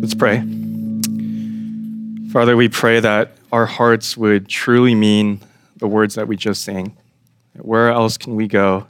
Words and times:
Let's 0.00 0.14
pray. 0.14 0.38
Father, 2.32 2.56
we 2.56 2.70
pray 2.70 3.00
that 3.00 3.32
our 3.52 3.66
hearts 3.66 4.16
would 4.16 4.48
truly 4.48 4.94
mean 4.94 5.40
the 5.76 5.86
words 5.86 6.14
that 6.14 6.26
we 6.26 6.36
just 6.36 6.64
sang. 6.64 6.96
Where 7.60 7.90
else 7.90 8.16
can 8.16 8.34
we 8.34 8.48
go 8.48 8.86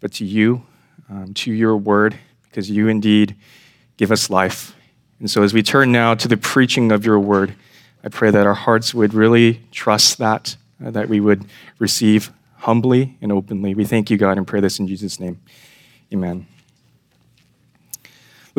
but 0.00 0.12
to 0.12 0.24
you, 0.24 0.62
um, 1.10 1.34
to 1.34 1.52
your 1.52 1.76
word, 1.76 2.16
because 2.44 2.70
you 2.70 2.86
indeed 2.86 3.34
give 3.96 4.12
us 4.12 4.30
life. 4.30 4.76
And 5.18 5.28
so, 5.28 5.42
as 5.42 5.52
we 5.52 5.62
turn 5.62 5.90
now 5.90 6.14
to 6.14 6.28
the 6.28 6.36
preaching 6.36 6.92
of 6.92 7.04
your 7.04 7.18
word, 7.18 7.54
I 8.04 8.08
pray 8.08 8.30
that 8.30 8.46
our 8.46 8.54
hearts 8.54 8.94
would 8.94 9.14
really 9.14 9.62
trust 9.72 10.18
that, 10.18 10.56
uh, 10.84 10.92
that 10.92 11.08
we 11.08 11.18
would 11.18 11.46
receive 11.80 12.30
humbly 12.58 13.18
and 13.20 13.32
openly. 13.32 13.74
We 13.74 13.84
thank 13.84 14.08
you, 14.08 14.16
God, 14.16 14.38
and 14.38 14.46
pray 14.46 14.60
this 14.60 14.78
in 14.78 14.86
Jesus' 14.86 15.18
name. 15.18 15.40
Amen. 16.12 16.46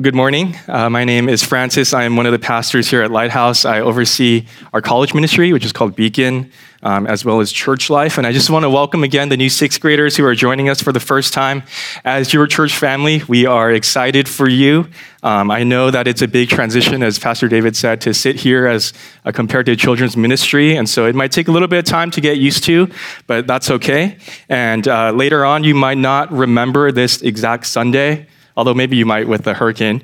Good 0.01 0.15
morning. 0.15 0.55
Uh, 0.65 0.89
my 0.89 1.03
name 1.03 1.27
is 1.27 1.43
Francis. 1.43 1.93
I 1.93 2.03
am 2.03 2.15
one 2.15 2.25
of 2.25 2.31
the 2.31 2.39
pastors 2.39 2.89
here 2.89 3.01
at 3.01 3.11
Lighthouse. 3.11 3.65
I 3.65 3.81
oversee 3.81 4.45
our 4.71 4.81
college 4.81 5.13
ministry, 5.13 5.51
which 5.51 5.65
is 5.65 5.73
called 5.73 5.93
Beacon, 5.93 6.51
um, 6.83 7.05
as 7.05 7.25
well 7.25 7.41
as 7.41 7.51
church 7.51 7.89
life. 7.89 8.17
And 8.17 8.25
I 8.25 8.31
just 8.31 8.49
want 8.49 8.63
to 8.63 8.69
welcome 8.69 9.03
again 9.03 9.27
the 9.27 9.35
new 9.35 9.49
sixth 9.49 9.81
graders 9.81 10.15
who 10.15 10.23
are 10.23 10.35
joining 10.35 10.69
us 10.69 10.81
for 10.81 10.93
the 10.93 11.01
first 11.01 11.33
time. 11.33 11.63
As 12.05 12.33
your 12.33 12.47
church 12.47 12.77
family, 12.77 13.23
we 13.27 13.45
are 13.45 13.71
excited 13.71 14.29
for 14.29 14.47
you. 14.47 14.87
Um, 15.21 15.51
I 15.51 15.63
know 15.63 15.91
that 15.91 16.07
it's 16.07 16.21
a 16.21 16.29
big 16.29 16.47
transition, 16.47 17.03
as 17.03 17.19
Pastor 17.19 17.49
David 17.49 17.75
said, 17.75 17.99
to 18.01 18.13
sit 18.13 18.37
here 18.37 18.67
as 18.67 18.93
uh, 19.25 19.33
compared 19.33 19.65
to 19.65 19.75
children's 19.75 20.15
ministry. 20.15 20.77
And 20.77 20.87
so 20.87 21.07
it 21.07 21.15
might 21.15 21.33
take 21.33 21.49
a 21.49 21.51
little 21.51 21.67
bit 21.67 21.79
of 21.79 21.85
time 21.85 22.09
to 22.11 22.21
get 22.21 22.37
used 22.37 22.63
to, 22.65 22.89
but 23.27 23.47
that's 23.47 23.69
okay. 23.69 24.17
And 24.47 24.87
uh, 24.87 25.11
later 25.11 25.43
on, 25.43 25.65
you 25.65 25.75
might 25.75 25.97
not 25.97 26.31
remember 26.31 26.93
this 26.93 27.21
exact 27.21 27.65
Sunday 27.65 28.27
although 28.55 28.73
maybe 28.73 28.97
you 28.97 29.05
might 29.05 29.27
with 29.27 29.43
the 29.43 29.53
hurricane. 29.53 30.03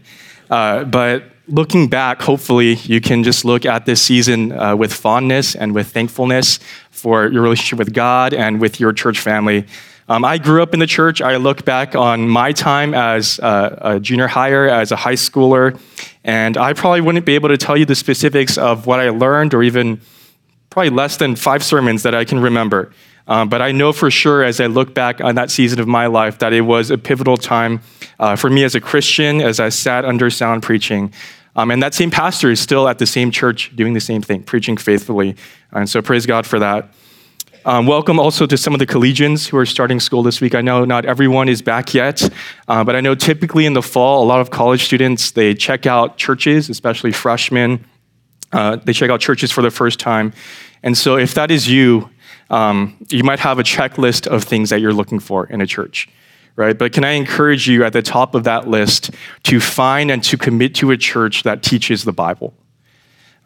Uh, 0.49 0.83
but 0.83 1.23
looking 1.47 1.87
back, 1.87 2.21
hopefully, 2.21 2.73
you 2.73 3.01
can 3.01 3.23
just 3.23 3.45
look 3.45 3.65
at 3.65 3.85
this 3.85 4.01
season 4.01 4.51
uh, 4.51 4.75
with 4.75 4.93
fondness 4.93 5.55
and 5.55 5.73
with 5.73 5.87
thankfulness 5.87 6.59
for 6.91 7.27
your 7.27 7.41
relationship 7.41 7.79
with 7.79 7.93
God 7.93 8.33
and 8.33 8.59
with 8.59 8.79
your 8.79 8.93
church 8.93 9.19
family. 9.19 9.65
Um, 10.07 10.23
I 10.23 10.37
grew 10.37 10.61
up 10.61 10.73
in 10.75 10.79
the 10.79 10.87
church. 10.87 11.19
I 11.21 11.37
look 11.37 11.65
back 11.65 11.95
on 11.95 12.29
my 12.29 12.51
time 12.51 12.93
as 12.93 13.39
a, 13.39 13.77
a 13.81 13.99
junior 13.99 14.27
higher, 14.27 14.67
as 14.67 14.91
a 14.91 14.95
high 14.95 15.15
schooler, 15.15 15.79
and 16.23 16.57
I 16.57 16.73
probably 16.73 17.01
wouldn't 17.01 17.25
be 17.25 17.33
able 17.33 17.49
to 17.49 17.57
tell 17.57 17.75
you 17.75 17.85
the 17.85 17.95
specifics 17.95 18.57
of 18.57 18.85
what 18.85 18.99
I 18.99 19.09
learned 19.09 19.55
or 19.55 19.63
even 19.63 20.01
probably 20.75 20.89
less 20.89 21.15
than 21.15 21.37
five 21.37 21.63
sermons 21.63 22.03
that 22.03 22.13
I 22.13 22.25
can 22.25 22.37
remember. 22.37 22.91
Um, 23.27 23.47
but 23.47 23.61
I 23.61 23.71
know 23.71 23.93
for 23.93 24.11
sure 24.11 24.43
as 24.43 24.59
I 24.59 24.65
look 24.65 24.93
back 24.93 25.21
on 25.21 25.35
that 25.35 25.49
season 25.49 25.79
of 25.79 25.87
my 25.87 26.07
life 26.07 26.39
that 26.39 26.51
it 26.51 26.59
was 26.59 26.91
a 26.91 26.97
pivotal 26.97 27.37
time 27.37 27.79
uh, 28.19 28.35
for 28.35 28.49
me 28.49 28.65
as 28.65 28.75
a 28.75 28.81
Christian 28.81 29.39
as 29.39 29.61
I 29.61 29.69
sat 29.69 30.03
under 30.03 30.29
sound 30.29 30.63
preaching. 30.63 31.13
Um, 31.55 31.71
and 31.71 31.81
that 31.81 31.93
same 31.93 32.11
pastor 32.11 32.51
is 32.51 32.59
still 32.59 32.89
at 32.89 32.99
the 32.99 33.05
same 33.05 33.31
church 33.31 33.73
doing 33.73 33.93
the 33.93 34.01
same 34.01 34.21
thing, 34.21 34.43
preaching 34.43 34.75
faithfully. 34.75 35.37
And 35.71 35.89
so 35.89 36.01
praise 36.01 36.25
God 36.25 36.45
for 36.45 36.59
that. 36.59 36.93
Um, 37.63 37.87
welcome 37.87 38.19
also 38.19 38.45
to 38.45 38.57
some 38.57 38.73
of 38.73 38.79
the 38.79 38.85
collegians 38.85 39.47
who 39.47 39.55
are 39.55 39.65
starting 39.65 40.01
school 40.01 40.23
this 40.23 40.41
week. 40.41 40.55
I 40.55 40.61
know 40.61 40.83
not 40.83 41.05
everyone 41.05 41.47
is 41.47 41.61
back 41.61 41.93
yet, 41.93 42.21
uh, 42.67 42.83
but 42.83 42.97
I 42.97 42.99
know 42.99 43.15
typically 43.15 43.65
in 43.65 43.71
the 43.71 43.81
fall, 43.81 44.25
a 44.25 44.27
lot 44.27 44.41
of 44.41 44.51
college 44.51 44.83
students, 44.83 45.31
they 45.31 45.53
check 45.53 45.85
out 45.85 46.17
churches, 46.17 46.69
especially 46.69 47.13
freshmen. 47.13 47.85
Uh, 48.51 48.77
they 48.77 48.93
check 48.93 49.09
out 49.09 49.19
churches 49.19 49.51
for 49.51 49.61
the 49.61 49.71
first 49.71 49.99
time. 49.99 50.31
And 50.85 50.95
so 50.95 51.17
if 51.17 51.33
that 51.33 51.49
is 51.49 51.67
you, 51.67 52.11
um, 52.51 52.95
you 53.09 53.23
might 53.23 53.39
have 53.39 53.57
a 53.57 53.63
checklist 53.63 54.27
of 54.27 54.43
things 54.43 54.69
that 54.69 54.79
you're 54.79 54.93
looking 54.93 55.19
for 55.19 55.47
in 55.47 55.59
a 55.59 55.65
church, 55.65 56.07
right? 56.55 56.77
But 56.77 56.93
can 56.93 57.03
I 57.03 57.13
encourage 57.13 57.67
you 57.67 57.83
at 57.83 57.91
the 57.91 58.03
top 58.03 58.35
of 58.35 58.43
that 58.43 58.67
list 58.67 59.09
to 59.43 59.59
find 59.59 60.11
and 60.11 60.23
to 60.25 60.37
commit 60.37 60.75
to 60.75 60.91
a 60.91 60.97
church 60.97 61.41
that 61.41 61.63
teaches 61.63 62.03
the 62.03 62.13
Bible? 62.13 62.53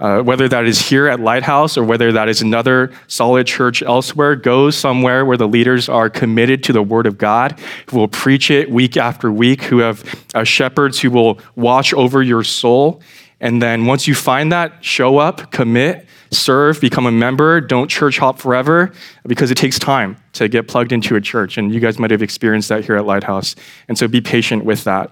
Uh, 0.02 0.22
whether 0.22 0.48
that 0.48 0.66
is 0.66 0.90
here 0.90 1.08
at 1.08 1.20
Lighthouse 1.20 1.78
or 1.78 1.84
whether 1.84 2.12
that 2.12 2.30
is 2.30 2.42
another 2.42 2.92
solid 3.08 3.48
church 3.48 3.82
elsewhere, 3.82 4.36
go 4.36 4.70
somewhere 4.70 5.26
where 5.26 5.36
the 5.38 5.48
leaders 5.48 5.90
are 5.90 6.10
committed 6.10 6.64
to 6.64 6.74
the 6.74 6.84
Word 6.84 7.06
of 7.06 7.18
God, 7.18 7.60
who 7.90 7.98
will 7.98 8.08
preach 8.08 8.52
it 8.52 8.70
week 8.70 8.96
after 8.96 9.32
week, 9.32 9.64
who 9.64 9.80
have 9.80 10.26
uh, 10.36 10.44
shepherds 10.44 11.00
who 11.00 11.12
will 11.12 11.40
watch 11.56 11.94
over 11.94 12.22
your 12.22 12.44
soul. 12.44 13.02
And 13.42 13.62
then 13.62 13.86
once 13.86 14.08
you 14.08 14.16
find 14.16 14.52
that, 14.52 14.84
show 14.84 15.18
up, 15.18 15.52
commit, 15.52 16.06
serve, 16.32 16.80
become 16.82 17.06
a 17.06 17.12
member. 17.12 17.62
Don't 17.62 17.88
church 17.88 18.18
hop 18.20 18.40
forever 18.40 18.92
because 19.28 19.52
it 19.52 19.56
takes 19.56 19.80
time 19.80 20.18
to 20.34 20.48
get 20.48 20.68
plugged 20.68 20.92
into 20.92 21.16
a 21.16 21.22
church. 21.22 21.58
And 21.58 21.74
you 21.74 21.80
guys 21.80 22.00
might 22.00 22.12
have 22.12 22.22
experienced 22.22 22.70
that 22.70 22.86
here 22.86 22.96
at 22.96 23.06
Lighthouse. 23.06 23.56
And 23.88 23.98
so 23.98 24.08
be 24.08 24.22
patient 24.22 24.66
with 24.66 24.84
that. 24.84 25.12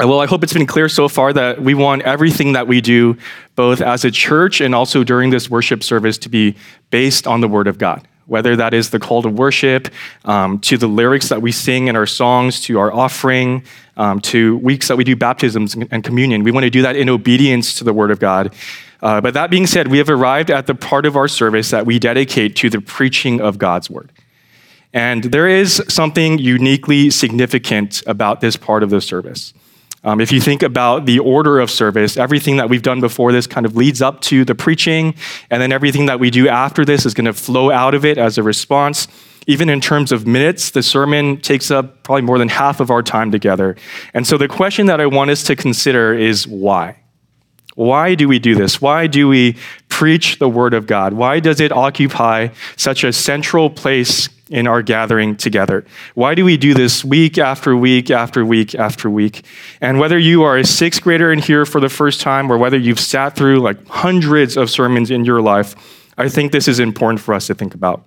Uh, 0.00 0.08
well, 0.08 0.20
I 0.20 0.26
hope 0.26 0.42
it's 0.42 0.52
been 0.52 0.66
clear 0.66 0.88
so 0.88 1.08
far 1.08 1.32
that 1.32 1.62
we 1.62 1.74
want 1.74 2.02
everything 2.02 2.54
that 2.54 2.66
we 2.66 2.80
do, 2.80 3.16
both 3.54 3.80
as 3.80 4.04
a 4.04 4.10
church 4.10 4.60
and 4.60 4.74
also 4.74 5.04
during 5.04 5.30
this 5.30 5.48
worship 5.48 5.84
service, 5.84 6.18
to 6.18 6.28
be 6.28 6.56
based 6.90 7.26
on 7.26 7.40
the 7.40 7.48
Word 7.48 7.68
of 7.68 7.78
God 7.78 8.06
whether 8.26 8.56
that 8.56 8.74
is 8.74 8.90
the 8.90 8.98
call 8.98 9.22
to 9.22 9.28
worship, 9.28 9.88
um, 10.24 10.58
to 10.60 10.76
the 10.76 10.86
lyrics 10.86 11.28
that 11.28 11.42
we 11.42 11.52
sing 11.52 11.88
in 11.88 11.96
our 11.96 12.06
songs, 12.06 12.60
to 12.62 12.78
our 12.78 12.92
offering, 12.92 13.62
um, 13.96 14.20
to 14.20 14.56
weeks 14.58 14.88
that 14.88 14.96
we 14.96 15.04
do 15.04 15.14
baptisms 15.14 15.74
and 15.74 16.02
communion. 16.02 16.42
We 16.42 16.50
want 16.50 16.64
to 16.64 16.70
do 16.70 16.82
that 16.82 16.96
in 16.96 17.08
obedience 17.08 17.74
to 17.78 17.84
the 17.84 17.92
Word 17.92 18.10
of 18.10 18.18
God. 18.18 18.54
Uh, 19.02 19.20
but 19.20 19.34
that 19.34 19.50
being 19.50 19.66
said, 19.66 19.88
we 19.88 19.98
have 19.98 20.08
arrived 20.08 20.50
at 20.50 20.66
the 20.66 20.74
part 20.74 21.04
of 21.04 21.16
our 21.16 21.28
service 21.28 21.70
that 21.70 21.84
we 21.84 21.98
dedicate 21.98 22.56
to 22.56 22.70
the 22.70 22.80
preaching 22.80 23.40
of 23.40 23.58
God's 23.58 23.90
Word. 23.90 24.10
And 24.94 25.24
there 25.24 25.48
is 25.48 25.82
something 25.88 26.38
uniquely 26.38 27.10
significant 27.10 28.02
about 28.06 28.40
this 28.40 28.56
part 28.56 28.82
of 28.82 28.90
the 28.90 29.00
service. 29.00 29.52
Um, 30.04 30.20
if 30.20 30.30
you 30.30 30.40
think 30.40 30.62
about 30.62 31.06
the 31.06 31.18
order 31.18 31.58
of 31.58 31.70
service, 31.70 32.16
everything 32.16 32.58
that 32.58 32.68
we've 32.68 32.82
done 32.82 33.00
before 33.00 33.32
this 33.32 33.46
kind 33.46 33.64
of 33.64 33.74
leads 33.74 34.02
up 34.02 34.20
to 34.22 34.44
the 34.44 34.54
preaching, 34.54 35.14
and 35.50 35.62
then 35.62 35.72
everything 35.72 36.06
that 36.06 36.20
we 36.20 36.30
do 36.30 36.46
after 36.46 36.84
this 36.84 37.06
is 37.06 37.14
going 37.14 37.24
to 37.24 37.32
flow 37.32 37.70
out 37.70 37.94
of 37.94 38.04
it 38.04 38.18
as 38.18 38.36
a 38.36 38.42
response. 38.42 39.08
Even 39.46 39.68
in 39.68 39.80
terms 39.80 40.12
of 40.12 40.26
minutes, 40.26 40.70
the 40.70 40.82
sermon 40.82 41.38
takes 41.40 41.70
up 41.70 42.02
probably 42.02 42.22
more 42.22 42.38
than 42.38 42.48
half 42.48 42.80
of 42.80 42.90
our 42.90 43.02
time 43.02 43.30
together. 43.30 43.76
And 44.12 44.26
so 44.26 44.38
the 44.38 44.48
question 44.48 44.86
that 44.86 45.00
I 45.00 45.06
want 45.06 45.30
us 45.30 45.42
to 45.44 45.56
consider 45.56 46.14
is 46.14 46.46
why? 46.46 46.96
Why 47.74 48.14
do 48.14 48.28
we 48.28 48.38
do 48.38 48.54
this? 48.54 48.80
Why 48.80 49.06
do 49.06 49.28
we 49.28 49.56
preach 49.88 50.38
the 50.38 50.48
Word 50.48 50.74
of 50.74 50.86
God? 50.86 51.12
Why 51.12 51.40
does 51.40 51.60
it 51.60 51.72
occupy 51.72 52.48
such 52.76 53.04
a 53.04 53.12
central 53.12 53.70
place 53.70 54.28
in 54.50 54.66
our 54.66 54.82
gathering 54.82 55.36
together. 55.36 55.84
Why 56.14 56.34
do 56.34 56.44
we 56.44 56.56
do 56.56 56.74
this 56.74 57.04
week 57.04 57.38
after 57.38 57.76
week 57.76 58.10
after 58.10 58.44
week 58.44 58.74
after 58.74 59.08
week? 59.08 59.44
And 59.80 59.98
whether 59.98 60.18
you 60.18 60.42
are 60.42 60.56
a 60.56 60.64
sixth 60.64 61.02
grader 61.02 61.32
in 61.32 61.38
here 61.38 61.64
for 61.64 61.80
the 61.80 61.88
first 61.88 62.20
time 62.20 62.50
or 62.52 62.58
whether 62.58 62.78
you've 62.78 63.00
sat 63.00 63.36
through 63.36 63.60
like 63.60 63.84
hundreds 63.88 64.56
of 64.56 64.70
sermons 64.70 65.10
in 65.10 65.24
your 65.24 65.40
life, 65.40 65.74
I 66.18 66.28
think 66.28 66.52
this 66.52 66.68
is 66.68 66.78
important 66.78 67.20
for 67.20 67.34
us 67.34 67.46
to 67.46 67.54
think 67.54 67.74
about. 67.74 68.04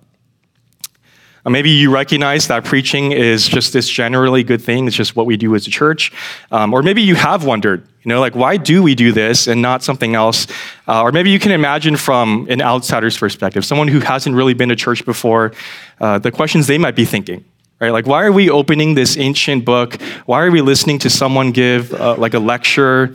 Uh, 1.48 1.50
maybe 1.50 1.70
you 1.70 1.90
recognize 1.90 2.46
that 2.48 2.62
preaching 2.62 3.12
is 3.12 3.48
just 3.48 3.72
this 3.72 3.88
generally 3.88 4.42
good 4.42 4.60
thing. 4.60 4.86
It's 4.86 4.94
just 4.94 5.16
what 5.16 5.24
we 5.24 5.38
do 5.38 5.54
as 5.54 5.66
a 5.66 5.70
church. 5.70 6.12
Um, 6.52 6.74
or 6.74 6.82
maybe 6.82 7.00
you 7.00 7.14
have 7.14 7.42
wondered, 7.42 7.88
you 8.02 8.10
know, 8.10 8.20
like, 8.20 8.36
why 8.36 8.58
do 8.58 8.82
we 8.82 8.94
do 8.94 9.12
this 9.12 9.46
and 9.46 9.62
not 9.62 9.82
something 9.82 10.14
else? 10.14 10.46
Uh, 10.86 11.00
or 11.00 11.10
maybe 11.10 11.30
you 11.30 11.38
can 11.38 11.52
imagine 11.52 11.96
from 11.96 12.46
an 12.50 12.60
outsider's 12.60 13.16
perspective, 13.16 13.64
someone 13.64 13.88
who 13.88 14.00
hasn't 14.00 14.36
really 14.36 14.52
been 14.52 14.68
to 14.68 14.76
church 14.76 15.06
before, 15.06 15.54
uh, 16.02 16.18
the 16.18 16.30
questions 16.30 16.66
they 16.66 16.76
might 16.76 16.94
be 16.94 17.06
thinking. 17.06 17.42
Right? 17.80 17.92
Like, 17.92 18.06
why 18.06 18.24
are 18.24 18.32
we 18.32 18.50
opening 18.50 18.94
this 18.94 19.16
ancient 19.16 19.64
book? 19.64 19.98
Why 20.26 20.42
are 20.42 20.50
we 20.50 20.60
listening 20.60 20.98
to 20.98 21.08
someone 21.08 21.52
give 21.52 21.94
uh, 21.94 22.16
like 22.18 22.34
a 22.34 22.40
lecture? 22.40 23.14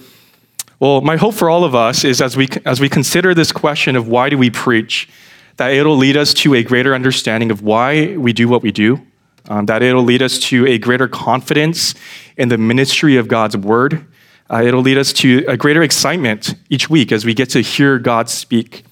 Well, 0.79 1.01
my 1.01 1.17
hope 1.17 1.35
for 1.35 1.51
all 1.51 1.65
of 1.65 1.75
us 1.75 2.03
is 2.03 2.19
as 2.19 2.35
we, 2.35 2.47
as 2.65 2.81
we 2.81 2.89
consider 2.89 3.35
this 3.35 3.51
question 3.51 3.95
of 3.95 4.07
why 4.07 4.29
do 4.29 4.39
we 4.39 4.49
preach, 4.49 5.07
that 5.57 5.73
it'll 5.73 5.97
lead 5.97 6.17
us 6.17 6.33
to 6.33 6.55
a 6.55 6.63
greater 6.63 6.95
understanding 6.95 7.51
of 7.51 7.61
why 7.61 8.17
we 8.17 8.33
do 8.33 8.47
what 8.47 8.61
we 8.61 8.71
do, 8.71 9.01
um, 9.49 9.65
that 9.67 9.83
it'll 9.83 10.03
lead 10.03 10.21
us 10.21 10.39
to 10.39 10.65
a 10.67 10.77
greater 10.77 11.07
confidence 11.07 11.93
in 12.37 12.49
the 12.49 12.57
ministry 12.57 13.17
of 13.17 13.27
God's 13.27 13.57
word. 13.57 14.05
Uh, 14.49 14.63
it'll 14.63 14.81
lead 14.81 14.97
us 14.97 15.13
to 15.13 15.45
a 15.47 15.57
greater 15.57 15.83
excitement 15.83 16.55
each 16.69 16.89
week 16.89 17.11
as 17.11 17.25
we 17.25 17.33
get 17.33 17.49
to 17.49 17.61
hear 17.61 17.99
God 17.99 18.29
speak. 18.29 18.83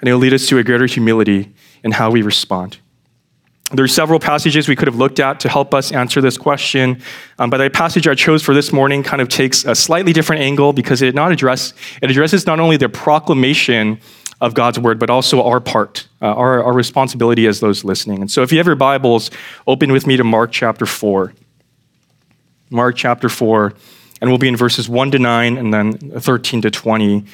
And 0.00 0.08
it'll 0.08 0.20
lead 0.20 0.34
us 0.34 0.46
to 0.48 0.58
a 0.58 0.64
greater 0.64 0.86
humility 0.86 1.52
in 1.82 1.92
how 1.92 2.10
we 2.10 2.22
respond. 2.22 2.78
There 3.72 3.84
are 3.84 3.88
several 3.88 4.18
passages 4.18 4.68
we 4.68 4.74
could 4.74 4.88
have 4.88 4.96
looked 4.96 5.20
at 5.20 5.38
to 5.40 5.48
help 5.48 5.74
us 5.74 5.92
answer 5.92 6.20
this 6.20 6.36
question, 6.36 7.00
um, 7.38 7.50
but 7.50 7.58
the 7.58 7.70
passage 7.70 8.08
I 8.08 8.16
chose 8.16 8.42
for 8.42 8.52
this 8.52 8.72
morning 8.72 9.04
kind 9.04 9.22
of 9.22 9.28
takes 9.28 9.64
a 9.64 9.76
slightly 9.76 10.12
different 10.12 10.42
angle 10.42 10.72
because 10.72 11.02
it 11.02 11.14
not 11.14 11.30
address 11.30 11.72
it 12.02 12.10
addresses 12.10 12.46
not 12.46 12.58
only 12.58 12.76
the 12.76 12.88
proclamation 12.88 14.00
of 14.40 14.54
God's 14.54 14.78
word, 14.78 14.98
but 14.98 15.10
also 15.10 15.42
our 15.44 15.60
part, 15.60 16.08
uh, 16.22 16.26
our, 16.26 16.62
our 16.64 16.72
responsibility 16.72 17.46
as 17.46 17.60
those 17.60 17.84
listening. 17.84 18.20
And 18.20 18.30
so 18.30 18.42
if 18.42 18.52
you 18.52 18.58
have 18.58 18.66
your 18.66 18.76
Bibles, 18.76 19.30
open 19.66 19.92
with 19.92 20.06
me 20.06 20.16
to 20.16 20.24
Mark 20.24 20.50
chapter 20.52 20.86
4. 20.86 21.32
Mark 22.70 22.96
chapter 22.96 23.28
4, 23.28 23.74
and 24.20 24.30
we'll 24.30 24.38
be 24.38 24.48
in 24.48 24.56
verses 24.56 24.88
1 24.88 25.10
to 25.10 25.18
9 25.18 25.58
and 25.58 25.74
then 25.74 25.92
13 26.20 26.62
to 26.62 26.70
20. 26.70 27.24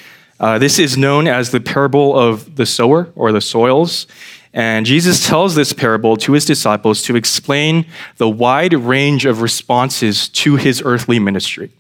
Uh, 0.41 0.59
this 0.59 0.79
is 0.79 0.97
known 0.97 1.29
as 1.29 1.51
the 1.51 1.61
parable 1.61 2.19
of 2.19 2.57
the 2.57 2.67
sower 2.67 3.11
or 3.15 3.33
the 3.33 3.41
soils. 3.41 4.07
And 4.53 4.87
Jesus 4.87 5.27
tells 5.27 5.55
this 5.55 5.75
parable 5.75 6.17
to 6.17 6.33
his 6.33 6.47
disciples 6.47 7.03
to 7.03 7.17
explain 7.17 7.87
the 8.17 8.29
wide 8.29 8.73
range 8.73 9.27
of 9.27 9.43
responses 9.43 10.29
to 10.31 10.57
his 10.57 10.83
earthly 10.83 11.19
ministry. 11.19 11.71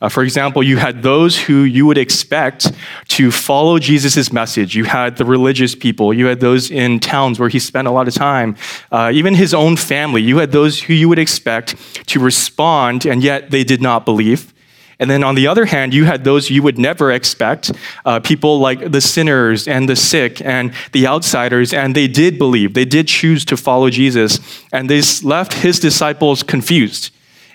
Uh, 0.00 0.08
for 0.08 0.22
example, 0.22 0.62
you 0.62 0.78
had 0.78 1.02
those 1.02 1.38
who 1.38 1.62
you 1.62 1.84
would 1.84 1.98
expect 1.98 2.72
to 3.08 3.30
follow 3.30 3.78
Jesus' 3.78 4.32
message. 4.32 4.74
You 4.74 4.84
had 4.84 5.16
the 5.16 5.26
religious 5.26 5.74
people. 5.74 6.14
You 6.14 6.26
had 6.26 6.40
those 6.40 6.70
in 6.70 7.00
towns 7.00 7.38
where 7.38 7.50
he 7.50 7.58
spent 7.58 7.86
a 7.86 7.90
lot 7.90 8.08
of 8.08 8.14
time. 8.14 8.56
Uh, 8.90 9.10
even 9.12 9.34
his 9.34 9.52
own 9.52 9.76
family. 9.76 10.22
You 10.22 10.38
had 10.38 10.52
those 10.52 10.82
who 10.82 10.94
you 10.94 11.08
would 11.10 11.18
expect 11.18 11.76
to 12.06 12.18
respond, 12.18 13.04
and 13.04 13.22
yet 13.22 13.50
they 13.50 13.62
did 13.62 13.82
not 13.82 14.06
believe. 14.06 14.54
And 14.98 15.10
then 15.10 15.24
on 15.24 15.34
the 15.34 15.46
other 15.46 15.64
hand, 15.64 15.94
you 15.94 16.04
had 16.04 16.24
those 16.24 16.50
you 16.50 16.62
would 16.62 16.78
never 16.78 17.10
expect, 17.10 17.72
uh, 18.04 18.20
people 18.20 18.58
like 18.58 18.92
the 18.92 19.00
sinners 19.00 19.66
and 19.66 19.88
the 19.88 19.96
sick 19.96 20.42
and 20.42 20.72
the 20.92 21.06
outsiders, 21.06 21.72
and 21.72 21.96
they 21.96 22.06
did 22.06 22.38
believe. 22.38 22.74
They 22.74 22.84
did 22.84 23.08
choose 23.08 23.44
to 23.46 23.56
follow 23.56 23.88
Jesus, 23.88 24.38
and 24.72 24.90
this 24.90 25.24
left 25.24 25.54
his 25.54 25.78
disciples 25.78 26.42
confused 26.42 27.10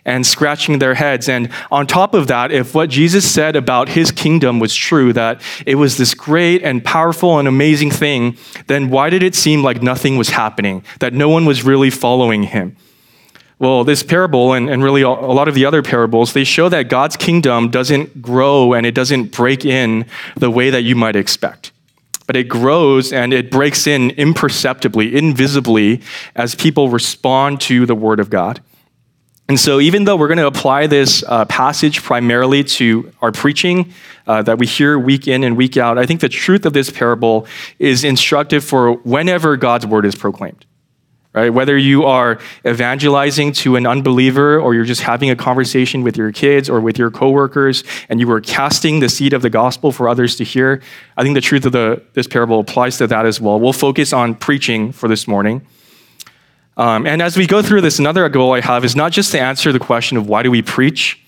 and 0.06 0.25
scratching 0.25 0.80
their 0.80 0.94
heads. 0.94 1.28
And 1.28 1.52
on 1.72 1.88
top 1.88 2.13
of 2.13 2.28
that, 2.28 2.52
if 2.52 2.75
what 2.75 2.90
Jesus 2.90 3.30
said 3.30 3.56
about 3.56 3.90
his 3.90 4.12
kingdom 4.12 4.60
was 4.60 4.74
true, 4.74 5.12
that 5.13 5.42
it 5.66 5.75
was 5.75 5.98
this 5.98 6.13
great 6.13 6.63
and 6.63 6.84
powerful 6.84 7.40
and 7.40 7.48
amazing 7.48 7.92
thing, 7.92 8.38
then 8.68 8.90
why 8.90 9.10
did 9.10 9.24
it 9.24 9.36
seem 9.36 9.63
like 9.63 9.81
nothing 9.81 10.18
was 10.18 10.30
happening, 10.30 10.84
that 11.00 11.13
no 11.13 11.30
one 11.30 11.46
was 11.46 11.63
really 11.63 11.90
following 11.90 12.44
him? 12.44 12.78
Well, 13.57 13.84
this 13.86 14.04
parable 14.04 14.54
and, 14.54 14.69
and 14.69 14.84
really 14.84 15.02
a 15.02 15.10
lot 15.10 15.48
of 15.48 15.56
the 15.56 15.66
other 15.66 15.81
parables, 15.81 16.34
they 16.34 16.44
show 16.44 16.68
that 16.69 16.90
God's 16.90 17.16
kingdom 17.16 17.69
doesn't 17.69 18.22
grow 18.22 18.74
and 18.74 18.86
it 18.86 18.94
doesn't 18.94 19.31
break 19.31 19.66
in 19.66 20.06
the 20.36 20.51
way 20.51 20.69
that 20.69 20.84
you 20.84 20.96
might 20.96 21.16
expect 21.16 21.72
but 22.28 22.36
it 22.36 22.48
grows 22.48 23.13
and 23.13 23.34
it 23.34 23.51
breaks 23.51 23.86
in 23.86 24.10
imperceptibly, 24.12 25.16
invisibly, 25.16 26.01
as 26.36 26.56
people 26.56 26.90
respond 26.90 27.62
to 27.62 27.86
the 27.86 27.96
Word 27.96 28.19
of 28.19 28.30
God. 28.30 28.62
And 29.47 29.59
so, 29.59 29.80
even 29.80 30.06
though 30.06 30.15
we're 30.15 30.27
going 30.27 30.39
to 30.39 30.47
apply 30.47 30.88
this 30.88 31.24
uh, 31.27 31.45
passage 31.45 32.01
primarily 32.01 32.63
to 32.63 33.12
our 33.21 33.31
preaching 33.31 33.94
uh, 34.25 34.42
that 34.42 34.57
we 34.57 34.65
hear 34.65 34.97
week 34.97 35.27
in 35.27 35.44
and 35.44 35.56
week 35.56 35.77
out, 35.77 36.00
I 36.00 36.07
think 36.07 36.21
the 36.21 36.30
truth 36.30 36.65
of 36.65 36.74
this 36.74 36.89
parable 36.89 37.45
is 37.77 38.03
instructive 38.03 38.63
for 38.63 38.94
whenever 38.94 39.56
God's 39.56 39.86
word 39.86 40.06
is 40.06 40.15
proclaimed. 40.15 40.65
Right? 41.31 41.50
Whether 41.50 41.77
you 41.77 42.06
are 42.06 42.39
evangelizing 42.65 43.51
to 43.53 43.75
an 43.75 43.86
unbeliever 43.86 44.57
or 44.57 44.74
you're 44.74 44.86
just 44.86 45.01
having 45.01 45.30
a 45.30 45.36
conversation 45.36 46.01
with 46.01 46.15
your 46.15 46.31
kids 46.31 46.69
or 46.69 46.80
with 46.80 46.98
your 46.98 47.12
coworkers 47.12 47.83
and 48.07 48.21
you 48.21 48.31
are 48.31 48.39
casting 48.39 49.01
the 49.01 49.09
seed 49.09 49.33
of 49.33 49.41
the 49.41 49.50
gospel 49.50 49.91
for 49.91 50.07
others 50.07 50.38
to 50.38 50.45
hear, 50.45 50.81
I 51.18 51.24
think 51.24 51.36
the 51.36 51.41
truth 51.41 51.65
of 51.65 51.74
the, 51.74 52.01
this 52.13 52.25
parable 52.25 52.62
applies 52.62 52.98
to 53.00 53.07
that 53.07 53.25
as 53.25 53.41
well. 53.41 53.59
We'll 53.59 53.74
focus 53.74 54.13
on 54.13 54.36
preaching 54.36 54.94
for 54.94 55.09
this 55.09 55.27
morning. 55.27 55.68
Um, 56.77 57.07
and 57.07 57.22
as 57.22 57.38
we 57.38 57.48
go 57.48 57.62
through 57.62 57.81
this, 57.81 58.00
another 58.00 58.27
goal 58.30 58.54
I 58.54 58.62
have 58.62 58.83
is 58.83 58.95
not 58.95 59.12
just 59.12 59.31
to 59.31 59.39
answer 59.39 59.72
the 59.72 59.80
question 59.80 60.18
of 60.18 60.27
why 60.27 60.44
do 60.44 60.51
we 60.51 60.62
preach, 60.62 61.25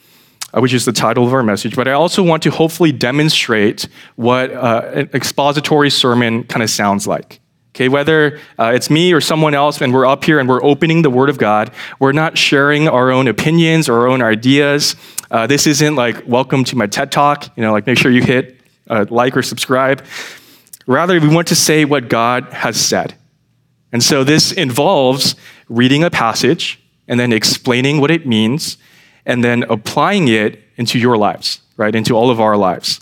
uh, 0.54 0.60
which 0.60 0.74
is 0.74 0.86
the 0.86 0.92
title 0.92 1.26
of 1.26 1.34
our 1.34 1.44
message, 1.44 1.76
but 1.76 1.88
I 1.88 1.94
also 1.94 2.22
want 2.22 2.44
to 2.44 2.52
hopefully 2.52 2.92
demonstrate 2.92 3.88
what 4.16 4.52
uh, 4.52 4.92
an 4.94 5.10
expository 5.14 5.90
sermon 5.90 6.44
kind 6.44 6.64
of 6.64 6.70
sounds 6.70 7.08
like. 7.08 7.40
Okay, 7.76 7.90
whether 7.90 8.40
uh, 8.58 8.72
it's 8.74 8.90
me 8.90 9.14
or 9.14 9.22
someone 9.22 9.54
else, 9.54 9.82
and 9.82 9.94
we're 9.94 10.08
up 10.08 10.24
here 10.24 10.40
and 10.40 10.50
we're 10.50 10.64
opening 10.64 11.04
the 11.04 11.12
Word 11.12 11.30
of 11.30 11.38
God, 11.38 11.72
we're 12.00 12.12
not 12.12 12.36
sharing 12.36 12.88
our 12.88 13.12
own 13.12 13.28
opinions 13.28 13.88
or 13.88 14.00
our 14.00 14.08
own 14.08 14.24
ideas. 14.24 14.96
Uh, 15.30 15.46
this 15.46 15.68
isn't 15.68 15.96
like, 15.96 16.28
welcome 16.28 16.64
to 16.64 16.76
my 16.76 16.88
TED 16.88 17.12
Talk, 17.12 17.56
you 17.56 17.62
know, 17.62 17.72
like 17.72 17.86
make 17.86 18.00
sure 18.00 18.12
you 18.12 18.24
hit 18.24 18.60
uh, 18.90 19.06
like 19.12 19.38
or 19.38 19.44
subscribe. 19.44 20.04
Rather, 20.88 21.20
we 21.20 21.28
want 21.28 21.50
to 21.50 21.56
say 21.56 21.86
what 21.86 22.10
God 22.10 22.46
has 22.46 22.84
said. 22.84 23.14
And 23.92 24.04
so 24.04 24.24
this 24.24 24.52
involves 24.52 25.36
reading 25.70 26.04
a 26.04 26.10
passage 26.10 26.80
and 27.08 27.20
then 27.20 27.32
explaining 27.32 28.02
what 28.02 28.12
it 28.12 28.26
means 28.28 28.78
and 29.26 29.44
then 29.44 29.64
applying 29.64 30.28
it 30.28 30.62
into 30.78 31.00
your 31.00 31.18
lives, 31.18 31.62
right? 31.78 31.94
Into 31.94 32.14
all 32.14 32.30
of 32.30 32.40
our 32.40 32.58
lives. 32.58 33.02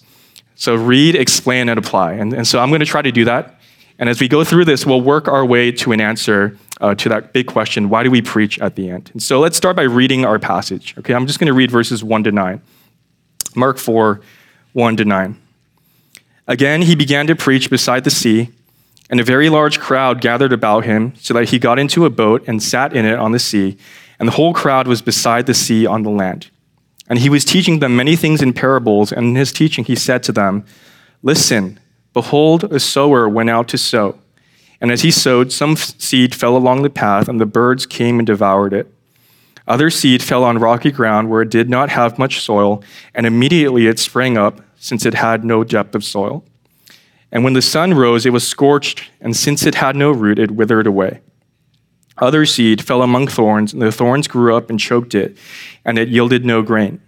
So 0.55 0.75
read, 0.75 1.15
explain, 1.15 1.69
and 1.69 1.77
apply. 1.77 2.13
And, 2.13 2.33
and 2.33 2.47
so 2.47 2.59
I'm 2.59 2.69
going 2.69 2.79
to 2.79 2.85
try 2.85 3.01
to 3.01 3.11
do 3.11 3.25
that. 3.25 3.59
And 3.99 4.09
as 4.09 4.19
we 4.19 4.27
go 4.27 4.43
through 4.43 4.65
this, 4.65 4.85
we'll 4.85 5.01
work 5.01 5.27
our 5.27 5.45
way 5.45 5.71
to 5.73 5.91
an 5.91 6.01
answer 6.01 6.57
uh, 6.81 6.95
to 6.95 7.09
that 7.09 7.31
big 7.31 7.47
question 7.47 7.89
why 7.89 8.03
do 8.03 8.11
we 8.11 8.21
preach 8.21 8.59
at 8.59 8.75
the 8.75 8.89
end? 8.89 9.09
And 9.13 9.23
so 9.23 9.39
let's 9.39 9.55
start 9.55 9.75
by 9.75 9.83
reading 9.83 10.25
our 10.25 10.39
passage. 10.39 10.95
Okay, 10.97 11.13
I'm 11.13 11.27
just 11.27 11.39
going 11.39 11.47
to 11.47 11.53
read 11.53 11.71
verses 11.71 12.03
1 12.03 12.23
to 12.25 12.31
9. 12.31 12.61
Mark 13.55 13.77
4, 13.77 14.19
1 14.73 14.97
to 14.97 15.05
9. 15.05 15.41
Again, 16.47 16.81
he 16.81 16.95
began 16.95 17.27
to 17.27 17.35
preach 17.35 17.69
beside 17.69 18.03
the 18.03 18.11
sea 18.11 18.49
and 19.09 19.19
a 19.19 19.23
very 19.23 19.49
large 19.49 19.79
crowd 19.79 20.21
gathered 20.21 20.53
about 20.53 20.85
him, 20.85 21.13
so 21.17 21.33
that 21.33 21.49
he 21.49 21.59
got 21.59 21.79
into 21.79 22.05
a 22.05 22.09
boat 22.09 22.43
and 22.47 22.61
sat 22.61 22.93
in 22.95 23.05
it 23.05 23.19
on 23.19 23.31
the 23.31 23.39
sea, 23.39 23.77
and 24.19 24.27
the 24.27 24.33
whole 24.33 24.53
crowd 24.53 24.87
was 24.87 25.01
beside 25.01 25.45
the 25.45 25.53
sea 25.53 25.85
on 25.85 26.03
the 26.03 26.09
land. 26.09 26.49
And 27.07 27.19
he 27.19 27.29
was 27.29 27.45
teaching 27.45 27.79
them 27.79 27.95
many 27.95 28.15
things 28.15 28.41
in 28.41 28.53
parables, 28.53 29.11
and 29.11 29.27
in 29.27 29.35
his 29.35 29.51
teaching 29.51 29.85
he 29.85 29.95
said 29.95 30.23
to 30.23 30.31
them, 30.31 30.65
Listen, 31.21 31.79
behold, 32.13 32.63
a 32.65 32.79
sower 32.79 33.29
went 33.29 33.49
out 33.49 33.67
to 33.69 33.77
sow. 33.77 34.17
And 34.81 34.91
as 34.91 35.01
he 35.01 35.11
sowed, 35.11 35.51
some 35.51 35.75
seed 35.75 36.33
fell 36.33 36.57
along 36.57 36.81
the 36.81 36.89
path, 36.89 37.27
and 37.27 37.39
the 37.39 37.45
birds 37.45 37.85
came 37.85 38.19
and 38.19 38.25
devoured 38.27 38.73
it. 38.73 38.91
Other 39.67 39.89
seed 39.89 40.21
fell 40.21 40.43
on 40.43 40.59
rocky 40.59 40.91
ground 40.91 41.29
where 41.29 41.41
it 41.41 41.49
did 41.49 41.69
not 41.69 41.89
have 41.89 42.19
much 42.19 42.41
soil, 42.41 42.83
and 43.13 43.25
immediately 43.25 43.87
it 43.87 43.99
sprang 43.99 44.37
up, 44.37 44.61
since 44.77 45.05
it 45.05 45.15
had 45.15 45.43
no 45.43 45.63
depth 45.63 45.95
of 45.95 46.03
soil. 46.03 46.43
And 47.35 47.43
when 47.43 47.51
the 47.51 47.61
sun 47.61 47.93
rose, 47.93 48.25
it 48.25 48.29
was 48.29 48.47
scorched, 48.47 49.09
and 49.19 49.35
since 49.35 49.65
it 49.65 49.75
had 49.75 49.97
no 49.97 50.09
root, 50.09 50.39
it 50.39 50.51
withered 50.51 50.87
away. 50.87 51.19
Other 52.17 52.45
seed 52.45 52.81
fell 52.81 53.01
among 53.01 53.27
thorns, 53.27 53.73
and 53.73 53.81
the 53.81 53.91
thorns 53.91 54.29
grew 54.29 54.55
up 54.55 54.69
and 54.69 54.79
choked 54.79 55.13
it, 55.13 55.37
and 55.83 55.99
it 55.99 56.07
yielded 56.07 56.45
no 56.45 56.61
grain. 56.61 57.01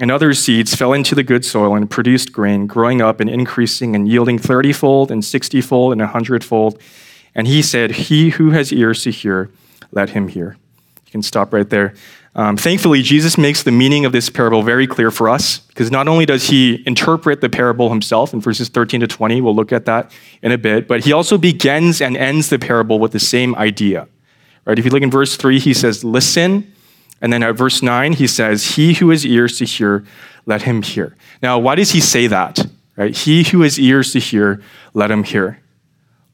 And 0.00 0.10
other 0.10 0.34
seeds 0.34 0.74
fell 0.74 0.92
into 0.92 1.14
the 1.14 1.22
good 1.22 1.44
soil 1.44 1.76
and 1.76 1.88
produced 1.88 2.32
grain, 2.32 2.66
growing 2.66 3.00
up 3.00 3.20
and 3.20 3.30
increasing 3.30 3.94
and 3.94 4.08
yielding 4.08 4.40
thirtyfold 4.40 5.12
and 5.12 5.24
sixtyfold 5.24 5.92
and 5.92 6.02
a 6.02 6.08
hundredfold. 6.08 6.82
And 7.36 7.46
he 7.46 7.62
said, 7.62 7.92
He 7.92 8.30
who 8.30 8.50
has 8.50 8.72
ears 8.72 9.04
to 9.04 9.12
hear, 9.12 9.48
let 9.92 10.10
him 10.10 10.26
hear. 10.26 10.56
You 11.06 11.12
can 11.12 11.22
stop 11.22 11.52
right 11.52 11.70
there. 11.70 11.94
Um, 12.34 12.56
thankfully, 12.56 13.02
Jesus 13.02 13.36
makes 13.36 13.62
the 13.62 13.72
meaning 13.72 14.04
of 14.04 14.12
this 14.12 14.30
parable 14.30 14.62
very 14.62 14.86
clear 14.86 15.10
for 15.10 15.28
us 15.28 15.58
because 15.58 15.90
not 15.90 16.08
only 16.08 16.26
does 16.26 16.48
he 16.48 16.82
interpret 16.86 17.40
the 17.40 17.48
parable 17.48 17.88
himself 17.88 18.32
in 18.32 18.40
verses 18.40 18.68
13 18.68 19.00
to 19.00 19.06
20, 19.06 19.40
we'll 19.40 19.54
look 19.56 19.72
at 19.72 19.86
that 19.86 20.12
in 20.42 20.52
a 20.52 20.58
bit, 20.58 20.86
but 20.86 21.04
he 21.04 21.12
also 21.12 21.38
begins 21.38 22.00
and 22.00 22.16
ends 22.16 22.48
the 22.48 22.58
parable 22.58 22.98
with 23.00 23.12
the 23.12 23.18
same 23.18 23.54
idea. 23.56 24.06
Right? 24.64 24.78
If 24.78 24.84
you 24.84 24.90
look 24.90 25.02
in 25.02 25.10
verse 25.10 25.36
3, 25.36 25.58
he 25.58 25.74
says, 25.74 26.04
Listen. 26.04 26.72
And 27.20 27.32
then 27.32 27.42
at 27.42 27.56
verse 27.56 27.82
9, 27.82 28.12
he 28.12 28.26
says, 28.28 28.76
He 28.76 28.94
who 28.94 29.10
has 29.10 29.26
ears 29.26 29.58
to 29.58 29.64
hear, 29.64 30.04
let 30.46 30.62
him 30.62 30.82
hear. 30.82 31.16
Now, 31.42 31.58
why 31.58 31.74
does 31.74 31.90
he 31.90 32.00
say 32.00 32.26
that? 32.28 32.64
Right? 32.96 33.16
He 33.16 33.44
who 33.44 33.62
has 33.62 33.78
ears 33.78 34.12
to 34.12 34.20
hear, 34.20 34.62
let 34.94 35.10
him 35.10 35.24
hear. 35.24 35.60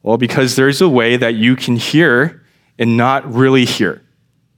Well, 0.03 0.17
because 0.17 0.55
there's 0.55 0.81
a 0.81 0.89
way 0.89 1.17
that 1.17 1.33
you 1.33 1.55
can 1.55 1.77
hear 1.77 2.43
and 2.77 2.95
not 2.97 3.31
really 3.31 3.65
hear. 3.65 4.04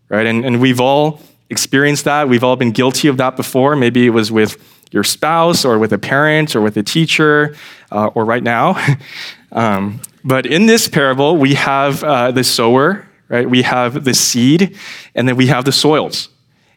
Right? 0.10 0.26
And, 0.26 0.46
and 0.46 0.62
we've 0.62 0.80
all 0.80 1.22
experienced 1.50 2.06
that. 2.06 2.30
We've 2.30 2.44
all 2.44 2.56
been 2.56 2.72
guilty 2.72 3.08
of 3.08 3.18
that 3.18 3.36
before. 3.36 3.76
Maybe 3.76 4.06
it 4.06 4.12
was 4.12 4.32
with 4.32 4.58
your 4.92 5.04
spouse 5.04 5.66
or 5.66 5.78
with 5.80 5.92
a 5.94 5.98
parent 5.98 6.56
or 6.56 6.62
with 6.62 6.78
a 6.78 6.84
teacher 6.84 7.56
uh, 7.92 8.08
or 8.08 8.26
right 8.26 8.44
now. 8.44 8.98
um, 9.52 10.00
but 10.24 10.46
in 10.46 10.66
this 10.66 10.88
parable, 10.88 11.38
we 11.38 11.54
have 11.54 12.04
uh, 12.04 12.32
the 12.32 12.44
sower, 12.44 13.08
right? 13.30 13.50
We 13.50 13.62
have 13.62 14.04
the 14.04 14.14
seed, 14.14 14.78
and 15.16 15.28
then 15.28 15.36
we 15.38 15.48
have 15.48 15.66
the 15.66 15.72
soils. 15.72 16.30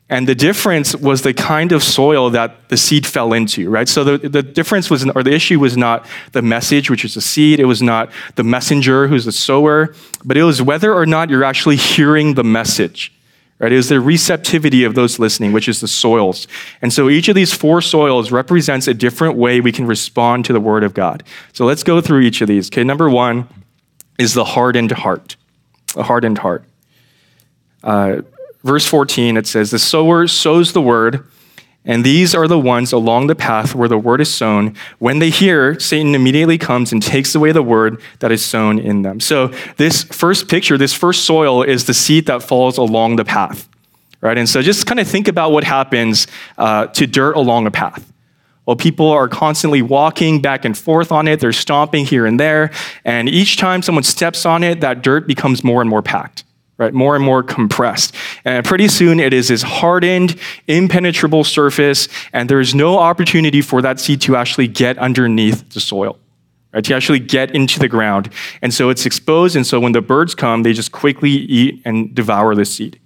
And 0.08 0.26
the 0.26 0.34
difference 0.34 0.94
was 0.96 1.22
the 1.22 1.32
kind 1.32 1.70
of 1.70 1.84
soil 1.84 2.30
that 2.30 2.68
the 2.68 2.76
seed 2.76 3.06
fell 3.06 3.32
into, 3.32 3.70
right? 3.70 3.88
So 3.88 4.02
the, 4.02 4.28
the 4.28 4.42
difference 4.42 4.90
was, 4.90 5.08
or 5.08 5.22
the 5.22 5.32
issue 5.32 5.60
was 5.60 5.76
not 5.76 6.04
the 6.32 6.42
message, 6.42 6.90
which 6.90 7.04
is 7.04 7.14
the 7.14 7.20
seed. 7.20 7.60
It 7.60 7.66
was 7.66 7.80
not 7.80 8.10
the 8.34 8.42
messenger, 8.42 9.06
who's 9.06 9.24
the 9.24 9.32
sower, 9.32 9.94
but 10.24 10.36
it 10.36 10.42
was 10.42 10.60
whether 10.60 10.92
or 10.92 11.06
not 11.06 11.30
you're 11.30 11.44
actually 11.44 11.76
hearing 11.76 12.34
the 12.34 12.42
message. 12.42 13.12
Right? 13.60 13.70
It 13.70 13.76
is 13.76 13.90
the 13.90 14.00
receptivity 14.00 14.84
of 14.84 14.94
those 14.94 15.18
listening, 15.18 15.52
which 15.52 15.68
is 15.68 15.80
the 15.80 15.88
soils. 15.88 16.48
And 16.80 16.92
so 16.92 17.10
each 17.10 17.28
of 17.28 17.34
these 17.34 17.52
four 17.52 17.82
soils 17.82 18.32
represents 18.32 18.88
a 18.88 18.94
different 18.94 19.36
way 19.36 19.60
we 19.60 19.70
can 19.70 19.86
respond 19.86 20.46
to 20.46 20.54
the 20.54 20.60
word 20.60 20.82
of 20.82 20.94
God. 20.94 21.22
So 21.52 21.66
let's 21.66 21.84
go 21.84 22.00
through 22.00 22.20
each 22.20 22.40
of 22.40 22.48
these. 22.48 22.68
Okay, 22.70 22.84
number 22.84 23.10
one 23.10 23.48
is 24.18 24.32
the 24.32 24.44
hardened 24.44 24.92
heart. 24.92 25.36
A 25.94 26.02
hardened 26.02 26.38
heart. 26.38 26.64
Uh, 27.84 28.22
verse 28.64 28.86
14, 28.86 29.36
it 29.36 29.46
says, 29.46 29.70
The 29.70 29.78
sower 29.78 30.26
sows 30.26 30.72
the 30.72 30.82
word. 30.82 31.26
And 31.84 32.04
these 32.04 32.34
are 32.34 32.46
the 32.46 32.58
ones 32.58 32.92
along 32.92 33.28
the 33.28 33.34
path 33.34 33.74
where 33.74 33.88
the 33.88 33.96
word 33.96 34.20
is 34.20 34.32
sown. 34.32 34.74
When 34.98 35.18
they 35.18 35.30
hear, 35.30 35.80
Satan 35.80 36.14
immediately 36.14 36.58
comes 36.58 36.92
and 36.92 37.02
takes 37.02 37.34
away 37.34 37.52
the 37.52 37.62
word 37.62 38.02
that 38.18 38.30
is 38.30 38.44
sown 38.44 38.78
in 38.78 39.02
them. 39.02 39.18
So, 39.18 39.48
this 39.78 40.04
first 40.04 40.48
picture, 40.48 40.76
this 40.76 40.92
first 40.92 41.24
soil, 41.24 41.62
is 41.62 41.86
the 41.86 41.94
seed 41.94 42.26
that 42.26 42.42
falls 42.42 42.76
along 42.76 43.16
the 43.16 43.24
path, 43.24 43.66
right? 44.20 44.36
And 44.36 44.46
so, 44.46 44.60
just 44.60 44.86
kind 44.86 45.00
of 45.00 45.08
think 45.08 45.26
about 45.26 45.52
what 45.52 45.64
happens 45.64 46.26
uh, 46.58 46.88
to 46.88 47.06
dirt 47.06 47.32
along 47.36 47.66
a 47.66 47.70
path. 47.70 48.12
Well, 48.66 48.76
people 48.76 49.08
are 49.08 49.26
constantly 49.26 49.80
walking 49.80 50.42
back 50.42 50.66
and 50.66 50.76
forth 50.76 51.10
on 51.10 51.26
it, 51.28 51.40
they're 51.40 51.50
stomping 51.50 52.04
here 52.04 52.26
and 52.26 52.38
there. 52.38 52.72
And 53.06 53.26
each 53.26 53.56
time 53.56 53.80
someone 53.80 54.04
steps 54.04 54.44
on 54.44 54.62
it, 54.62 54.82
that 54.82 55.02
dirt 55.02 55.26
becomes 55.26 55.64
more 55.64 55.80
and 55.80 55.88
more 55.88 56.02
packed 56.02 56.44
right? 56.80 56.94
More 56.94 57.14
and 57.14 57.22
more 57.22 57.42
compressed. 57.42 58.14
And 58.44 58.64
pretty 58.64 58.88
soon 58.88 59.20
it 59.20 59.34
is 59.34 59.48
this 59.48 59.62
hardened, 59.62 60.40
impenetrable 60.66 61.44
surface, 61.44 62.08
and 62.32 62.48
there 62.48 62.58
is 62.58 62.74
no 62.74 62.98
opportunity 62.98 63.60
for 63.60 63.82
that 63.82 64.00
seed 64.00 64.22
to 64.22 64.34
actually 64.34 64.66
get 64.66 64.96
underneath 64.96 65.74
the 65.74 65.80
soil, 65.80 66.18
right? 66.72 66.82
To 66.82 66.94
actually 66.94 67.18
get 67.18 67.54
into 67.54 67.78
the 67.78 67.86
ground. 67.86 68.30
And 68.62 68.72
so 68.72 68.88
it's 68.88 69.04
exposed, 69.04 69.56
and 69.56 69.66
so 69.66 69.78
when 69.78 69.92
the 69.92 70.00
birds 70.00 70.34
come, 70.34 70.62
they 70.62 70.72
just 70.72 70.90
quickly 70.90 71.30
eat 71.30 71.82
and 71.84 72.14
devour 72.14 72.54
the 72.54 72.64
seed. 72.64 72.98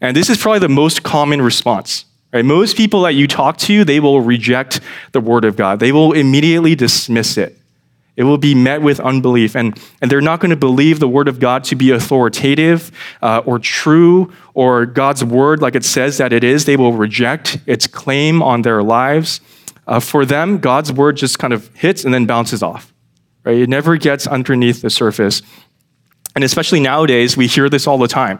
And 0.00 0.16
this 0.16 0.30
is 0.30 0.38
probably 0.38 0.60
the 0.60 0.68
most 0.68 1.02
common 1.02 1.42
response. 1.42 2.04
Right? 2.32 2.44
Most 2.44 2.76
people 2.76 3.02
that 3.02 3.14
you 3.14 3.26
talk 3.26 3.56
to, 3.58 3.84
they 3.84 3.98
will 3.98 4.20
reject 4.20 4.80
the 5.10 5.20
word 5.20 5.44
of 5.44 5.56
God. 5.56 5.80
They 5.80 5.90
will 5.90 6.12
immediately 6.12 6.76
dismiss 6.76 7.36
it. 7.36 7.59
It 8.20 8.24
will 8.24 8.36
be 8.36 8.54
met 8.54 8.82
with 8.82 9.00
unbelief, 9.00 9.56
and, 9.56 9.80
and 10.02 10.10
they're 10.10 10.20
not 10.20 10.40
going 10.40 10.50
to 10.50 10.56
believe 10.56 11.00
the 11.00 11.08
word 11.08 11.26
of 11.26 11.40
God 11.40 11.64
to 11.64 11.74
be 11.74 11.90
authoritative 11.90 12.92
uh, 13.22 13.40
or 13.46 13.58
true 13.58 14.30
or 14.52 14.84
God's 14.84 15.24
word 15.24 15.62
like 15.62 15.74
it 15.74 15.86
says 15.86 16.18
that 16.18 16.30
it 16.30 16.44
is. 16.44 16.66
They 16.66 16.76
will 16.76 16.92
reject 16.92 17.56
its 17.64 17.86
claim 17.86 18.42
on 18.42 18.60
their 18.60 18.82
lives. 18.82 19.40
Uh, 19.86 20.00
for 20.00 20.26
them, 20.26 20.58
God's 20.58 20.92
word 20.92 21.16
just 21.16 21.38
kind 21.38 21.54
of 21.54 21.74
hits 21.74 22.04
and 22.04 22.12
then 22.12 22.26
bounces 22.26 22.62
off. 22.62 22.92
Right? 23.42 23.56
It 23.56 23.70
never 23.70 23.96
gets 23.96 24.26
underneath 24.26 24.82
the 24.82 24.90
surface. 24.90 25.40
And 26.34 26.44
especially 26.44 26.80
nowadays, 26.80 27.38
we 27.38 27.46
hear 27.46 27.70
this 27.70 27.86
all 27.86 27.96
the 27.96 28.06
time 28.06 28.38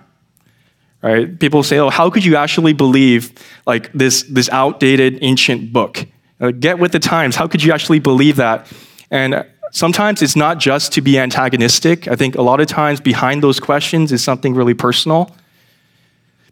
right? 1.02 1.40
People 1.40 1.62
say, 1.62 1.78
"Oh, 1.78 1.88
how 1.88 2.10
could 2.10 2.26
you 2.26 2.36
actually 2.36 2.74
believe 2.74 3.32
like 3.66 3.90
this 3.94 4.24
this 4.24 4.50
outdated 4.50 5.20
ancient 5.22 5.72
book? 5.72 6.06
Uh, 6.38 6.50
get 6.50 6.78
with 6.78 6.92
the 6.92 6.98
times. 6.98 7.34
How 7.34 7.46
could 7.46 7.62
you 7.62 7.72
actually 7.72 8.00
believe 8.00 8.36
that?" 8.36 8.70
And 9.10 9.46
sometimes 9.70 10.22
it's 10.22 10.36
not 10.36 10.58
just 10.58 10.92
to 10.92 11.00
be 11.00 11.18
antagonistic. 11.18 12.08
I 12.08 12.16
think 12.16 12.34
a 12.34 12.42
lot 12.42 12.60
of 12.60 12.66
times 12.66 13.00
behind 13.00 13.42
those 13.42 13.60
questions 13.60 14.12
is 14.12 14.22
something 14.22 14.54
really 14.54 14.74
personal. 14.74 15.34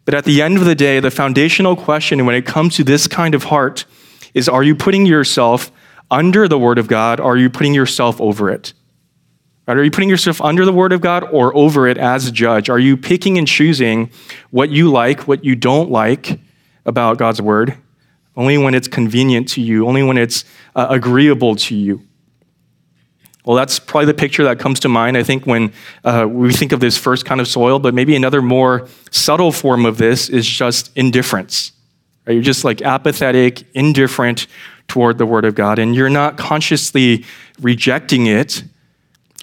But 0.05 0.13
at 0.13 0.25
the 0.25 0.41
end 0.41 0.57
of 0.57 0.65
the 0.65 0.75
day, 0.75 0.99
the 0.99 1.11
foundational 1.11 1.75
question 1.75 2.25
when 2.25 2.35
it 2.35 2.45
comes 2.45 2.75
to 2.77 2.83
this 2.83 3.07
kind 3.07 3.35
of 3.35 3.45
heart 3.45 3.85
is 4.33 4.49
are 4.49 4.63
you 4.63 4.75
putting 4.75 5.05
yourself 5.05 5.71
under 6.09 6.47
the 6.47 6.57
word 6.57 6.79
of 6.79 6.87
God 6.87 7.19
or 7.19 7.33
are 7.33 7.37
you 7.37 7.49
putting 7.49 7.73
yourself 7.73 8.19
over 8.19 8.49
it? 8.49 8.73
Are 9.77 9.83
you 9.83 9.91
putting 9.91 10.09
yourself 10.09 10.41
under 10.41 10.65
the 10.65 10.73
Word 10.73 10.91
of 10.91 10.99
God 10.99 11.25
or 11.31 11.55
over 11.55 11.87
it 11.87 11.99
as 11.99 12.27
a 12.27 12.31
judge? 12.31 12.69
Are 12.69 12.79
you 12.79 12.97
picking 12.97 13.37
and 13.37 13.47
choosing 13.47 14.09
what 14.49 14.71
you 14.71 14.91
like, 14.91 15.27
what 15.27 15.45
you 15.45 15.55
don't 15.55 15.91
like 15.91 16.39
about 16.87 17.19
God's 17.19 17.39
Word, 17.39 17.77
only 18.35 18.57
when 18.57 18.73
it's 18.73 18.87
convenient 18.87 19.47
to 19.49 19.61
you, 19.61 19.87
only 19.87 20.01
when 20.01 20.17
it's 20.17 20.43
uh, 20.75 20.87
agreeable 20.89 21.55
to 21.55 21.75
you? 21.75 22.01
Well, 23.49 23.57
that's 23.57 23.79
probably 23.79 24.05
the 24.05 24.13
picture 24.13 24.43
that 24.43 24.59
comes 24.59 24.79
to 24.81 24.89
mind, 24.89 25.17
I 25.17 25.23
think, 25.23 25.47
when 25.47 25.73
uh, 26.03 26.27
we 26.29 26.53
think 26.53 26.71
of 26.71 26.79
this 26.79 26.97
first 26.97 27.25
kind 27.25 27.41
of 27.41 27.47
soil, 27.47 27.79
but 27.79 27.95
maybe 27.95 28.15
another 28.15 28.43
more 28.43 28.87
subtle 29.09 29.51
form 29.51 29.87
of 29.87 29.97
this 29.97 30.29
is 30.29 30.47
just 30.47 30.95
indifference. 30.95 31.71
Right? 32.27 32.33
You're 32.33 32.43
just 32.43 32.63
like 32.63 32.83
apathetic, 32.83 33.63
indifferent 33.73 34.45
toward 34.87 35.17
the 35.17 35.25
Word 35.25 35.45
of 35.45 35.55
God, 35.55 35.79
and 35.79 35.95
you're 35.95 36.11
not 36.11 36.37
consciously 36.37 37.25
rejecting 37.59 38.27
it 38.27 38.63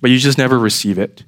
but 0.01 0.11
you 0.11 0.19
just 0.19 0.39
never 0.39 0.59
receive 0.59 0.99
it. 0.99 1.25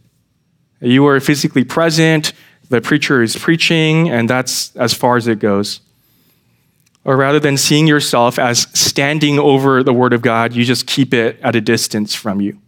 You 0.81 1.07
are 1.07 1.19
physically 1.21 1.65
present, 1.65 2.33
the 2.69 2.81
preacher 2.81 3.23
is 3.23 3.37
preaching, 3.37 4.09
and 4.09 4.29
that's 4.29 4.75
as 4.77 4.95
far 4.95 5.17
as 5.17 5.27
it 5.27 5.39
goes. 5.39 5.81
Or 7.05 7.17
rather 7.17 7.41
than 7.41 7.57
seeing 7.57 7.87
yourself 7.87 8.39
as 8.39 8.69
standing 8.79 9.39
over 9.39 9.83
the 9.83 9.95
Word 9.95 10.13
of 10.13 10.23
God, 10.23 10.53
you 10.53 10.65
just 10.65 10.87
keep 10.87 11.15
it 11.15 11.41
at 11.43 11.57
a 11.57 11.61
distance 11.61 12.15
from 12.15 12.41
you. 12.41 12.59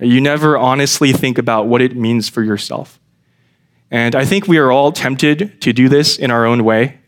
You 0.00 0.20
never 0.20 0.56
honestly 0.56 1.12
think 1.12 1.38
about 1.38 1.66
what 1.66 1.82
it 1.82 1.94
means 1.94 2.28
for 2.28 2.42
yourself. 2.42 2.98
And 3.90 4.14
I 4.14 4.24
think 4.24 4.48
we 4.48 4.58
are 4.58 4.70
all 4.70 4.92
tempted 4.92 5.60
to 5.62 5.72
do 5.72 5.88
this 5.88 6.16
in 6.16 6.30
our 6.30 6.46
own 6.46 6.64
way. 6.64 6.98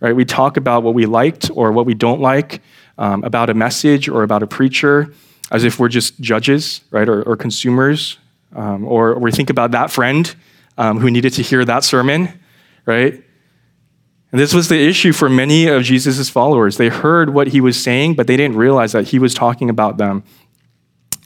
Right? 0.00 0.14
We 0.14 0.24
talk 0.24 0.56
about 0.56 0.82
what 0.82 0.94
we 0.94 1.06
liked 1.06 1.50
or 1.54 1.72
what 1.72 1.86
we 1.86 1.94
don't 1.94 2.20
like 2.20 2.60
um, 2.98 3.24
about 3.24 3.50
a 3.50 3.54
message 3.54 4.08
or 4.08 4.22
about 4.22 4.42
a 4.42 4.46
preacher 4.46 5.14
as 5.50 5.64
if 5.64 5.78
we're 5.78 5.88
just 5.88 6.18
judges, 6.20 6.80
right, 6.90 7.08
or, 7.08 7.22
or 7.22 7.36
consumers. 7.36 8.18
Um, 8.54 8.86
or, 8.86 9.18
we 9.18 9.30
think 9.30 9.50
about 9.50 9.70
that 9.72 9.90
friend 9.90 10.34
um, 10.78 10.98
who 10.98 11.10
needed 11.10 11.32
to 11.34 11.42
hear 11.42 11.64
that 11.64 11.84
sermon, 11.84 12.40
right? 12.86 13.22
And 14.32 14.40
this 14.40 14.52
was 14.52 14.68
the 14.68 14.80
issue 14.80 15.12
for 15.12 15.28
many 15.28 15.68
of 15.68 15.84
Jesus' 15.84 16.28
followers. 16.28 16.76
They 16.76 16.88
heard 16.88 17.32
what 17.32 17.48
he 17.48 17.60
was 17.60 17.80
saying, 17.80 18.14
but 18.14 18.26
they 18.26 18.36
didn't 18.36 18.56
realize 18.56 18.92
that 18.92 19.08
he 19.08 19.18
was 19.18 19.32
talking 19.32 19.70
about 19.70 19.96
them. 19.96 20.24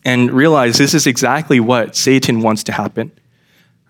And 0.09 0.33
realize 0.33 0.79
this 0.79 0.95
is 0.95 1.07
exactly 1.07 1.61
what 1.61 1.95
Satan 1.95 2.41
wants 2.41 2.65
to 2.65 2.73
happen. 2.73 3.13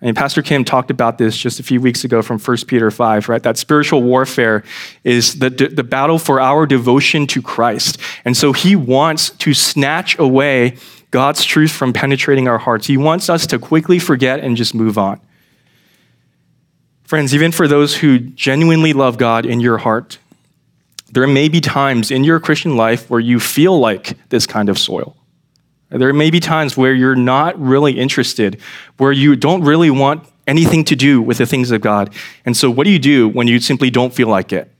I 0.01 0.05
mean, 0.05 0.15
Pastor 0.15 0.41
Kim 0.41 0.65
talked 0.65 0.91
about 0.91 1.17
this 1.17 1.37
just 1.37 1.61
a 1.61 1.63
few 1.63 1.79
weeks 1.79 2.03
ago 2.03 2.21
from 2.21 2.37
1 2.37 2.57
Peter 2.67 2.91
5, 2.91 3.29
right? 3.29 3.41
That 3.41 3.57
spiritual 3.57 4.03
warfare 4.03 4.65
is 5.05 5.39
the, 5.39 5.49
the 5.49 5.81
battle 5.81 6.19
for 6.19 6.41
our 6.41 6.65
devotion 6.65 7.25
to 7.27 7.41
Christ. 7.41 7.99
And 8.25 8.35
so 8.35 8.51
he 8.51 8.75
wants 8.75 9.29
to 9.29 9.53
snatch 9.53 10.19
away 10.19 10.75
God's 11.11 11.45
truth 11.45 11.71
from 11.71 11.93
penetrating 11.93 12.49
our 12.49 12.57
hearts. 12.57 12.87
He 12.87 12.97
wants 12.97 13.29
us 13.29 13.47
to 13.47 13.57
quickly 13.57 13.97
forget 13.97 14.41
and 14.41 14.57
just 14.57 14.75
move 14.75 14.97
on. 14.97 15.21
Friends, 17.05 17.33
even 17.33 17.53
for 17.53 17.65
those 17.65 17.95
who 17.95 18.19
genuinely 18.19 18.91
love 18.91 19.17
God 19.17 19.45
in 19.45 19.61
your 19.61 19.77
heart, 19.77 20.17
there 21.13 21.25
may 21.27 21.47
be 21.47 21.61
times 21.61 22.11
in 22.11 22.25
your 22.25 22.41
Christian 22.41 22.75
life 22.75 23.09
where 23.09 23.21
you 23.21 23.39
feel 23.39 23.79
like 23.79 24.17
this 24.27 24.45
kind 24.45 24.67
of 24.67 24.77
soil. 24.77 25.15
There 25.89 26.13
may 26.13 26.29
be 26.29 26.39
times 26.39 26.77
where 26.77 26.93
you're 26.93 27.15
not 27.15 27.59
really 27.59 27.99
interested, 27.99 28.61
where 28.97 29.11
you 29.11 29.35
don't 29.35 29.63
really 29.63 29.89
want 29.89 30.27
anything 30.45 30.83
to 30.85 30.95
do 30.95 31.21
with 31.21 31.39
the 31.39 31.45
things 31.45 31.71
of 31.71 31.81
God. 31.81 32.13
And 32.45 32.55
so, 32.55 32.69
what 32.69 32.83
do 32.83 32.91
you 32.91 32.99
do 32.99 33.27
when 33.27 33.47
you 33.47 33.59
simply 33.59 33.89
don't 33.89 34.13
feel 34.13 34.27
like 34.27 34.53
it? 34.53 34.71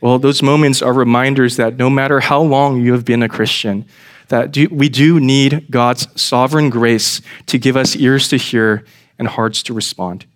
Well, 0.00 0.18
those 0.18 0.42
moments 0.42 0.80
are 0.80 0.92
reminders 0.92 1.56
that 1.56 1.76
no 1.76 1.90
matter 1.90 2.20
how 2.20 2.40
long 2.40 2.80
you 2.80 2.92
have 2.92 3.04
been 3.04 3.22
a 3.22 3.28
Christian, 3.28 3.84
that 4.28 4.56
we 4.70 4.88
do 4.88 5.18
need 5.18 5.66
God's 5.70 6.06
sovereign 6.20 6.70
grace 6.70 7.20
to 7.46 7.58
give 7.58 7.76
us 7.76 7.96
ears 7.96 8.28
to 8.28 8.36
hear 8.36 8.84
and 9.18 9.26
hearts 9.26 9.62
to 9.64 9.74
respond. 9.74 10.26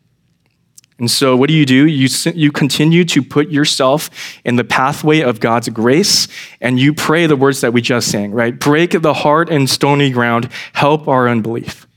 And 1.03 1.11
so, 1.11 1.37
what 1.37 1.49
do 1.49 1.55
you 1.55 1.67
do? 1.67 1.89
You, 1.89 2.07
you 2.33 2.53
continue 2.53 3.05
to 3.07 3.23
put 3.23 3.51
yourself 3.51 4.09
in 4.45 4.55
the 4.55 4.63
pathway 4.63 5.23
of 5.23 5.41
God's 5.41 5.69
grace, 5.69 6.29
and 6.61 6.79
you 6.79 6.95
pray 6.95 7.27
the 7.27 7.35
words 7.35 7.61
that 7.63 7.73
we 7.73 7.83
just 7.83 8.09
sang, 8.09 8.31
right? 8.31 8.57
Break 8.57 8.93
the 9.03 9.13
heart 9.13 9.51
and 9.51 9.69
stony 9.69 10.11
ground, 10.11 10.49
help 10.75 11.09
our 11.09 11.29
unbelief. 11.29 11.89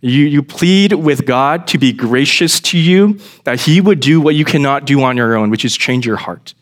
You, 0.00 0.24
you 0.24 0.42
plead 0.42 0.94
with 0.94 1.26
God 1.26 1.66
to 1.66 1.76
be 1.76 1.92
gracious 1.92 2.58
to 2.60 2.78
you, 2.78 3.18
that 3.44 3.60
He 3.60 3.82
would 3.82 4.00
do 4.00 4.22
what 4.22 4.34
you 4.34 4.46
cannot 4.46 4.86
do 4.86 5.02
on 5.02 5.18
your 5.18 5.36
own, 5.36 5.50
which 5.50 5.66
is 5.66 5.76
change 5.76 6.06
your 6.06 6.16
heart, 6.16 6.54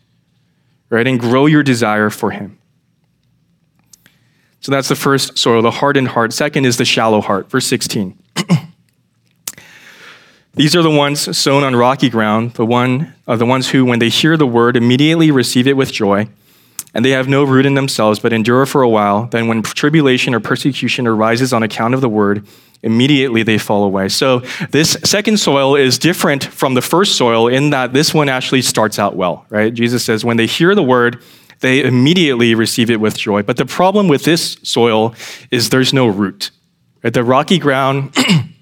right? 0.89 1.07
And 1.07 1.17
grow 1.17 1.45
your 1.45 1.63
desire 1.63 2.09
for 2.09 2.31
Him. 2.31 2.59
So 4.59 4.69
that's 4.69 4.89
the 4.89 4.95
first 4.97 5.37
soil, 5.37 5.61
the 5.61 5.71
hardened 5.71 6.09
heart. 6.09 6.33
Second 6.33 6.65
is 6.65 6.75
the 6.75 6.83
shallow 6.83 7.21
heart, 7.21 7.49
verse 7.49 7.67
16. 7.67 8.21
These 10.55 10.73
are 10.73 10.81
the 10.81 10.89
ones 10.89 11.37
sown 11.37 11.63
on 11.63 11.75
rocky 11.75 12.09
ground, 12.09 12.53
the, 12.53 12.65
one, 12.65 13.13
uh, 13.27 13.35
the 13.35 13.45
ones 13.45 13.69
who, 13.69 13.83
when 13.83 13.99
they 13.99 14.07
hear 14.07 14.37
the 14.37 14.47
word, 14.47 14.77
immediately 14.77 15.29
receive 15.29 15.67
it 15.67 15.75
with 15.75 15.91
joy, 15.91 16.29
and 16.93 17.03
they 17.03 17.09
have 17.09 17.27
no 17.27 17.43
root 17.43 17.65
in 17.65 17.73
themselves, 17.73 18.19
but 18.19 18.31
endure 18.31 18.65
for 18.65 18.81
a 18.81 18.87
while. 18.87 19.25
Then, 19.25 19.49
when 19.49 19.63
tribulation 19.63 20.33
or 20.33 20.39
persecution 20.39 21.07
arises 21.07 21.51
on 21.51 21.61
account 21.61 21.93
of 21.93 21.99
the 21.99 22.07
word, 22.07 22.47
immediately 22.83 23.43
they 23.43 23.57
fall 23.57 23.83
away. 23.83 24.07
So, 24.07 24.43
this 24.69 24.91
second 25.03 25.41
soil 25.41 25.75
is 25.75 25.99
different 25.99 26.45
from 26.45 26.73
the 26.73 26.81
first 26.81 27.17
soil 27.17 27.49
in 27.49 27.71
that 27.71 27.91
this 27.91 28.13
one 28.13 28.29
actually 28.29 28.61
starts 28.61 28.97
out 28.97 29.17
well, 29.17 29.45
right? 29.49 29.73
Jesus 29.73 30.05
says, 30.05 30.23
when 30.23 30.37
they 30.37 30.45
hear 30.45 30.73
the 30.73 30.83
word, 30.83 31.21
they 31.59 31.83
immediately 31.83 32.55
receive 32.55 32.89
it 32.89 33.01
with 33.01 33.17
joy. 33.17 33.43
But 33.43 33.57
the 33.57 33.65
problem 33.65 34.07
with 34.07 34.23
this 34.23 34.57
soil 34.63 35.15
is 35.51 35.69
there's 35.69 35.91
no 35.91 36.07
root. 36.07 36.51
Right? 37.03 37.13
The 37.13 37.25
rocky 37.25 37.59
ground 37.59 38.15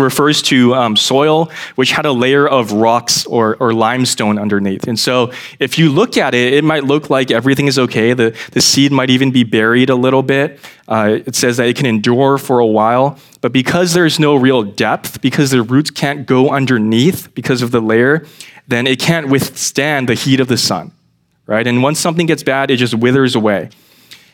refers 0.00 0.42
to 0.42 0.74
um, 0.74 0.96
soil 0.96 1.50
which 1.74 1.92
had 1.92 2.06
a 2.06 2.12
layer 2.12 2.48
of 2.48 2.72
rocks 2.72 3.26
or, 3.26 3.56
or, 3.56 3.72
limestone 3.72 4.38
underneath. 4.38 4.86
And 4.88 4.98
so 4.98 5.32
if 5.58 5.78
you 5.78 5.90
look 5.90 6.16
at 6.16 6.34
it, 6.34 6.54
it 6.54 6.64
might 6.64 6.84
look 6.84 7.10
like 7.10 7.30
everything 7.30 7.66
is 7.66 7.78
okay. 7.78 8.14
The, 8.14 8.36
the 8.52 8.60
seed 8.60 8.92
might 8.92 9.10
even 9.10 9.30
be 9.30 9.44
buried 9.44 9.90
a 9.90 9.94
little 9.94 10.22
bit. 10.22 10.58
Uh, 10.88 11.18
it 11.26 11.34
says 11.34 11.58
that 11.58 11.68
it 11.68 11.76
can 11.76 11.86
endure 11.86 12.38
for 12.38 12.58
a 12.58 12.66
while. 12.66 13.18
But 13.40 13.52
because 13.52 13.92
there's 13.92 14.18
no 14.18 14.36
real 14.36 14.62
depth, 14.62 15.20
because 15.20 15.50
the 15.50 15.62
roots 15.62 15.90
can't 15.90 16.26
go 16.26 16.50
underneath 16.50 17.34
because 17.34 17.62
of 17.62 17.70
the 17.70 17.80
layer, 17.80 18.26
then 18.66 18.86
it 18.86 18.98
can't 18.98 19.28
withstand 19.28 20.08
the 20.08 20.14
heat 20.14 20.40
of 20.40 20.48
the 20.48 20.56
sun, 20.56 20.92
right? 21.46 21.66
And 21.66 21.82
once 21.82 22.00
something 22.00 22.26
gets 22.26 22.42
bad, 22.42 22.70
it 22.70 22.76
just 22.76 22.94
withers 22.94 23.34
away. 23.34 23.70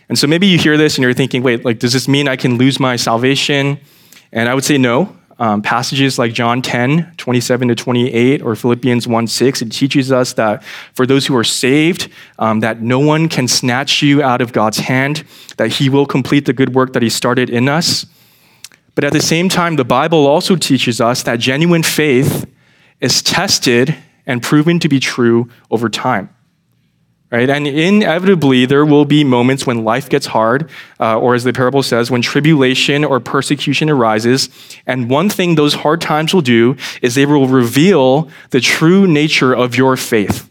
And 0.09 0.19
so 0.19 0.27
maybe 0.27 0.47
you 0.47 0.59
hear 0.59 0.77
this 0.77 0.97
and 0.97 1.03
you're 1.03 1.15
thinking, 1.15 1.43
wait, 1.43 1.65
like, 1.65 1.79
does 1.79 1.93
this 1.93 2.07
mean 2.07 2.29
I 2.29 2.37
can 2.37 2.59
lose 2.59 2.79
my 2.79 2.97
salvation? 2.97 3.81
And 4.33 4.49
I 4.49 4.55
would 4.55 4.65
say 4.65 4.79
no. 4.79 5.17
Um, 5.43 5.61
passages 5.61 6.21
like 6.21 6.33
John 6.33 6.63
10, 6.63 7.15
27 7.17 7.67
to 7.67 7.75
28, 7.75 8.43
or 8.43 8.55
Philippians 8.55 9.09
1 9.09 9.27
6, 9.27 9.63
it 9.63 9.73
teaches 9.73 10.13
us 10.13 10.35
that 10.35 10.63
for 10.95 11.05
those 11.05 11.27
who 11.27 11.37
are 11.37 11.43
saved, 11.43 12.09
um, 12.39 12.61
that 12.61 12.81
no 12.81 13.01
one 13.01 13.29
can 13.29 13.49
snatch 13.49 14.03
you 14.03 14.23
out 14.23 14.41
of 14.41 14.53
God's 14.53 14.79
hand, 14.79 15.25
that 15.57 15.73
He 15.73 15.89
will 15.89 16.07
complete 16.07 16.47
the 16.47 16.53
good 16.53 16.77
work 16.77 16.93
that 16.93 17.03
He 17.03 17.09
started 17.09 17.51
in 17.51 17.69
us. 17.69 18.07
But 18.95 19.03
at 19.03 19.13
the 19.13 19.21
same 19.21 19.49
time, 19.49 19.75
the 19.75 19.85
Bible 19.85 20.29
also 20.29 20.55
teaches 20.55 21.01
us 21.01 21.25
that 21.25 21.41
genuine 21.41 21.83
faith 21.83 22.49
is 23.01 23.21
tested 23.21 23.97
and 24.25 24.45
proven 24.45 24.79
to 24.79 24.89
be 24.89 25.01
true 25.01 25.51
over 25.73 25.89
time. 25.89 26.33
Right? 27.33 27.49
And 27.49 27.67
inevitably, 27.67 28.67
there 28.67 28.85
will 28.85 29.07
be 29.07 29.25
moments 29.25 29.67
when 29.67 29.85
life 29.85 30.11
gets 30.11 30.27
hard, 30.27 30.69
uh, 31.01 31.19
or 31.19 31.35
as 31.35 31.45
the 31.45 31.53
parable 31.55 31.83
says, 31.83 32.11
when 32.11 32.21
tribulation 32.21 33.07
or 33.07 33.21
persecution 33.21 33.89
arises. 33.89 34.51
And 34.87 35.09
one 35.09 35.31
thing 35.31 35.55
those 35.55 35.73
hard 35.73 36.03
times 36.03 36.35
will 36.35 36.43
do 36.43 36.77
is 37.01 37.15
they 37.15 37.25
will 37.25 37.49
reveal 37.49 38.29
the 38.51 38.61
true 38.61 39.07
nature 39.07 39.55
of 39.55 39.77
your 39.77 39.97
faith. 39.97 40.51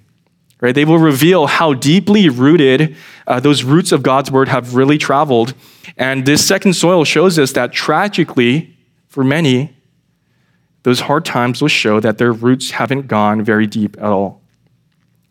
Right? 0.60 0.74
They 0.74 0.86
will 0.86 0.98
reveal 0.98 1.46
how 1.46 1.76
deeply 1.76 2.30
rooted 2.30 2.96
uh, 3.28 3.40
those 3.40 3.64
roots 3.64 3.92
of 3.92 4.02
God's 4.02 4.32
word 4.32 4.48
have 4.48 4.74
really 4.74 4.98
traveled. 4.98 5.54
And 5.98 6.26
this 6.26 6.44
second 6.44 6.74
soil 6.74 7.04
shows 7.04 7.38
us 7.38 7.52
that 7.52 7.74
tragically, 7.74 8.76
for 9.08 9.24
many, 9.24 9.76
those 10.82 11.02
hard 11.02 11.26
times 11.26 11.62
will 11.62 11.70
show 11.70 12.00
that 12.00 12.18
their 12.18 12.34
roots 12.34 12.72
haven't 12.72 13.08
gone 13.08 13.44
very 13.44 13.68
deep 13.68 13.98
at 13.98 14.06
all. 14.06 14.41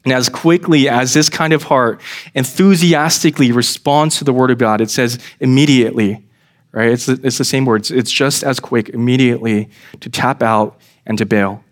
And 0.05 0.13
as 0.13 0.29
quickly 0.29 0.89
as 0.89 1.13
this 1.13 1.29
kind 1.29 1.53
of 1.53 1.65
heart 1.65 2.01
enthusiastically 2.35 3.53
responds 3.53 4.19
to 4.19 4.25
the 4.25 4.33
word 4.33 4.51
of 4.51 4.59
God, 4.59 4.81
it 4.81 4.91
says 4.91 5.19
immediately, 5.41 6.25
right? 6.73 6.91
It's 6.91 7.07
the, 7.07 7.21
it's 7.23 7.39
the 7.39 7.45
same 7.45 7.67
words. 7.67 7.91
It's 7.91 8.11
just 8.11 8.43
as 8.43 8.61
quick 8.61 8.89
immediately 8.89 9.69
to 10.01 10.09
tap 10.09 10.43
out 10.43 10.81
and 11.05 11.19
to 11.19 11.27
bail. 11.27 11.63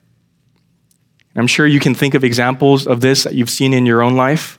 I'm 1.37 1.47
sure 1.47 1.67
you 1.67 1.81
can 1.81 1.95
think 1.95 2.15
of 2.15 2.25
examples 2.25 2.87
of 2.87 3.01
this 3.01 3.25
that 3.25 3.35
you've 3.35 3.51
seen 3.51 3.73
in 3.73 3.87
your 3.87 4.03
own 4.03 4.17
life. 4.17 4.59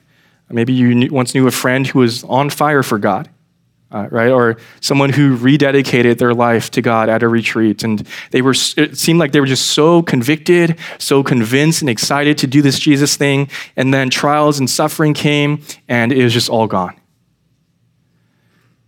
Maybe 0.49 0.73
you 0.73 1.09
once 1.11 1.35
knew 1.35 1.45
a 1.45 1.51
friend 1.51 1.85
who 1.85 1.99
was 1.99 2.23
on 2.23 2.49
fire 2.49 2.81
for 2.81 2.97
God 2.97 3.29
uh, 3.91 4.08
right? 4.12 4.29
Or 4.29 4.58
someone 4.81 5.12
who 5.12 5.38
rededicated 5.38 6.17
their 6.17 6.34
life 6.34 6.69
to 6.72 6.81
God 6.81 7.10
at 7.10 7.24
a 7.24 7.27
retreat. 7.27 7.84
And 7.84 8.08
they 8.31 8.41
were, 8.41 8.53
it 8.77 8.98
seemed 8.98 9.19
like 9.19 9.31
they 9.31 9.39
were 9.39 9.48
just 9.48 9.72
so 9.72 10.01
convicted, 10.03 10.77
so 11.00 11.24
convinced 11.24 11.81
and 11.81 11.89
excited 11.89 12.38
to 12.39 12.48
do 12.48 12.62
this 12.62 12.79
Jesus 12.79 13.15
thing. 13.15 13.50
And 13.75 13.93
then 13.93 14.10
trials 14.10 14.60
and 14.60 14.69
suffering 14.69 15.13
came, 15.13 15.63
and 15.88 16.12
it 16.12 16.24
was 16.24 16.34
just 16.34 16.50
all 16.50 16.67
gone. 16.67 16.96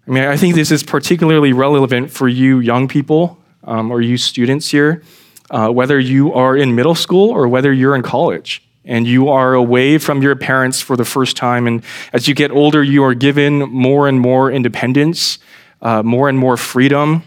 I 0.08 0.12
mean, 0.12 0.24
I 0.24 0.38
think 0.38 0.56
this 0.56 0.72
is 0.72 0.84
particularly 0.84 1.54
relevant 1.54 2.12
for 2.12 2.28
you 2.28 2.60
young 2.60 2.88
people 2.88 3.40
um, 3.64 3.92
or 3.92 4.02
you 4.02 4.18
students 4.18 4.70
here, 4.70 5.04
uh, 5.50 5.70
whether 5.70 6.00
you 6.00 6.34
are 6.34 6.58
in 6.58 6.76
middle 6.76 6.96
school 6.96 7.30
or 7.30 7.48
whether 7.48 7.72
you're 7.72 7.96
in 7.96 8.02
college 8.02 8.64
and 8.84 9.08
you 9.08 9.30
are 9.30 9.54
away 9.54 9.98
from 9.98 10.22
your 10.22 10.36
parents 10.36 10.82
for 10.82 10.98
the 10.98 11.06
first 11.06 11.38
time. 11.38 11.68
And 11.68 11.84
as 12.14 12.28
you 12.28 12.34
get 12.34 12.52
older, 12.52 12.84
you 12.84 13.04
are 13.04 13.14
given 13.14 13.60
more 13.60 14.08
and 14.08 14.20
more 14.20 14.52
independence, 14.52 15.40
uh, 15.82 16.02
more 16.04 16.30
and 16.30 16.38
more 16.38 16.58
freedom 16.58 17.24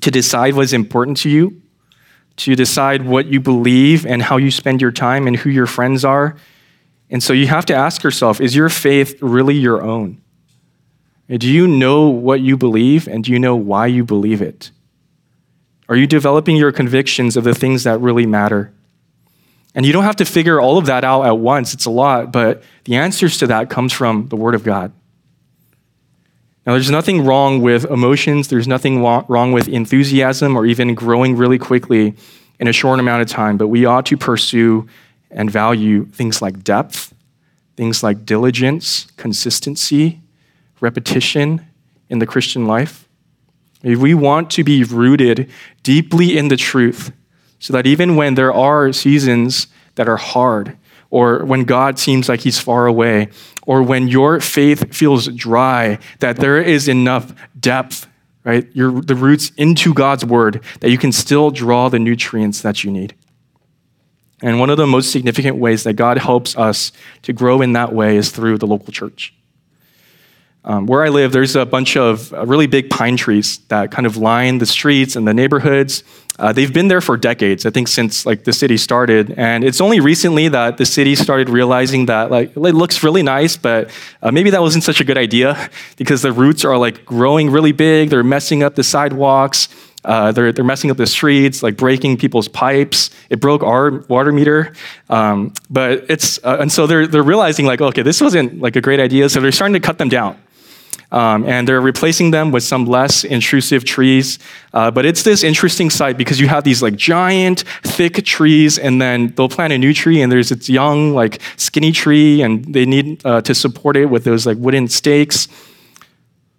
to 0.00 0.10
decide 0.10 0.54
what 0.54 0.62
is 0.62 0.72
important 0.72 1.16
to 1.18 1.28
you, 1.28 1.60
to 2.36 2.54
decide 2.54 3.04
what 3.04 3.26
you 3.26 3.40
believe 3.40 4.06
and 4.06 4.22
how 4.22 4.36
you 4.36 4.50
spend 4.50 4.80
your 4.80 4.92
time 4.92 5.26
and 5.26 5.36
who 5.36 5.50
your 5.50 5.66
friends 5.66 6.04
are. 6.04 6.36
And 7.10 7.22
so 7.22 7.32
you 7.32 7.48
have 7.48 7.66
to 7.66 7.74
ask 7.74 8.02
yourself 8.02 8.40
is 8.40 8.54
your 8.54 8.68
faith 8.68 9.20
really 9.20 9.56
your 9.56 9.82
own? 9.82 10.20
Do 11.28 11.48
you 11.48 11.66
know 11.66 12.08
what 12.08 12.40
you 12.40 12.56
believe 12.56 13.06
and 13.06 13.24
do 13.24 13.32
you 13.32 13.38
know 13.38 13.56
why 13.56 13.86
you 13.86 14.04
believe 14.04 14.40
it? 14.40 14.70
Are 15.88 15.96
you 15.96 16.06
developing 16.06 16.56
your 16.56 16.72
convictions 16.72 17.36
of 17.36 17.44
the 17.44 17.54
things 17.54 17.84
that 17.84 18.00
really 18.00 18.26
matter? 18.26 18.72
And 19.74 19.84
you 19.86 19.92
don't 19.92 20.04
have 20.04 20.16
to 20.16 20.24
figure 20.24 20.60
all 20.60 20.78
of 20.78 20.86
that 20.86 21.04
out 21.04 21.26
at 21.26 21.38
once, 21.38 21.74
it's 21.74 21.84
a 21.84 21.90
lot, 21.90 22.32
but 22.32 22.62
the 22.84 22.96
answers 22.96 23.38
to 23.38 23.46
that 23.48 23.70
comes 23.70 23.92
from 23.92 24.28
the 24.28 24.36
Word 24.36 24.54
of 24.54 24.64
God. 24.64 24.92
Now, 26.66 26.72
there's 26.72 26.90
nothing 26.90 27.24
wrong 27.24 27.62
with 27.62 27.84
emotions, 27.86 28.48
there's 28.48 28.68
nothing 28.68 29.02
wrong 29.02 29.52
with 29.52 29.68
enthusiasm 29.68 30.56
or 30.56 30.66
even 30.66 30.94
growing 30.94 31.36
really 31.36 31.58
quickly 31.58 32.14
in 32.60 32.68
a 32.68 32.72
short 32.72 32.98
amount 33.00 33.22
of 33.22 33.28
time, 33.28 33.56
but 33.56 33.68
we 33.68 33.86
ought 33.86 34.06
to 34.06 34.16
pursue 34.16 34.86
and 35.30 35.50
value 35.50 36.06
things 36.06 36.42
like 36.42 36.64
depth, 36.64 37.14
things 37.76 38.02
like 38.02 38.26
diligence, 38.26 39.06
consistency, 39.16 40.20
repetition 40.80 41.64
in 42.08 42.18
the 42.18 42.26
Christian 42.26 42.66
life. 42.66 43.08
If 43.82 43.98
we 43.98 44.14
want 44.14 44.50
to 44.52 44.64
be 44.64 44.82
rooted 44.82 45.50
deeply 45.82 46.36
in 46.36 46.48
the 46.48 46.56
truth, 46.56 47.12
so 47.58 47.72
that 47.72 47.86
even 47.86 48.16
when 48.16 48.34
there 48.34 48.52
are 48.52 48.92
seasons 48.92 49.66
that 49.96 50.08
are 50.08 50.16
hard, 50.16 50.76
or 51.10 51.44
when 51.44 51.64
God 51.64 51.98
seems 51.98 52.28
like 52.28 52.40
he's 52.40 52.58
far 52.58 52.86
away, 52.86 53.28
or 53.66 53.82
when 53.82 54.08
your 54.08 54.40
faith 54.40 54.94
feels 54.94 55.28
dry, 55.28 55.98
that 56.20 56.36
there 56.36 56.60
is 56.60 56.88
enough 56.88 57.32
depth, 57.58 58.06
right? 58.44 58.68
Your, 58.74 59.00
the 59.00 59.14
roots 59.14 59.50
into 59.56 59.94
God's 59.94 60.24
word, 60.24 60.62
that 60.80 60.90
you 60.90 60.98
can 60.98 61.12
still 61.12 61.50
draw 61.50 61.88
the 61.88 61.98
nutrients 61.98 62.62
that 62.62 62.84
you 62.84 62.90
need. 62.90 63.14
And 64.40 64.60
one 64.60 64.70
of 64.70 64.76
the 64.76 64.86
most 64.86 65.10
significant 65.10 65.56
ways 65.56 65.82
that 65.84 65.94
God 65.94 66.18
helps 66.18 66.56
us 66.56 66.92
to 67.22 67.32
grow 67.32 67.60
in 67.60 67.72
that 67.72 67.92
way 67.92 68.16
is 68.16 68.30
through 68.30 68.58
the 68.58 68.66
local 68.66 68.92
church. 68.92 69.34
Um, 70.64 70.86
where 70.86 71.04
I 71.04 71.08
live, 71.08 71.32
there's 71.32 71.56
a 71.56 71.64
bunch 71.64 71.96
of 71.96 72.30
really 72.32 72.66
big 72.66 72.90
pine 72.90 73.16
trees 73.16 73.58
that 73.68 73.90
kind 73.90 74.06
of 74.06 74.16
line 74.16 74.58
the 74.58 74.66
streets 74.66 75.16
and 75.16 75.26
the 75.26 75.34
neighborhoods. 75.34 76.04
Uh, 76.38 76.52
they've 76.52 76.72
been 76.72 76.88
there 76.88 77.00
for 77.00 77.16
decades, 77.16 77.66
I 77.66 77.70
think, 77.70 77.88
since 77.88 78.24
like 78.24 78.44
the 78.44 78.52
city 78.52 78.76
started. 78.76 79.34
And 79.36 79.64
it's 79.64 79.80
only 79.80 79.98
recently 79.98 80.48
that 80.48 80.76
the 80.76 80.86
city 80.86 81.16
started 81.16 81.48
realizing 81.48 82.06
that 82.06 82.30
like 82.30 82.56
it 82.56 82.60
looks 82.60 83.02
really 83.02 83.22
nice, 83.22 83.56
but 83.56 83.90
uh, 84.22 84.30
maybe 84.30 84.50
that 84.50 84.60
wasn't 84.60 84.84
such 84.84 85.00
a 85.00 85.04
good 85.04 85.18
idea 85.18 85.70
because 85.96 86.22
the 86.22 86.32
roots 86.32 86.64
are 86.64 86.78
like 86.78 87.04
growing 87.04 87.50
really 87.50 87.72
big. 87.72 88.10
They're 88.10 88.22
messing 88.22 88.62
up 88.62 88.76
the 88.76 88.84
sidewalks. 88.84 89.68
Uh, 90.04 90.30
they're, 90.30 90.52
they're 90.52 90.64
messing 90.64 90.90
up 90.92 90.96
the 90.96 91.06
streets, 91.06 91.62
like 91.62 91.76
breaking 91.76 92.16
people's 92.16 92.46
pipes. 92.46 93.10
It 93.30 93.40
broke 93.40 93.64
our 93.64 93.90
water 94.08 94.30
meter. 94.30 94.72
Um, 95.10 95.52
but 95.68 96.08
it's, 96.08 96.42
uh, 96.44 96.58
and 96.60 96.70
so 96.70 96.86
they're, 96.86 97.06
they're 97.08 97.22
realizing 97.22 97.66
like, 97.66 97.80
okay, 97.80 98.02
this 98.02 98.20
wasn't 98.20 98.60
like 98.60 98.76
a 98.76 98.80
great 98.80 99.00
idea. 99.00 99.28
So 99.28 99.40
they're 99.40 99.50
starting 99.50 99.74
to 99.74 99.80
cut 99.80 99.98
them 99.98 100.08
down. 100.08 100.40
Um, 101.10 101.46
and 101.46 101.66
they're 101.66 101.80
replacing 101.80 102.32
them 102.32 102.50
with 102.50 102.62
some 102.62 102.84
less 102.84 103.24
intrusive 103.24 103.84
trees. 103.84 104.38
Uh, 104.74 104.90
but 104.90 105.06
it's 105.06 105.22
this 105.22 105.42
interesting 105.42 105.88
sight 105.88 106.18
because 106.18 106.38
you 106.38 106.48
have 106.48 106.64
these 106.64 106.82
like 106.82 106.96
giant, 106.96 107.64
thick 107.82 108.22
trees, 108.24 108.78
and 108.78 109.00
then 109.00 109.28
they'll 109.28 109.48
plant 109.48 109.72
a 109.72 109.78
new 109.78 109.94
tree, 109.94 110.20
and 110.20 110.30
there's 110.30 110.50
its 110.50 110.68
young, 110.68 111.14
like 111.14 111.40
skinny 111.56 111.92
tree, 111.92 112.42
and 112.42 112.74
they 112.74 112.84
need 112.84 113.24
uh, 113.24 113.40
to 113.40 113.54
support 113.54 113.96
it 113.96 114.06
with 114.06 114.24
those 114.24 114.44
like 114.44 114.58
wooden 114.58 114.86
stakes. 114.86 115.48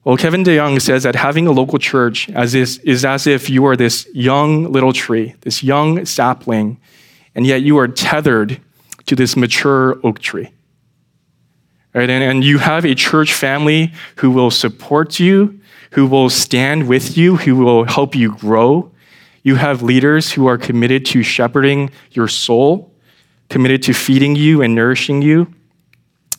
Well, 0.03 0.17
Kevin 0.17 0.43
DeYoung 0.43 0.81
says 0.81 1.03
that 1.03 1.15
having 1.15 1.45
a 1.45 1.51
local 1.51 1.77
church 1.77 2.29
as 2.29 2.55
is, 2.55 2.79
is 2.79 3.05
as 3.05 3.27
if 3.27 3.49
you 3.49 3.65
are 3.65 3.75
this 3.75 4.07
young 4.13 4.71
little 4.71 4.93
tree, 4.93 5.35
this 5.41 5.61
young 5.61 6.05
sapling, 6.05 6.79
and 7.35 7.45
yet 7.45 7.61
you 7.61 7.77
are 7.77 7.87
tethered 7.87 8.59
to 9.05 9.15
this 9.15 9.35
mature 9.35 9.99
oak 10.03 10.19
tree. 10.19 10.49
Right? 11.93 12.09
And, 12.09 12.23
and 12.23 12.43
you 12.43 12.59
have 12.59 12.85
a 12.85 12.93
church 12.93 13.33
family 13.33 13.91
who 14.17 14.29
will 14.29 14.51
support 14.51 15.19
you, 15.19 15.59
who 15.91 16.05
will 16.05 16.29
stand 16.29 16.87
with 16.87 17.17
you, 17.17 17.37
who 17.37 17.55
will 17.55 17.85
help 17.85 18.15
you 18.15 18.35
grow. 18.35 18.91
You 19.41 19.55
have 19.55 19.81
leaders 19.81 20.31
who 20.31 20.45
are 20.47 20.57
committed 20.57 21.05
to 21.07 21.23
shepherding 21.23 21.89
your 22.11 22.27
soul, 22.27 22.93
committed 23.49 23.81
to 23.83 23.93
feeding 23.93 24.35
you 24.35 24.61
and 24.61 24.75
nourishing 24.75 25.21
you. 25.21 25.51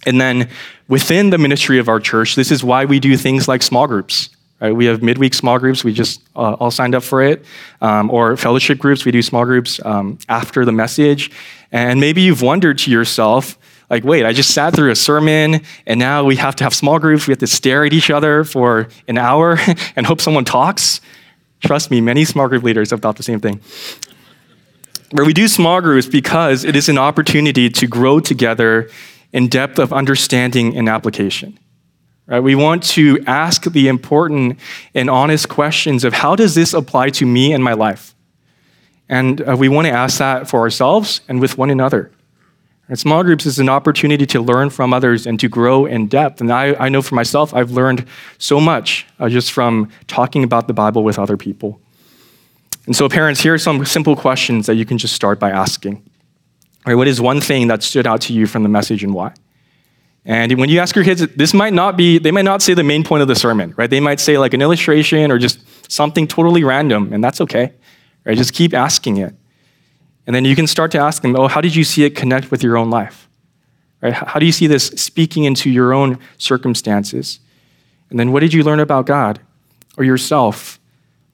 And 0.06 0.20
then 0.20 0.48
within 0.88 1.30
the 1.30 1.38
ministry 1.38 1.78
of 1.78 1.88
our 1.88 2.00
church, 2.00 2.34
this 2.34 2.50
is 2.50 2.62
why 2.62 2.84
we 2.84 3.00
do 3.00 3.16
things 3.16 3.48
like 3.48 3.62
small 3.62 3.86
groups. 3.86 4.30
Right? 4.60 4.72
We 4.72 4.86
have 4.86 5.02
midweek 5.02 5.34
small 5.34 5.58
groups. 5.58 5.82
We 5.82 5.92
just 5.92 6.22
uh, 6.36 6.54
all 6.54 6.70
signed 6.70 6.94
up 6.94 7.02
for 7.02 7.22
it. 7.22 7.44
Um, 7.80 8.10
or 8.10 8.36
fellowship 8.36 8.78
groups. 8.78 9.04
We 9.04 9.10
do 9.10 9.22
small 9.22 9.44
groups 9.44 9.80
um, 9.84 10.18
after 10.28 10.64
the 10.64 10.72
message. 10.72 11.30
And 11.72 11.98
maybe 11.98 12.22
you've 12.22 12.42
wondered 12.42 12.78
to 12.78 12.90
yourself, 12.90 13.58
like, 13.90 14.04
wait, 14.04 14.24
I 14.24 14.32
just 14.32 14.54
sat 14.54 14.74
through 14.74 14.92
a 14.92 14.96
sermon 14.96 15.62
and 15.84 15.98
now 15.98 16.24
we 16.24 16.36
have 16.36 16.54
to 16.56 16.64
have 16.64 16.72
small 16.72 17.00
groups. 17.00 17.26
We 17.26 17.32
have 17.32 17.40
to 17.40 17.48
stare 17.48 17.84
at 17.84 17.92
each 17.92 18.08
other 18.08 18.44
for 18.44 18.88
an 19.08 19.18
hour 19.18 19.58
and 19.96 20.06
hope 20.06 20.20
someone 20.20 20.44
talks. 20.44 21.00
Trust 21.60 21.90
me, 21.90 22.00
many 22.00 22.24
small 22.24 22.48
group 22.48 22.62
leaders 22.62 22.90
have 22.90 23.02
thought 23.02 23.16
the 23.16 23.24
same 23.24 23.40
thing. 23.40 23.60
But 25.12 25.26
we 25.26 25.32
do 25.32 25.48
small 25.48 25.80
groups 25.80 26.06
because 26.06 26.64
it 26.64 26.76
is 26.76 26.88
an 26.88 26.96
opportunity 26.96 27.68
to 27.68 27.86
grow 27.88 28.20
together 28.20 28.88
in 29.32 29.48
depth 29.48 29.78
of 29.80 29.92
understanding 29.92 30.76
and 30.76 30.88
application. 30.88 31.58
Right? 32.28 32.40
We 32.40 32.54
want 32.54 32.84
to 32.90 33.18
ask 33.26 33.64
the 33.64 33.88
important 33.88 34.60
and 34.94 35.10
honest 35.10 35.48
questions 35.48 36.04
of 36.04 36.12
how 36.12 36.36
does 36.36 36.54
this 36.54 36.72
apply 36.72 37.10
to 37.10 37.26
me 37.26 37.52
and 37.52 37.62
my 37.62 37.72
life? 37.72 38.14
And 39.08 39.40
uh, 39.40 39.56
we 39.58 39.68
want 39.68 39.88
to 39.88 39.92
ask 39.92 40.18
that 40.18 40.48
for 40.48 40.60
ourselves 40.60 41.22
and 41.28 41.40
with 41.40 41.58
one 41.58 41.70
another. 41.70 42.12
And 42.90 42.98
small 42.98 43.22
groups 43.22 43.46
is 43.46 43.60
an 43.60 43.68
opportunity 43.68 44.26
to 44.26 44.40
learn 44.40 44.68
from 44.68 44.92
others 44.92 45.24
and 45.24 45.38
to 45.38 45.48
grow 45.48 45.86
in 45.86 46.08
depth. 46.08 46.40
And 46.40 46.52
I, 46.52 46.74
I 46.74 46.88
know 46.88 47.02
for 47.02 47.14
myself, 47.14 47.54
I've 47.54 47.70
learned 47.70 48.04
so 48.38 48.60
much 48.60 49.06
uh, 49.20 49.28
just 49.28 49.52
from 49.52 49.88
talking 50.08 50.42
about 50.42 50.66
the 50.66 50.74
Bible 50.74 51.04
with 51.04 51.16
other 51.16 51.36
people. 51.36 51.80
And 52.86 52.96
so, 52.96 53.08
parents, 53.08 53.40
here 53.40 53.54
are 53.54 53.58
some 53.58 53.84
simple 53.84 54.16
questions 54.16 54.66
that 54.66 54.74
you 54.74 54.84
can 54.84 54.98
just 54.98 55.14
start 55.14 55.38
by 55.38 55.50
asking. 55.50 56.02
What 56.84 57.06
is 57.06 57.20
one 57.20 57.40
thing 57.40 57.68
that 57.68 57.84
stood 57.84 58.08
out 58.08 58.22
to 58.22 58.32
you 58.32 58.48
from 58.48 58.64
the 58.64 58.68
message 58.68 59.04
and 59.04 59.14
why? 59.14 59.34
And 60.24 60.58
when 60.58 60.68
you 60.68 60.80
ask 60.80 60.96
your 60.96 61.04
kids, 61.04 61.24
this 61.36 61.54
might 61.54 61.72
not 61.72 61.96
be, 61.96 62.18
they 62.18 62.32
might 62.32 62.44
not 62.44 62.60
say 62.60 62.74
the 62.74 62.82
main 62.82 63.04
point 63.04 63.22
of 63.22 63.28
the 63.28 63.36
sermon, 63.36 63.72
right? 63.76 63.88
They 63.88 64.00
might 64.00 64.18
say 64.18 64.36
like 64.36 64.52
an 64.52 64.62
illustration 64.62 65.30
or 65.30 65.38
just 65.38 65.60
something 65.88 66.26
totally 66.26 66.64
random, 66.64 67.12
and 67.12 67.22
that's 67.22 67.40
okay, 67.40 67.72
right? 68.24 68.36
Just 68.36 68.52
keep 68.52 68.74
asking 68.74 69.18
it. 69.18 69.36
And 70.26 70.36
then 70.36 70.44
you 70.44 70.54
can 70.54 70.66
start 70.66 70.90
to 70.92 70.98
ask 70.98 71.22
them, 71.22 71.34
oh, 71.36 71.48
how 71.48 71.60
did 71.60 71.74
you 71.74 71.84
see 71.84 72.04
it 72.04 72.14
connect 72.14 72.50
with 72.50 72.62
your 72.62 72.76
own 72.76 72.90
life? 72.90 73.28
Right? 74.00 74.12
How 74.12 74.38
do 74.38 74.46
you 74.46 74.52
see 74.52 74.66
this 74.66 74.86
speaking 74.88 75.44
into 75.44 75.68
your 75.70 75.92
own 75.92 76.18
circumstances? 76.38 77.40
And 78.10 78.18
then 78.18 78.32
what 78.32 78.40
did 78.40 78.52
you 78.52 78.62
learn 78.62 78.80
about 78.80 79.06
God 79.06 79.40
or 79.96 80.04
yourself 80.04 80.78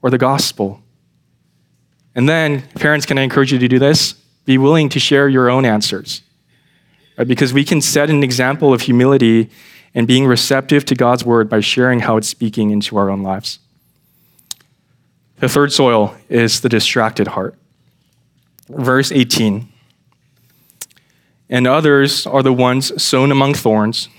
or 0.01 0.09
the 0.09 0.17
gospel? 0.17 0.81
And 2.15 2.27
then, 2.27 2.63
parents, 2.75 3.05
can 3.05 3.17
I 3.17 3.21
encourage 3.21 3.51
you 3.51 3.59
to 3.59 3.67
do 3.67 3.79
this? 3.79 4.13
Be 4.45 4.57
willing 4.57 4.89
to 4.89 4.99
share 4.99 5.29
your 5.29 5.49
own 5.49 5.65
answers. 5.65 6.21
Right? 7.17 7.27
Because 7.27 7.53
we 7.53 7.63
can 7.63 7.81
set 7.81 8.09
an 8.09 8.23
example 8.23 8.73
of 8.73 8.81
humility 8.81 9.49
and 9.93 10.07
being 10.07 10.25
receptive 10.25 10.85
to 10.85 10.95
God's 10.95 11.23
word 11.25 11.49
by 11.49 11.59
sharing 11.59 12.01
how 12.01 12.17
it's 12.17 12.27
speaking 12.27 12.71
into 12.71 12.97
our 12.97 13.09
own 13.09 13.23
lives. 13.23 13.59
The 15.39 15.49
third 15.49 15.71
soil 15.71 16.15
is 16.29 16.61
the 16.61 16.69
distracted 16.69 17.29
heart. 17.29 17.55
Verse 18.69 19.11
18. 19.11 19.67
And 21.49 21.67
others 21.67 22.25
are 22.27 22.43
the 22.43 22.53
ones 22.53 23.01
sown 23.01 23.31
among 23.31 23.53
thorns. 23.53 24.09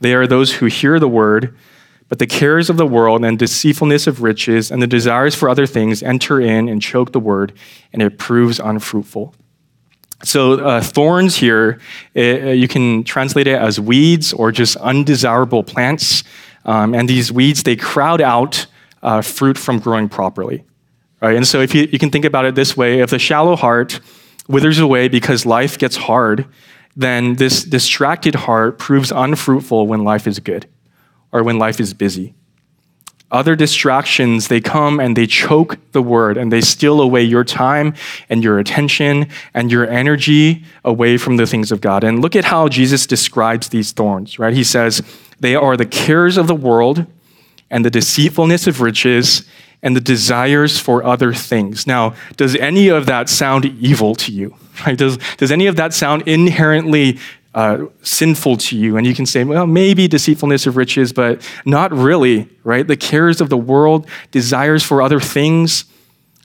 They 0.00 0.14
are 0.14 0.26
those 0.26 0.54
who 0.54 0.66
hear 0.66 0.98
the 0.98 1.08
word 1.08 1.56
but 2.08 2.18
the 2.18 2.26
cares 2.26 2.70
of 2.70 2.76
the 2.76 2.86
world 2.86 3.24
and 3.24 3.38
deceitfulness 3.38 4.06
of 4.06 4.22
riches 4.22 4.70
and 4.70 4.80
the 4.80 4.86
desires 4.86 5.34
for 5.34 5.48
other 5.48 5.66
things 5.66 6.02
enter 6.02 6.40
in 6.40 6.68
and 6.68 6.80
choke 6.80 7.12
the 7.12 7.20
word, 7.20 7.52
and 7.92 8.00
it 8.00 8.18
proves 8.18 8.60
unfruitful. 8.60 9.34
So, 10.22 10.64
uh, 10.64 10.80
thorns 10.80 11.36
here, 11.36 11.80
it, 12.14 12.44
uh, 12.44 12.50
you 12.50 12.68
can 12.68 13.04
translate 13.04 13.46
it 13.46 13.58
as 13.58 13.78
weeds 13.78 14.32
or 14.32 14.50
just 14.50 14.76
undesirable 14.76 15.62
plants. 15.62 16.24
Um, 16.64 16.94
and 16.94 17.08
these 17.08 17.30
weeds, 17.30 17.64
they 17.64 17.76
crowd 17.76 18.20
out 18.20 18.66
uh, 19.02 19.20
fruit 19.20 19.58
from 19.58 19.78
growing 19.78 20.08
properly. 20.08 20.64
Right? 21.20 21.36
And 21.36 21.46
so, 21.46 21.60
if 21.60 21.74
you, 21.74 21.88
you 21.90 21.98
can 21.98 22.10
think 22.10 22.24
about 22.24 22.44
it 22.44 22.54
this 22.54 22.76
way 22.76 23.00
if 23.00 23.10
the 23.10 23.18
shallow 23.18 23.56
heart 23.56 24.00
withers 24.48 24.78
away 24.78 25.08
because 25.08 25.46
life 25.46 25.78
gets 25.78 25.96
hard, 25.96 26.46
then 26.94 27.34
this 27.34 27.64
distracted 27.64 28.34
heart 28.34 28.78
proves 28.78 29.12
unfruitful 29.12 29.86
when 29.86 30.04
life 30.04 30.26
is 30.26 30.38
good 30.38 30.66
or 31.32 31.42
when 31.42 31.58
life 31.58 31.80
is 31.80 31.92
busy. 31.94 32.34
Other 33.30 33.56
distractions, 33.56 34.46
they 34.46 34.60
come 34.60 35.00
and 35.00 35.16
they 35.16 35.26
choke 35.26 35.78
the 35.90 36.00
word 36.00 36.36
and 36.36 36.52
they 36.52 36.60
steal 36.60 37.00
away 37.00 37.22
your 37.24 37.42
time 37.42 37.92
and 38.28 38.42
your 38.42 38.60
attention 38.60 39.28
and 39.52 39.70
your 39.72 39.88
energy 39.90 40.64
away 40.84 41.18
from 41.18 41.36
the 41.36 41.46
things 41.46 41.72
of 41.72 41.80
God. 41.80 42.04
And 42.04 42.22
look 42.22 42.36
at 42.36 42.44
how 42.44 42.68
Jesus 42.68 43.04
describes 43.04 43.68
these 43.68 43.90
thorns, 43.90 44.38
right? 44.38 44.54
He 44.54 44.62
says, 44.62 45.02
they 45.40 45.56
are 45.56 45.76
the 45.76 45.86
cares 45.86 46.36
of 46.36 46.46
the 46.46 46.54
world 46.54 47.04
and 47.68 47.84
the 47.84 47.90
deceitfulness 47.90 48.68
of 48.68 48.80
riches 48.80 49.44
and 49.82 49.94
the 49.94 50.00
desires 50.00 50.78
for 50.78 51.04
other 51.04 51.32
things. 51.32 51.86
Now, 51.86 52.14
does 52.36 52.56
any 52.56 52.88
of 52.88 53.06
that 53.06 53.28
sound 53.28 53.64
evil 53.64 54.14
to 54.16 54.32
you? 54.32 54.56
Right? 54.86 54.98
Does, 54.98 55.16
does 55.38 55.50
any 55.50 55.68
of 55.68 55.76
that 55.76 55.94
sound 55.94 56.28
inherently 56.28 57.18
uh, 57.56 57.86
sinful 58.02 58.58
to 58.58 58.76
you. 58.76 58.98
And 58.98 59.06
you 59.06 59.14
can 59.14 59.24
say, 59.24 59.42
well, 59.42 59.66
maybe 59.66 60.06
deceitfulness 60.06 60.66
of 60.66 60.76
riches, 60.76 61.14
but 61.14 61.40
not 61.64 61.90
really, 61.90 62.50
right? 62.64 62.86
The 62.86 62.98
cares 62.98 63.40
of 63.40 63.48
the 63.48 63.56
world, 63.56 64.06
desires 64.30 64.82
for 64.82 65.00
other 65.00 65.20
things. 65.20 65.86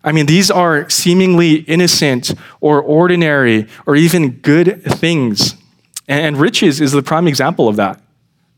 I 0.05 0.13
mean, 0.13 0.25
these 0.25 0.49
are 0.49 0.89
seemingly 0.89 1.55
innocent 1.55 2.33
or 2.61 2.81
ordinary 2.81 3.67
or 3.85 3.97
even 3.97 4.31
good 4.39 4.81
things. 4.83 5.55
And 6.07 6.37
riches 6.37 6.79
is 6.79 6.93
the 6.93 7.03
prime 7.03 7.27
example 7.27 7.67
of 7.67 7.75
that, 7.75 8.01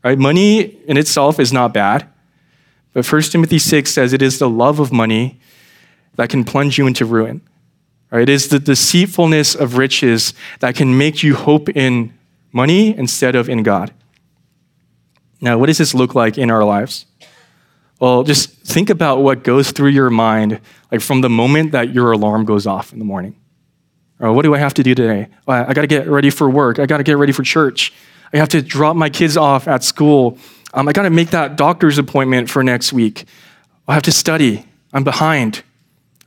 right? 0.04 0.18
Money 0.18 0.60
in 0.86 0.96
itself 0.96 1.40
is 1.40 1.52
not 1.52 1.74
bad. 1.74 2.08
But 2.94 3.12
1 3.12 3.22
Timothy 3.24 3.60
6 3.60 3.92
says 3.92 4.14
it 4.14 4.22
is 4.22 4.40
the 4.40 4.50
love 4.50 4.80
of 4.80 4.92
money 4.92 5.40
that 6.16 6.30
can 6.30 6.44
plunge 6.44 6.78
you 6.78 6.88
into 6.88 7.06
ruin. 7.06 7.42
It 8.12 8.30
is 8.30 8.50
the 8.50 8.60
deceitfulness 8.60 9.56
of 9.56 9.78
riches 9.78 10.36
that 10.60 10.76
can 10.76 10.96
make 10.96 11.24
you 11.24 11.36
hope 11.36 11.70
in 11.70 12.14
money 12.52 12.96
instead 12.96 13.36
of 13.36 13.50
in 13.50 13.64
God. 13.64 13.92
Now, 15.42 15.58
what 15.58 15.66
does 15.66 15.80
this 15.80 15.96
look 15.96 16.14
like 16.14 16.38
in 16.38 16.52
our 16.52 16.64
lives? 16.64 17.08
Well, 18.00 18.24
just 18.24 18.52
think 18.62 18.92
about 18.92 19.22
what 19.22 19.44
goes 19.44 19.72
through 19.72 19.90
your 19.90 20.12
mind, 20.12 20.62
like 20.92 21.02
from 21.02 21.22
the 21.22 21.30
moment 21.30 21.72
that 21.72 21.94
your 21.94 22.12
alarm 22.12 22.46
goes 22.46 22.68
off 22.68 22.94
in 22.94 23.00
the 23.00 23.06
morning. 23.06 23.36
Or 24.20 24.32
what 24.32 24.44
do 24.44 24.54
I 24.54 24.60
have 24.60 24.76
to 24.76 24.84
do 24.84 24.94
today? 24.94 25.30
I 25.48 25.74
got 25.74 25.82
to 25.82 25.88
get 25.88 26.08
ready 26.08 26.30
for 26.30 26.48
work. 26.50 26.78
I 26.78 26.86
got 26.86 26.98
to 26.98 27.04
get 27.04 27.18
ready 27.18 27.32
for 27.32 27.42
church. 27.42 27.92
I 28.32 28.38
have 28.38 28.50
to 28.50 28.62
drop 28.62 28.96
my 28.96 29.10
kids 29.10 29.36
off 29.36 29.68
at 29.68 29.84
school. 29.84 30.38
Um, 30.74 30.88
I 30.88 30.92
got 30.92 31.04
to 31.04 31.10
make 31.10 31.30
that 31.30 31.56
doctor's 31.56 31.98
appointment 31.98 32.50
for 32.50 32.64
next 32.64 32.92
week. 32.92 33.26
I 33.88 33.94
have 33.94 34.04
to 34.04 34.12
study. 34.12 34.66
I'm 34.92 35.04
behind. 35.04 35.64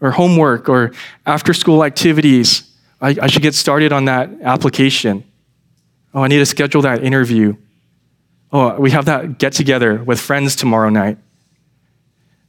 Or 0.01 0.13
homework 0.13 0.69
or 0.69 0.93
after 1.25 1.53
school 1.55 1.83
activities. 1.83 2.71
I, 3.01 3.17
I 3.23 3.27
should 3.27 3.43
get 3.43 3.55
started 3.55 3.93
on 3.93 4.05
that 4.05 4.31
application. 4.43 5.25
Oh, 6.15 6.23
I 6.23 6.29
need 6.29 6.39
to 6.39 6.47
schedule 6.47 6.83
that 6.83 7.03
interview. 7.03 7.57
Oh, 8.53 8.79
we 8.79 8.91
have 8.93 9.07
that 9.07 9.39
get 9.39 9.53
together 9.53 10.03
with 10.03 10.21
friends 10.21 10.55
tomorrow 10.55 10.89
night. 10.89 11.19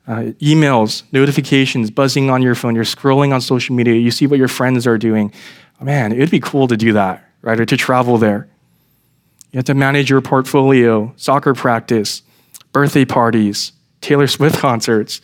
Uh, 0.07 0.31
emails, 0.39 1.03
notifications, 1.11 1.91
buzzing 1.91 2.29
on 2.29 2.41
your 2.41 2.55
phone. 2.55 2.75
You're 2.75 2.85
scrolling 2.85 3.33
on 3.33 3.41
social 3.41 3.75
media. 3.75 3.95
You 3.95 4.11
see 4.11 4.25
what 4.25 4.39
your 4.39 4.47
friends 4.47 4.87
are 4.87 4.97
doing. 4.97 5.33
Oh, 5.81 5.85
man, 5.85 6.13
it 6.13 6.19
would 6.19 6.31
be 6.31 6.39
cool 6.39 6.67
to 6.67 6.77
do 6.77 6.93
that, 6.93 7.29
right? 7.41 7.59
Or 7.59 7.65
to 7.65 7.75
travel 7.75 8.17
there. 8.17 8.47
You 9.51 9.57
have 9.57 9.65
to 9.65 9.73
manage 9.73 10.09
your 10.09 10.21
portfolio, 10.21 11.13
soccer 11.15 11.53
practice, 11.53 12.21
birthday 12.71 13.05
parties, 13.05 13.71
Taylor 14.01 14.27
Swift 14.27 14.59
concerts, 14.59 15.21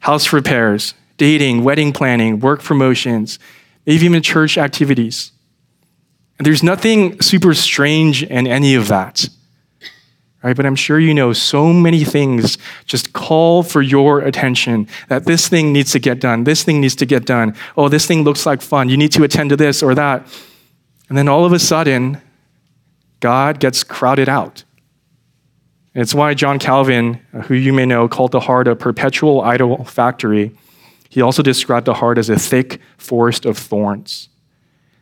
house 0.00 0.32
repairs, 0.32 0.94
dating, 1.16 1.64
wedding 1.64 1.92
planning, 1.92 2.40
work 2.40 2.62
promotions, 2.62 3.38
maybe 3.86 4.04
even 4.04 4.22
church 4.22 4.58
activities. 4.58 5.32
And 6.38 6.46
there's 6.46 6.62
nothing 6.62 7.20
super 7.20 7.54
strange 7.54 8.22
in 8.22 8.46
any 8.46 8.74
of 8.74 8.88
that. 8.88 9.28
Right? 10.42 10.56
But 10.56 10.66
I'm 10.66 10.74
sure 10.74 10.98
you 10.98 11.14
know 11.14 11.32
so 11.32 11.72
many 11.72 12.04
things 12.04 12.58
just 12.84 13.12
call 13.12 13.62
for 13.62 13.80
your 13.80 14.20
attention 14.20 14.88
that 15.08 15.24
this 15.24 15.48
thing 15.48 15.72
needs 15.72 15.92
to 15.92 16.00
get 16.00 16.18
done, 16.18 16.42
this 16.42 16.64
thing 16.64 16.80
needs 16.80 16.96
to 16.96 17.06
get 17.06 17.26
done. 17.26 17.54
Oh, 17.76 17.88
this 17.88 18.06
thing 18.06 18.24
looks 18.24 18.44
like 18.44 18.60
fun. 18.60 18.88
You 18.88 18.96
need 18.96 19.12
to 19.12 19.22
attend 19.22 19.50
to 19.50 19.56
this 19.56 19.82
or 19.84 19.94
that. 19.94 20.26
And 21.08 21.16
then 21.16 21.28
all 21.28 21.44
of 21.44 21.52
a 21.52 21.60
sudden, 21.60 22.20
God 23.22 23.60
gets 23.60 23.82
crowded 23.82 24.28
out. 24.28 24.64
And 25.94 26.02
it's 26.02 26.14
why 26.14 26.34
John 26.34 26.58
Calvin, 26.58 27.14
who 27.44 27.54
you 27.54 27.72
may 27.72 27.86
know, 27.86 28.08
called 28.08 28.32
the 28.32 28.40
heart 28.40 28.68
a 28.68 28.76
perpetual 28.76 29.40
idol 29.40 29.84
factory. 29.84 30.52
He 31.08 31.22
also 31.22 31.42
described 31.42 31.86
the 31.86 31.94
heart 31.94 32.18
as 32.18 32.28
a 32.28 32.38
thick 32.38 32.80
forest 32.98 33.46
of 33.46 33.56
thorns. 33.56 34.28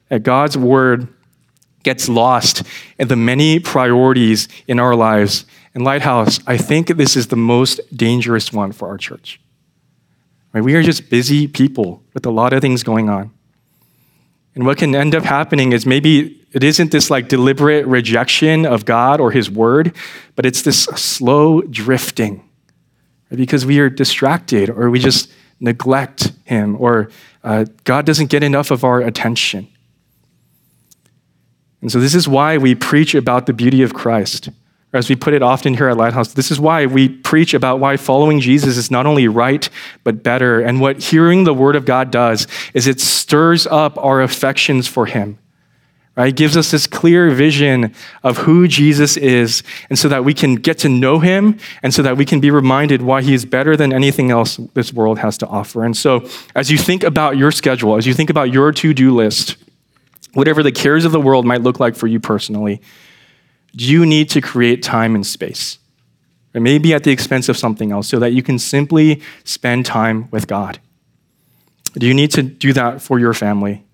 That 0.09 0.23
God's 0.23 0.57
word 0.59 1.09
gets 1.83 2.09
lost 2.09 2.63
in 2.99 3.09
the 3.09 3.17
many 3.17 3.59
priorities 3.59 4.49
in 4.67 4.79
our 4.79 4.95
lives. 4.95 5.47
And 5.75 5.83
Lighthouse, 5.83 6.41
I 6.47 6.57
think 6.57 6.89
this 6.89 7.17
is 7.17 7.29
the 7.29 7.37
most 7.37 7.81
dangerous 7.97 8.53
one 8.53 8.73
for 8.73 8.89
our 8.89 8.99
church. 8.99 9.41
We 10.53 10.75
are 10.75 10.83
just 10.83 11.09
busy 11.09 11.47
people 11.47 12.03
with 12.13 12.27
a 12.27 12.31
lot 12.31 12.53
of 12.53 12.61
things 12.61 12.83
going 12.83 13.09
on. 13.09 13.31
And 14.55 14.67
what 14.67 14.79
can 14.79 14.95
end 14.95 15.15
up 15.15 15.23
happening 15.23 15.73
is 15.73 15.87
maybe 15.87 16.45
it 16.53 16.65
isn't 16.65 16.91
this 16.91 17.11
like 17.11 17.29
deliberate 17.29 17.87
rejection 17.87 18.67
of 18.67 18.85
God 18.85 19.21
or 19.21 19.31
His 19.31 19.51
word, 19.51 19.95
but 20.35 20.45
it's 20.45 20.63
this 20.63 20.85
slow 20.85 21.63
drifting 21.63 22.49
because 23.31 23.65
we 23.65 23.79
are 23.79 23.89
distracted 23.89 24.69
or 24.69 24.91
we 24.91 24.99
just 24.99 25.31
neglect 25.61 26.33
Him 26.45 26.77
or 26.81 27.11
uh, 27.45 27.65
God 27.85 28.05
doesn't 28.07 28.31
get 28.31 28.43
enough 28.43 28.71
of 28.71 28.85
our 28.85 29.01
attention. 29.01 29.69
And 31.81 31.91
so, 31.91 31.99
this 31.99 32.15
is 32.15 32.29
why 32.29 32.59
we 32.59 32.75
preach 32.75 33.15
about 33.15 33.47
the 33.47 33.53
beauty 33.53 33.83
of 33.83 33.95
Christ. 33.95 34.51
Or 34.93 34.99
as 34.99 35.09
we 35.09 35.15
put 35.15 35.35
it 35.35 35.43
often 35.43 35.75
here 35.75 35.89
at 35.89 35.97
Lighthouse, 35.97 36.33
this 36.33 36.51
is 36.51 36.59
why 36.59 36.87
we 36.87 37.09
preach 37.09 37.55
about 37.55 37.79
why 37.79 37.97
following 37.97 38.41
Jesus 38.41 38.77
is 38.77 38.91
not 38.91 39.07
only 39.07 39.29
right, 39.29 39.69
but 40.03 40.23
better. 40.23 40.61
And 40.61 40.81
what 40.81 41.01
hearing 41.01 41.45
the 41.45 41.55
word 41.55 41.77
of 41.77 41.85
God 41.85 42.11
does 42.11 42.49
is 42.75 42.87
it 42.89 43.01
stirs 43.01 43.67
up 43.69 43.97
our 43.99 44.21
affections 44.21 44.89
for 44.89 45.07
him. 45.07 45.39
Right? 46.17 46.31
It 46.31 46.37
gives 46.37 46.57
us 46.57 46.73
this 46.73 46.89
clear 46.89 47.31
vision 47.31 47.95
of 48.25 48.39
who 48.39 48.67
Jesus 48.67 49.17
is, 49.17 49.63
and 49.89 49.99
so 49.99 50.09
that 50.09 50.25
we 50.25 50.35
can 50.35 50.57
get 50.57 50.77
to 50.79 50.89
know 50.89 51.21
him, 51.21 51.59
and 51.85 51.95
so 51.95 52.03
that 52.03 52.17
we 52.17 52.25
can 52.25 52.41
be 52.41 52.51
reminded 52.51 53.01
why 53.01 53.23
he 53.23 53.33
is 53.33 53.45
better 53.45 53.77
than 53.77 53.93
anything 53.93 54.31
else 54.31 54.57
this 54.75 54.93
world 54.93 55.21
has 55.21 55.39
to 55.39 55.47
offer. 55.47 55.85
And 55.85 55.97
so, 55.97 56.29
as 56.57 56.69
you 56.71 56.79
think 56.79 57.05
about 57.05 57.37
your 57.37 57.53
schedule, 57.53 57.97
as 57.97 58.07
you 58.07 58.13
think 58.13 58.29
about 58.29 58.53
your 58.53 58.73
to 58.73 58.93
do 58.93 59.15
list, 59.15 59.57
whatever 60.35 60.65
the 60.65 60.73
cares 60.73 61.05
of 61.05 61.13
the 61.13 61.21
world 61.21 61.47
might 61.47 61.63
look 61.63 61.79
like 61.79 61.95
for 61.95 62.09
you 62.09 62.19
personally, 62.19 62.83
you 63.73 64.05
need 64.07 64.29
to 64.31 64.41
create 64.41 64.83
time 64.83 65.15
and 65.15 65.27
space. 65.27 65.79
Or 66.55 66.61
maybe 66.61 66.93
at 66.95 67.05
the 67.05 67.13
expense 67.13 67.49
of 67.49 67.57
something 67.57 67.93
else, 67.93 68.09
so 68.09 68.19
that 68.19 68.33
you 68.33 68.43
can 68.43 68.59
simply 68.59 69.23
spend 69.45 69.87
time 69.87 70.29
with 70.31 70.47
God. 70.47 70.81
Do 71.95 72.07
you 72.07 72.15
need 72.15 72.31
to 72.33 72.43
do 72.43 72.73
that 72.73 73.01
for 73.01 73.19
your 73.19 73.35
family? 73.35 73.85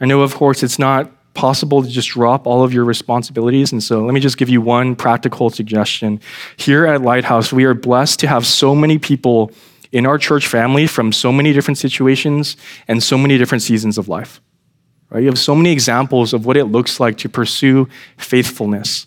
I 0.00 0.06
know, 0.06 0.22
of 0.22 0.34
course, 0.34 0.62
it's 0.62 0.78
not 0.78 1.10
possible 1.34 1.82
to 1.82 1.88
just 1.88 2.10
drop 2.10 2.46
all 2.46 2.64
of 2.64 2.72
your 2.72 2.84
responsibilities. 2.84 3.72
And 3.72 3.82
so 3.82 4.04
let 4.04 4.14
me 4.14 4.20
just 4.20 4.36
give 4.36 4.48
you 4.48 4.60
one 4.60 4.96
practical 4.96 5.50
suggestion. 5.50 6.20
Here 6.56 6.86
at 6.86 7.02
Lighthouse, 7.02 7.52
we 7.52 7.64
are 7.64 7.74
blessed 7.74 8.20
to 8.20 8.28
have 8.28 8.46
so 8.46 8.74
many 8.74 8.98
people 8.98 9.52
in 9.92 10.06
our 10.06 10.18
church 10.18 10.46
family 10.46 10.86
from 10.86 11.12
so 11.12 11.32
many 11.32 11.52
different 11.52 11.78
situations 11.78 12.56
and 12.88 13.02
so 13.02 13.18
many 13.18 13.38
different 13.38 13.62
seasons 13.62 13.98
of 13.98 14.08
life. 14.08 14.40
Right? 15.10 15.20
You 15.20 15.28
have 15.28 15.38
so 15.38 15.54
many 15.54 15.72
examples 15.72 16.32
of 16.32 16.46
what 16.46 16.56
it 16.56 16.66
looks 16.66 17.00
like 17.00 17.18
to 17.18 17.28
pursue 17.28 17.88
faithfulness 18.16 19.06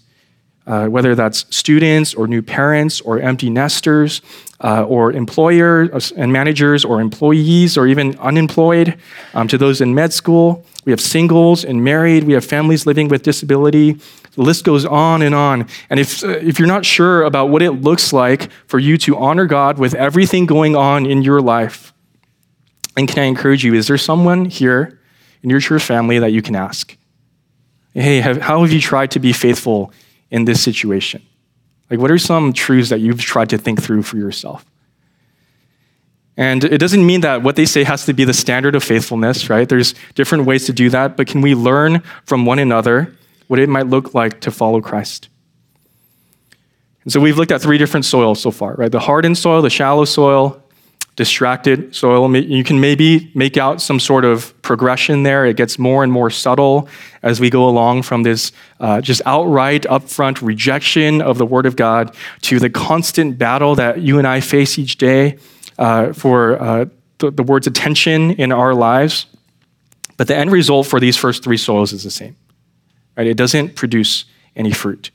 uh, 0.65 0.87
whether 0.87 1.15
that's 1.15 1.45
students 1.55 2.13
or 2.13 2.27
new 2.27 2.41
parents 2.41 3.01
or 3.01 3.19
empty 3.19 3.49
nesters 3.49 4.21
uh, 4.61 4.83
or 4.83 5.11
employers 5.11 6.11
and 6.13 6.31
managers 6.31 6.85
or 6.85 7.01
employees 7.01 7.77
or 7.77 7.85
even 7.87 8.17
unemployed, 8.19 8.97
um, 9.33 9.47
to 9.47 9.57
those 9.57 9.81
in 9.81 9.93
med 9.93 10.13
school. 10.13 10.65
We 10.85 10.91
have 10.91 11.01
singles 11.01 11.65
and 11.65 11.83
married. 11.83 12.23
We 12.23 12.33
have 12.33 12.45
families 12.45 12.85
living 12.85 13.09
with 13.09 13.23
disability. 13.23 13.93
The 14.35 14.41
list 14.41 14.63
goes 14.63 14.85
on 14.85 15.21
and 15.21 15.35
on. 15.35 15.67
And 15.89 15.99
if, 15.99 16.23
uh, 16.23 16.29
if 16.29 16.59
you're 16.59 16.67
not 16.67 16.85
sure 16.85 17.23
about 17.23 17.49
what 17.49 17.61
it 17.61 17.71
looks 17.71 18.13
like 18.13 18.49
for 18.67 18.79
you 18.79 18.97
to 18.99 19.17
honor 19.17 19.45
God 19.45 19.77
with 19.77 19.93
everything 19.93 20.45
going 20.45 20.75
on 20.75 21.05
in 21.05 21.21
your 21.21 21.41
life, 21.41 21.93
and 22.95 23.07
can 23.07 23.19
I 23.19 23.25
encourage 23.25 23.65
you, 23.65 23.73
is 23.73 23.87
there 23.87 23.97
someone 23.97 24.45
here 24.45 24.99
in 25.43 25.49
your 25.49 25.59
church 25.59 25.83
family 25.83 26.19
that 26.19 26.31
you 26.31 26.41
can 26.41 26.55
ask? 26.55 26.97
Hey, 27.93 28.21
have, 28.21 28.41
how 28.41 28.61
have 28.61 28.71
you 28.71 28.81
tried 28.81 29.11
to 29.11 29.19
be 29.19 29.33
faithful 29.33 29.91
in 30.31 30.45
this 30.45 30.63
situation? 30.63 31.21
Like, 31.91 31.99
what 31.99 32.09
are 32.09 32.17
some 32.17 32.53
truths 32.53 32.89
that 32.89 33.01
you've 33.01 33.21
tried 33.21 33.49
to 33.49 33.57
think 33.57 33.81
through 33.81 34.01
for 34.03 34.17
yourself? 34.17 34.65
And 36.35 36.63
it 36.63 36.79
doesn't 36.79 37.05
mean 37.05 37.21
that 37.21 37.43
what 37.43 37.55
they 37.55 37.65
say 37.65 37.83
has 37.83 38.05
to 38.05 38.13
be 38.13 38.23
the 38.23 38.33
standard 38.33 38.73
of 38.73 38.83
faithfulness, 38.83 39.49
right? 39.49 39.69
There's 39.69 39.93
different 40.15 40.45
ways 40.45 40.65
to 40.65 40.73
do 40.73 40.89
that, 40.89 41.15
but 41.15 41.27
can 41.27 41.41
we 41.41 41.53
learn 41.53 42.01
from 42.25 42.47
one 42.47 42.57
another 42.57 43.15
what 43.47 43.59
it 43.59 43.69
might 43.69 43.85
look 43.85 44.15
like 44.15 44.41
to 44.41 44.49
follow 44.49 44.81
Christ? 44.81 45.29
And 47.03 47.13
so 47.13 47.19
we've 47.19 47.37
looked 47.37 47.51
at 47.51 47.61
three 47.61 47.77
different 47.77 48.05
soils 48.05 48.41
so 48.41 48.49
far, 48.49 48.73
right? 48.75 48.91
The 48.91 48.99
hardened 48.99 49.37
soil, 49.37 49.61
the 49.61 49.69
shallow 49.69 50.05
soil, 50.05 50.62
distracted 51.15 51.95
soil. 51.95 52.35
You 52.35 52.63
can 52.63 52.79
maybe 52.79 53.31
make 53.35 53.57
out 53.57 53.81
some 53.81 53.99
sort 53.99 54.25
of 54.25 54.59
progression 54.61 55.23
there. 55.23 55.45
It 55.45 55.57
gets 55.57 55.77
more 55.77 56.03
and 56.03 56.11
more 56.11 56.29
subtle 56.29 56.87
as 57.21 57.39
we 57.39 57.49
go 57.49 57.67
along 57.69 58.03
from 58.03 58.23
this 58.23 58.51
uh, 58.79 58.99
just 59.01 59.21
outright, 59.25 59.83
upfront 59.83 60.41
rejection 60.41 61.21
of 61.21 61.37
the 61.37 61.45
Word 61.45 61.65
of 61.65 61.75
God 61.75 62.15
to 62.41 62.59
the 62.59 62.69
constant 62.69 63.37
battle 63.37 63.75
that 63.75 64.01
you 64.01 64.17
and 64.17 64.27
I 64.27 64.39
face 64.39 64.79
each 64.79 64.97
day 64.97 65.37
uh, 65.77 66.13
for 66.13 66.61
uh, 66.61 66.85
the, 67.19 67.31
the 67.31 67.43
Word's 67.43 67.67
attention 67.67 68.31
in 68.31 68.51
our 68.51 68.73
lives. 68.73 69.27
But 70.17 70.27
the 70.27 70.35
end 70.35 70.51
result 70.51 70.87
for 70.87 70.99
these 70.99 71.17
first 71.17 71.43
three 71.43 71.57
soils 71.57 71.93
is 71.93 72.03
the 72.03 72.11
same. 72.11 72.35
Right? 73.15 73.27
It 73.27 73.37
doesn't 73.37 73.75
produce 73.75 74.25
any 74.55 74.71
fruit. 74.71 75.11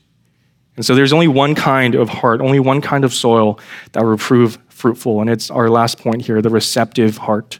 And 0.78 0.86
so 0.86 0.94
there's 0.94 1.12
only 1.12 1.26
one 1.26 1.56
kind 1.56 1.96
of 1.96 2.08
heart, 2.08 2.40
only 2.40 2.60
one 2.60 2.80
kind 2.80 3.04
of 3.04 3.12
soil 3.12 3.58
that 3.92 4.04
will 4.04 4.16
prove 4.16 4.58
fruitful. 4.68 5.20
And 5.20 5.28
it's 5.28 5.50
our 5.50 5.68
last 5.68 5.98
point 5.98 6.22
here 6.22 6.40
the 6.40 6.50
receptive 6.50 7.16
heart. 7.16 7.58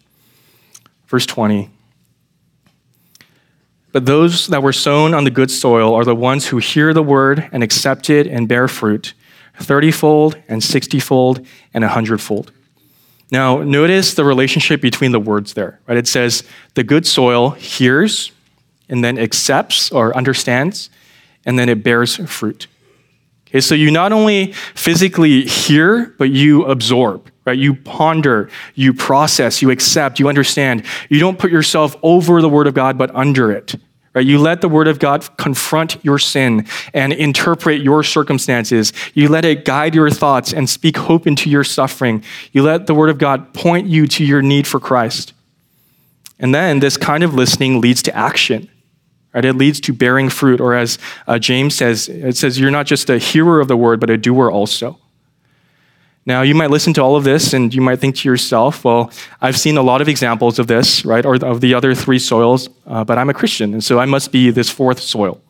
Verse 1.08 1.26
20. 1.26 1.68
But 3.90 4.06
those 4.06 4.46
that 4.46 4.62
were 4.62 4.72
sown 4.72 5.14
on 5.14 5.24
the 5.24 5.32
good 5.32 5.50
soil 5.50 5.96
are 5.96 6.04
the 6.04 6.14
ones 6.14 6.46
who 6.46 6.58
hear 6.58 6.94
the 6.94 7.02
word 7.02 7.48
and 7.50 7.64
accept 7.64 8.08
it 8.08 8.28
and 8.28 8.46
bear 8.46 8.68
fruit, 8.68 9.14
thirtyfold 9.58 10.40
and 10.46 10.62
sixtyfold 10.62 11.44
and 11.74 11.82
a 11.82 11.88
hundredfold. 11.88 12.52
Now, 13.32 13.64
notice 13.64 14.14
the 14.14 14.24
relationship 14.24 14.80
between 14.80 15.10
the 15.10 15.18
words 15.18 15.54
there, 15.54 15.80
right? 15.88 15.98
It 15.98 16.06
says 16.06 16.44
the 16.74 16.84
good 16.84 17.04
soil 17.04 17.50
hears 17.50 18.30
and 18.88 19.02
then 19.02 19.18
accepts 19.18 19.90
or 19.90 20.16
understands, 20.16 20.88
and 21.44 21.58
then 21.58 21.68
it 21.68 21.82
bears 21.82 22.14
fruit. 22.30 22.68
Okay, 23.48 23.60
so 23.60 23.74
you 23.74 23.90
not 23.90 24.12
only 24.12 24.52
physically 24.74 25.42
hear, 25.44 26.14
but 26.18 26.30
you 26.30 26.64
absorb, 26.66 27.30
right? 27.46 27.58
You 27.58 27.74
ponder, 27.74 28.50
you 28.74 28.92
process, 28.92 29.62
you 29.62 29.70
accept, 29.70 30.20
you 30.20 30.28
understand. 30.28 30.84
You 31.08 31.18
don't 31.18 31.38
put 31.38 31.50
yourself 31.50 31.96
over 32.02 32.42
the 32.42 32.48
Word 32.48 32.66
of 32.66 32.74
God, 32.74 32.98
but 32.98 33.14
under 33.14 33.50
it. 33.50 33.74
Right? 34.14 34.26
You 34.26 34.38
let 34.38 34.60
the 34.60 34.68
Word 34.68 34.88
of 34.88 34.98
God 34.98 35.36
confront 35.38 36.02
your 36.04 36.18
sin 36.18 36.66
and 36.92 37.12
interpret 37.12 37.80
your 37.80 38.02
circumstances. 38.02 38.92
You 39.14 39.28
let 39.28 39.44
it 39.44 39.64
guide 39.64 39.94
your 39.94 40.10
thoughts 40.10 40.52
and 40.52 40.68
speak 40.68 40.96
hope 40.96 41.26
into 41.26 41.48
your 41.48 41.64
suffering. 41.64 42.24
You 42.52 42.62
let 42.62 42.86
the 42.86 42.94
Word 42.94 43.10
of 43.10 43.18
God 43.18 43.54
point 43.54 43.86
you 43.86 44.06
to 44.08 44.24
your 44.24 44.42
need 44.42 44.66
for 44.66 44.80
Christ. 44.80 45.32
And 46.38 46.54
then 46.54 46.80
this 46.80 46.96
kind 46.96 47.22
of 47.22 47.34
listening 47.34 47.80
leads 47.80 48.02
to 48.02 48.16
action. 48.16 48.68
Right? 49.34 49.44
It 49.44 49.54
leads 49.54 49.80
to 49.80 49.92
bearing 49.92 50.30
fruit, 50.30 50.60
or 50.60 50.74
as 50.74 50.98
uh, 51.26 51.38
James 51.38 51.74
says, 51.74 52.08
it 52.08 52.36
says, 52.36 52.58
You're 52.58 52.70
not 52.70 52.86
just 52.86 53.10
a 53.10 53.18
hearer 53.18 53.60
of 53.60 53.68
the 53.68 53.76
word, 53.76 54.00
but 54.00 54.10
a 54.10 54.16
doer 54.16 54.50
also. 54.50 54.98
Now, 56.28 56.42
you 56.42 56.54
might 56.54 56.70
listen 56.70 56.92
to 56.92 57.02
all 57.02 57.16
of 57.16 57.24
this 57.24 57.54
and 57.54 57.74
you 57.74 57.80
might 57.80 58.00
think 58.00 58.16
to 58.16 58.28
yourself, 58.28 58.84
well, 58.84 59.10
I've 59.40 59.58
seen 59.58 59.78
a 59.78 59.82
lot 59.82 60.02
of 60.02 60.08
examples 60.08 60.58
of 60.58 60.66
this, 60.66 61.02
right, 61.02 61.24
or 61.24 61.36
of 61.36 61.62
the 61.62 61.72
other 61.72 61.94
three 61.94 62.18
soils, 62.18 62.68
uh, 62.86 63.02
but 63.02 63.16
I'm 63.16 63.30
a 63.30 63.34
Christian, 63.34 63.72
and 63.72 63.82
so 63.82 63.98
I 63.98 64.04
must 64.04 64.30
be 64.30 64.50
this 64.50 64.68
fourth 64.68 65.00
soil. 65.00 65.40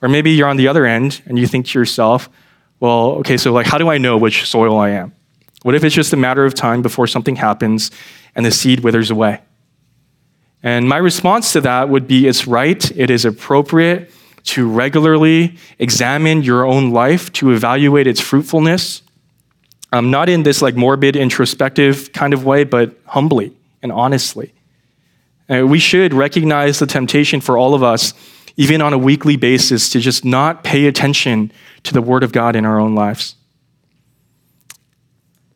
Or 0.00 0.08
maybe 0.08 0.30
you're 0.30 0.46
on 0.46 0.56
the 0.56 0.68
other 0.68 0.86
end 0.86 1.20
and 1.26 1.36
you 1.36 1.48
think 1.48 1.66
to 1.66 1.78
yourself, 1.80 2.30
well, 2.78 3.16
okay, 3.16 3.36
so 3.36 3.52
like, 3.52 3.66
how 3.66 3.76
do 3.76 3.88
I 3.88 3.98
know 3.98 4.16
which 4.16 4.48
soil 4.48 4.78
I 4.78 4.90
am? 4.90 5.14
What 5.62 5.74
if 5.74 5.82
it's 5.82 5.96
just 5.96 6.12
a 6.12 6.16
matter 6.16 6.44
of 6.44 6.54
time 6.54 6.80
before 6.80 7.08
something 7.08 7.34
happens 7.34 7.90
and 8.36 8.46
the 8.46 8.52
seed 8.52 8.80
withers 8.80 9.10
away? 9.10 9.40
And 10.62 10.88
my 10.88 10.96
response 10.96 11.52
to 11.52 11.60
that 11.62 11.88
would 11.88 12.08
be 12.08 12.26
it's 12.26 12.46
right, 12.46 12.90
it 12.96 13.10
is 13.10 13.24
appropriate 13.24 14.10
to 14.44 14.68
regularly 14.68 15.56
examine 15.78 16.42
your 16.42 16.64
own 16.64 16.90
life 16.90 17.32
to 17.34 17.52
evaluate 17.52 18.06
its 18.06 18.20
fruitfulness. 18.20 19.02
Um, 19.92 20.10
not 20.10 20.28
in 20.28 20.42
this 20.42 20.60
like 20.60 20.74
morbid, 20.74 21.16
introspective 21.16 22.12
kind 22.12 22.34
of 22.34 22.44
way, 22.44 22.64
but 22.64 22.96
humbly 23.06 23.56
and 23.82 23.92
honestly. 23.92 24.52
Uh, 25.50 25.66
we 25.66 25.78
should 25.78 26.12
recognize 26.12 26.78
the 26.78 26.86
temptation 26.86 27.40
for 27.40 27.56
all 27.56 27.74
of 27.74 27.82
us, 27.82 28.12
even 28.56 28.82
on 28.82 28.92
a 28.92 28.98
weekly 28.98 29.36
basis, 29.36 29.88
to 29.90 30.00
just 30.00 30.24
not 30.24 30.62
pay 30.62 30.86
attention 30.86 31.50
to 31.84 31.94
the 31.94 32.02
Word 32.02 32.22
of 32.22 32.32
God 32.32 32.54
in 32.54 32.66
our 32.66 32.78
own 32.78 32.94
lives. 32.94 33.34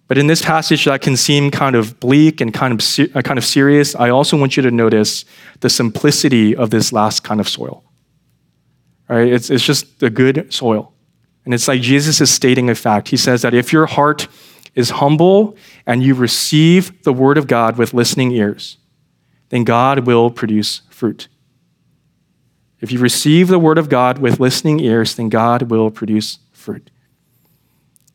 But 0.09 0.19
in 0.19 0.27
this 0.27 0.43
passage 0.43 0.85
that 0.85 1.01
can 1.01 1.17
seem 1.17 1.51
kind 1.51 1.75
of 1.75 1.99
bleak 2.01 2.41
and 2.41 2.53
kind 2.53 2.73
of, 2.73 3.17
uh, 3.17 3.23
kind 3.23 3.39
of 3.39 3.45
serious, 3.45 3.95
I 3.95 4.11
also 4.11 4.37
want 4.37 4.57
you 4.57 4.63
to 4.63 4.71
notice 4.71 5.25
the 5.61 5.71
simplicity 5.71 6.55
of 6.55 6.71
this 6.71 6.93
last 6.93 7.21
kind 7.25 7.41
of 7.41 7.49
soil. 7.49 7.85
Right? 9.09 9.33
It's, 9.33 9.49
it's 9.49 9.65
just 9.65 10.03
a 10.03 10.11
good 10.11 10.53
soil. 10.53 10.93
And 11.45 11.55
it's 11.55 11.67
like 11.67 11.81
Jesus 11.81 12.21
is 12.21 12.31
stating 12.31 12.71
a 12.71 12.75
fact. 12.75 13.09
He 13.09 13.17
says 13.17 13.43
that 13.43 13.55
if 13.55 13.73
your 13.73 13.87
heart 13.87 14.29
is 14.75 14.91
humble 14.91 15.57
and 15.87 16.03
you 16.03 16.15
receive 16.15 17.03
the 17.05 17.13
word 17.13 17.39
of 17.39 17.47
God 17.47 17.77
with 17.77 17.95
listening 17.95 18.33
ears, 18.33 18.79
then 19.49 19.65
God 19.65 20.07
will 20.07 20.31
produce 20.31 20.83
fruit. 20.89 21.29
If 22.81 22.91
you 22.91 22.99
receive 22.99 23.49
the 23.49 23.59
word 23.59 23.79
of 23.79 23.89
God 23.89 24.19
with 24.19 24.41
listening 24.41 24.81
ears, 24.81 25.15
then 25.15 25.29
God 25.29 25.63
will 25.71 25.91
produce 25.91 26.39
fruit. 26.53 26.91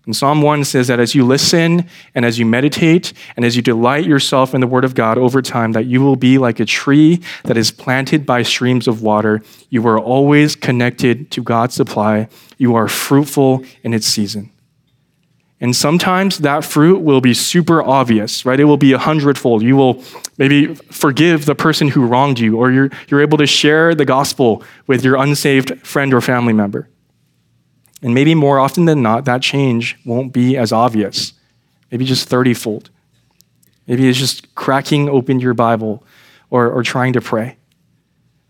And 0.07 0.15
Psalm 0.15 0.41
1 0.41 0.63
says 0.63 0.87
that 0.87 1.01
as 1.01 1.13
you 1.13 1.25
listen 1.25 1.85
and 2.15 2.23
as 2.23 2.39
you 2.39 2.45
meditate 2.45 3.11
and 3.35 3.43
as 3.43 3.57
you 3.57 3.61
delight 3.61 4.05
yourself 4.05 4.55
in 4.55 4.61
the 4.61 4.67
Word 4.67 4.85
of 4.85 4.95
God 4.95 5.17
over 5.17 5.41
time, 5.41 5.73
that 5.73 5.85
you 5.85 5.99
will 5.99 6.15
be 6.15 6.37
like 6.37 6.61
a 6.61 6.65
tree 6.65 7.21
that 7.43 7.57
is 7.57 7.71
planted 7.71 8.25
by 8.25 8.41
streams 8.41 8.87
of 8.87 9.01
water. 9.01 9.43
You 9.69 9.85
are 9.85 9.99
always 9.99 10.55
connected 10.55 11.29
to 11.31 11.43
God's 11.43 11.75
supply. 11.75 12.29
You 12.57 12.73
are 12.75 12.87
fruitful 12.87 13.65
in 13.83 13.93
its 13.93 14.07
season. 14.07 14.49
And 15.59 15.75
sometimes 15.75 16.37
that 16.37 16.63
fruit 16.63 17.01
will 17.01 17.19
be 17.19 17.33
super 17.33 17.83
obvious, 17.83 18.45
right? 18.45 18.59
It 18.61 18.65
will 18.65 18.77
be 18.77 18.93
a 18.93 18.97
hundredfold. 18.97 19.61
You 19.61 19.75
will 19.75 20.01
maybe 20.37 20.73
forgive 20.75 21.45
the 21.45 21.55
person 21.55 21.89
who 21.89 22.05
wronged 22.05 22.39
you, 22.39 22.57
or 22.57 22.71
you're, 22.71 22.91
you're 23.09 23.21
able 23.21 23.39
to 23.39 23.47
share 23.47 23.93
the 23.93 24.05
gospel 24.05 24.63
with 24.85 25.03
your 25.03 25.17
unsaved 25.17 25.85
friend 25.85 26.13
or 26.13 26.21
family 26.21 26.53
member. 26.53 26.87
And 28.01 28.13
maybe 28.13 28.35
more 28.35 28.59
often 28.59 28.85
than 28.85 29.01
not, 29.01 29.25
that 29.25 29.41
change 29.41 29.97
won't 30.05 30.31
be 30.31 30.55
as 30.55 30.71
obvious. 30.71 31.33
Maybe 31.91 32.05
just 32.05 32.29
30 32.29 32.53
fold. 32.53 32.89
Maybe 33.87 34.07
it's 34.07 34.19
just 34.19 34.53
cracking 34.55 35.09
open 35.09 35.39
your 35.39 35.53
Bible 35.53 36.03
or, 36.49 36.69
or 36.69 36.83
trying 36.83 37.13
to 37.13 37.21
pray. 37.21 37.57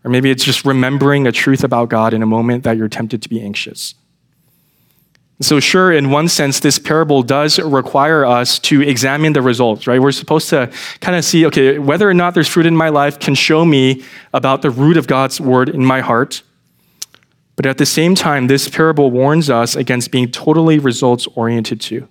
Or 0.04 0.10
maybe 0.10 0.30
it's 0.30 0.44
just 0.44 0.64
remembering 0.64 1.26
a 1.26 1.32
truth 1.32 1.64
about 1.64 1.88
God 1.88 2.12
in 2.12 2.22
a 2.22 2.26
moment 2.26 2.64
that 2.64 2.76
you're 2.76 2.88
tempted 2.88 3.22
to 3.22 3.28
be 3.28 3.40
anxious. 3.40 3.94
So, 5.40 5.60
sure, 5.60 5.92
in 5.92 6.10
one 6.10 6.26
sense, 6.26 6.58
this 6.58 6.80
parable 6.80 7.22
does 7.22 7.60
require 7.60 8.24
us 8.26 8.58
to 8.60 8.82
examine 8.82 9.34
the 9.34 9.42
results, 9.42 9.86
right? 9.86 10.00
We're 10.02 10.10
supposed 10.10 10.48
to 10.50 10.72
kind 11.00 11.16
of 11.16 11.24
see, 11.24 11.46
okay, 11.46 11.78
whether 11.78 12.10
or 12.10 12.14
not 12.14 12.34
there's 12.34 12.48
fruit 12.48 12.66
in 12.66 12.76
my 12.76 12.88
life 12.88 13.20
can 13.20 13.36
show 13.36 13.64
me 13.64 14.04
about 14.32 14.62
the 14.62 14.70
root 14.70 14.96
of 14.96 15.06
God's 15.06 15.40
word 15.40 15.68
in 15.68 15.84
my 15.84 16.00
heart. 16.00 16.42
But 17.58 17.66
at 17.66 17.76
the 17.76 17.86
same 17.86 18.14
time, 18.14 18.46
this 18.46 18.68
parable 18.68 19.10
warns 19.10 19.50
us 19.50 19.74
against 19.74 20.12
being 20.12 20.30
totally 20.30 20.78
results 20.78 21.26
oriented 21.34 21.80
too. 21.80 22.06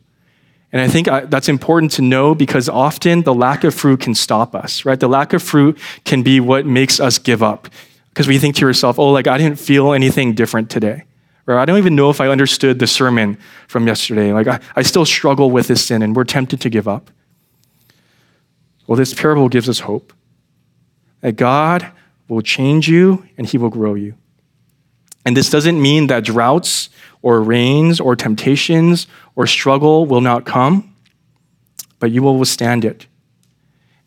And 0.73 0.81
I 0.81 0.89
think 0.89 1.07
uh, 1.07 1.21
that's 1.21 1.47
important 1.47 1.93
to 1.93 2.01
know 2.01 2.35
because 2.35 2.67
often 2.67 3.21
the 3.21 3.33
lack 3.33 3.63
of 3.63 3.73
fruit 3.73 4.01
can 4.01 4.13
stop 4.13 4.53
us, 4.53 4.83
right? 4.83 4.99
The 4.99 5.07
lack 5.07 5.31
of 5.31 5.41
fruit 5.41 5.79
can 6.03 6.21
be 6.21 6.41
what 6.41 6.65
makes 6.65 6.99
us 6.99 7.17
give 7.17 7.41
up. 7.41 7.69
because 8.09 8.27
we 8.27 8.37
think 8.39 8.57
to 8.57 8.65
yourself, 8.65 8.99
oh, 8.99 9.11
like 9.11 9.25
I 9.25 9.37
didn't 9.37 9.57
feel 9.57 9.93
anything 9.93 10.33
different 10.33 10.69
today. 10.69 11.05
Or 11.47 11.57
I 11.57 11.63
don't 11.63 11.77
even 11.77 11.95
know 11.95 12.09
if 12.09 12.19
I 12.19 12.27
understood 12.27 12.79
the 12.79 12.87
sermon 12.87 13.37
from 13.69 13.87
yesterday. 13.87 14.33
Like 14.33 14.47
I, 14.47 14.59
I 14.75 14.81
still 14.81 15.05
struggle 15.05 15.49
with 15.49 15.69
this 15.69 15.85
sin 15.85 16.01
and 16.01 16.13
we're 16.13 16.25
tempted 16.25 16.59
to 16.59 16.69
give 16.69 16.89
up. 16.89 17.09
Well, 18.85 18.97
this 18.97 19.13
parable 19.13 19.47
gives 19.47 19.69
us 19.69 19.79
hope 19.79 20.11
that 21.21 21.37
God 21.37 21.89
will 22.27 22.41
change 22.41 22.89
you 22.89 23.25
and 23.37 23.47
he 23.47 23.57
will 23.57 23.69
grow 23.69 23.93
you. 23.93 24.15
And 25.27 25.35
this 25.35 25.49
doesn't 25.49 25.81
mean 25.81 26.07
that 26.07 26.23
droughts 26.23 26.87
or 27.21 27.41
rains 27.41 27.99
or 27.99 28.15
temptations 28.15 29.07
or 29.35 29.45
struggle 29.45 30.05
will 30.05 30.21
not 30.21 30.45
come, 30.45 30.95
but 31.99 32.11
you 32.11 32.23
will 32.23 32.37
withstand 32.37 32.85
it. 32.85 33.07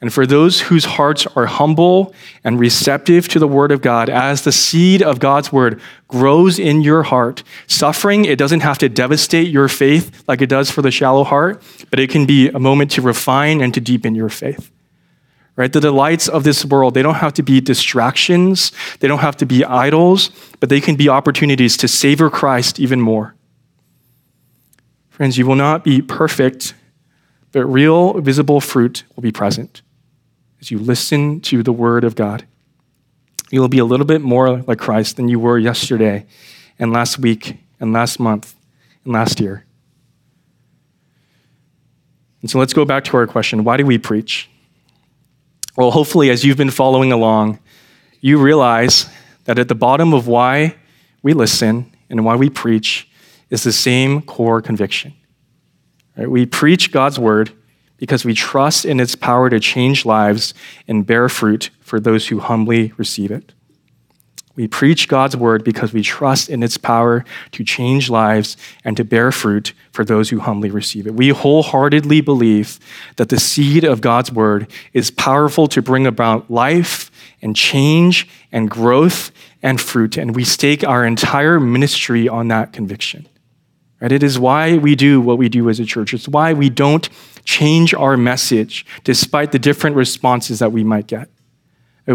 And 0.00 0.10
for 0.10 0.24
those 0.24 0.62
whose 0.62 0.86
hearts 0.86 1.26
are 1.36 1.44
humble 1.44 2.14
and 2.42 2.58
receptive 2.58 3.28
to 3.28 3.38
the 3.38 3.46
word 3.46 3.70
of 3.70 3.82
God, 3.82 4.08
as 4.08 4.44
the 4.44 4.50
seed 4.50 5.02
of 5.02 5.20
God's 5.20 5.52
word 5.52 5.78
grows 6.08 6.58
in 6.58 6.80
your 6.80 7.02
heart, 7.02 7.42
suffering, 7.66 8.24
it 8.24 8.38
doesn't 8.38 8.60
have 8.60 8.78
to 8.78 8.88
devastate 8.88 9.48
your 9.48 9.68
faith 9.68 10.24
like 10.26 10.40
it 10.40 10.48
does 10.48 10.70
for 10.70 10.80
the 10.80 10.90
shallow 10.90 11.24
heart, 11.24 11.62
but 11.90 12.00
it 12.00 12.08
can 12.08 12.24
be 12.24 12.48
a 12.48 12.58
moment 12.58 12.92
to 12.92 13.02
refine 13.02 13.60
and 13.60 13.74
to 13.74 13.80
deepen 13.82 14.14
your 14.14 14.30
faith. 14.30 14.72
Right? 15.60 15.70
The 15.70 15.78
delights 15.78 16.26
of 16.26 16.42
this 16.42 16.64
world, 16.64 16.94
they 16.94 17.02
don't 17.02 17.16
have 17.16 17.34
to 17.34 17.42
be 17.42 17.60
distractions, 17.60 18.72
they 19.00 19.08
don't 19.08 19.18
have 19.18 19.36
to 19.36 19.44
be 19.44 19.62
idols, 19.62 20.30
but 20.58 20.70
they 20.70 20.80
can 20.80 20.96
be 20.96 21.10
opportunities 21.10 21.76
to 21.76 21.86
savor 21.86 22.30
Christ 22.30 22.80
even 22.80 22.98
more. 22.98 23.34
Friends, 25.10 25.36
you 25.36 25.44
will 25.46 25.56
not 25.56 25.84
be 25.84 26.00
perfect, 26.00 26.72
but 27.52 27.66
real 27.66 28.22
visible 28.22 28.62
fruit 28.62 29.04
will 29.14 29.22
be 29.22 29.32
present 29.32 29.82
as 30.62 30.70
you 30.70 30.78
listen 30.78 31.42
to 31.42 31.62
the 31.62 31.74
word 31.74 32.04
of 32.04 32.14
God. 32.14 32.46
You 33.50 33.60
will 33.60 33.68
be 33.68 33.80
a 33.80 33.84
little 33.84 34.06
bit 34.06 34.22
more 34.22 34.62
like 34.62 34.78
Christ 34.78 35.18
than 35.18 35.28
you 35.28 35.38
were 35.38 35.58
yesterday 35.58 36.24
and 36.78 36.90
last 36.90 37.18
week 37.18 37.58
and 37.78 37.92
last 37.92 38.18
month 38.18 38.54
and 39.04 39.12
last 39.12 39.40
year. 39.40 39.66
And 42.40 42.50
so 42.50 42.58
let's 42.58 42.72
go 42.72 42.86
back 42.86 43.04
to 43.04 43.18
our 43.18 43.26
question 43.26 43.62
why 43.62 43.76
do 43.76 43.84
we 43.84 43.98
preach? 43.98 44.49
Well, 45.80 45.92
hopefully, 45.92 46.28
as 46.28 46.44
you've 46.44 46.58
been 46.58 46.70
following 46.70 47.10
along, 47.10 47.58
you 48.20 48.36
realize 48.36 49.06
that 49.44 49.58
at 49.58 49.68
the 49.68 49.74
bottom 49.74 50.12
of 50.12 50.26
why 50.26 50.76
we 51.22 51.32
listen 51.32 51.90
and 52.10 52.22
why 52.22 52.36
we 52.36 52.50
preach 52.50 53.08
is 53.48 53.62
the 53.62 53.72
same 53.72 54.20
core 54.20 54.60
conviction. 54.60 55.14
Right? 56.18 56.30
We 56.30 56.44
preach 56.44 56.92
God's 56.92 57.18
word 57.18 57.52
because 57.96 58.26
we 58.26 58.34
trust 58.34 58.84
in 58.84 59.00
its 59.00 59.14
power 59.14 59.48
to 59.48 59.58
change 59.58 60.04
lives 60.04 60.52
and 60.86 61.06
bear 61.06 61.30
fruit 61.30 61.70
for 61.80 61.98
those 61.98 62.28
who 62.28 62.40
humbly 62.40 62.92
receive 62.98 63.30
it. 63.30 63.54
We 64.56 64.66
preach 64.66 65.08
God's 65.08 65.36
word 65.36 65.64
because 65.64 65.92
we 65.92 66.02
trust 66.02 66.50
in 66.50 66.62
its 66.62 66.76
power 66.76 67.24
to 67.52 67.64
change 67.64 68.10
lives 68.10 68.56
and 68.84 68.96
to 68.96 69.04
bear 69.04 69.30
fruit 69.32 69.72
for 69.92 70.04
those 70.04 70.28
who 70.30 70.40
humbly 70.40 70.70
receive 70.70 71.06
it. 71.06 71.14
We 71.14 71.28
wholeheartedly 71.28 72.20
believe 72.20 72.78
that 73.16 73.28
the 73.28 73.38
seed 73.38 73.84
of 73.84 74.00
God's 74.00 74.32
word 74.32 74.70
is 74.92 75.10
powerful 75.10 75.66
to 75.68 75.80
bring 75.80 76.06
about 76.06 76.50
life 76.50 77.10
and 77.40 77.54
change 77.54 78.28
and 78.50 78.68
growth 78.68 79.30
and 79.62 79.80
fruit, 79.80 80.16
and 80.16 80.34
we 80.34 80.44
stake 80.44 80.84
our 80.84 81.04
entire 81.04 81.60
ministry 81.60 82.28
on 82.28 82.48
that 82.48 82.72
conviction. 82.72 83.28
Right? 84.00 84.12
It 84.12 84.22
is 84.22 84.38
why 84.38 84.78
we 84.78 84.96
do 84.96 85.20
what 85.20 85.38
we 85.38 85.48
do 85.48 85.68
as 85.68 85.78
a 85.78 85.84
church. 85.84 86.14
It's 86.14 86.28
why 86.28 86.54
we 86.54 86.70
don't 86.70 87.08
change 87.44 87.94
our 87.94 88.16
message 88.16 88.86
despite 89.04 89.52
the 89.52 89.58
different 89.58 89.96
responses 89.96 90.58
that 90.58 90.72
we 90.72 90.82
might 90.82 91.06
get. 91.06 91.28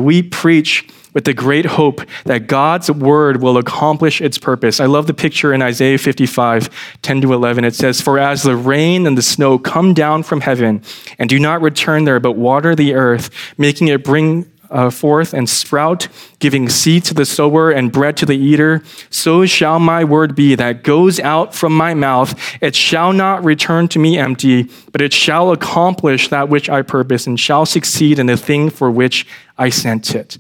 We 0.02 0.24
preach 0.24 0.88
with 1.16 1.24
the 1.24 1.34
great 1.34 1.66
hope 1.66 2.02
that 2.26 2.46
God's 2.46 2.92
word 2.92 3.42
will 3.42 3.58
accomplish 3.58 4.22
its 4.22 4.38
purpose. 4.38 4.80
I 4.82 4.86
love 4.86 5.08
the 5.08 5.14
picture 5.14 5.54
in 5.54 5.62
Isaiah 5.62 5.98
55, 5.98 6.70
10 7.02 7.22
to 7.22 7.34
11. 7.34 7.64
It 7.64 7.74
says, 7.74 8.02
For 8.02 8.20
as 8.20 8.44
the 8.44 8.58
rain 8.58 9.08
and 9.08 9.18
the 9.18 9.22
snow 9.22 9.58
come 9.58 9.94
down 9.94 10.24
from 10.24 10.42
heaven 10.42 10.84
and 11.18 11.30
do 11.30 11.40
not 11.40 11.62
return 11.62 12.04
there, 12.04 12.20
but 12.20 12.34
water 12.34 12.76
the 12.76 12.94
earth, 12.94 13.30
making 13.58 13.88
it 13.88 14.04
bring 14.04 14.52
uh, 14.76 14.90
forth 14.90 15.34
and 15.34 15.50
sprout, 15.50 16.08
giving 16.40 16.68
seed 16.68 17.06
to 17.06 17.14
the 17.14 17.26
sower 17.26 17.72
and 17.72 17.92
bread 17.92 18.18
to 18.18 18.26
the 18.26 18.38
eater, 18.38 18.84
so 19.10 19.46
shall 19.46 19.80
my 19.80 20.04
word 20.04 20.36
be 20.36 20.54
that 20.56 20.84
goes 20.84 21.20
out 21.22 21.56
from 21.56 21.76
my 21.76 21.94
mouth. 21.94 22.38
It 22.62 22.76
shall 22.76 23.14
not 23.14 23.46
return 23.46 23.88
to 23.90 24.00
me 24.00 24.18
empty, 24.18 24.70
but 24.92 25.02
it 25.02 25.14
shall 25.14 25.52
accomplish 25.52 26.28
that 26.28 26.50
which 26.50 26.70
I 26.70 26.82
purpose 26.82 27.26
and 27.26 27.40
shall 27.40 27.66
succeed 27.66 28.20
in 28.20 28.26
the 28.26 28.38
thing 28.38 28.70
for 28.70 28.92
which 28.92 29.26
I 29.58 29.70
sent 29.70 30.14
it. 30.14 30.38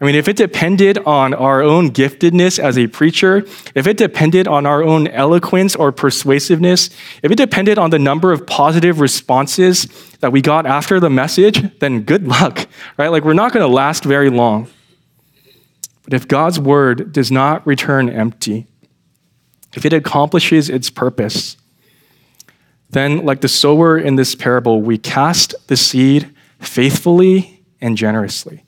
I 0.00 0.04
mean, 0.04 0.16
if 0.16 0.26
it 0.26 0.36
depended 0.36 0.98
on 0.98 1.34
our 1.34 1.62
own 1.62 1.90
giftedness 1.90 2.58
as 2.58 2.76
a 2.76 2.88
preacher, 2.88 3.46
if 3.74 3.86
it 3.86 3.96
depended 3.96 4.48
on 4.48 4.66
our 4.66 4.82
own 4.82 5.06
eloquence 5.08 5.76
or 5.76 5.92
persuasiveness, 5.92 6.90
if 7.22 7.30
it 7.30 7.36
depended 7.36 7.78
on 7.78 7.90
the 7.90 7.98
number 7.98 8.32
of 8.32 8.44
positive 8.46 8.98
responses 8.98 9.86
that 10.18 10.32
we 10.32 10.42
got 10.42 10.66
after 10.66 10.98
the 10.98 11.10
message, 11.10 11.78
then 11.78 12.02
good 12.02 12.26
luck, 12.28 12.66
right? 12.98 13.08
Like, 13.08 13.24
we're 13.24 13.34
not 13.34 13.52
going 13.52 13.64
to 13.64 13.72
last 13.72 14.04
very 14.04 14.30
long. 14.30 14.68
But 16.02 16.12
if 16.12 16.26
God's 16.26 16.58
word 16.58 17.12
does 17.12 17.30
not 17.30 17.64
return 17.66 18.10
empty, 18.10 18.66
if 19.74 19.86
it 19.86 19.92
accomplishes 19.92 20.68
its 20.68 20.90
purpose, 20.90 21.56
then, 22.90 23.24
like 23.24 23.40
the 23.40 23.48
sower 23.48 23.96
in 23.96 24.16
this 24.16 24.34
parable, 24.34 24.82
we 24.82 24.98
cast 24.98 25.54
the 25.68 25.76
seed 25.76 26.32
faithfully 26.60 27.64
and 27.80 27.96
generously. 27.96 28.63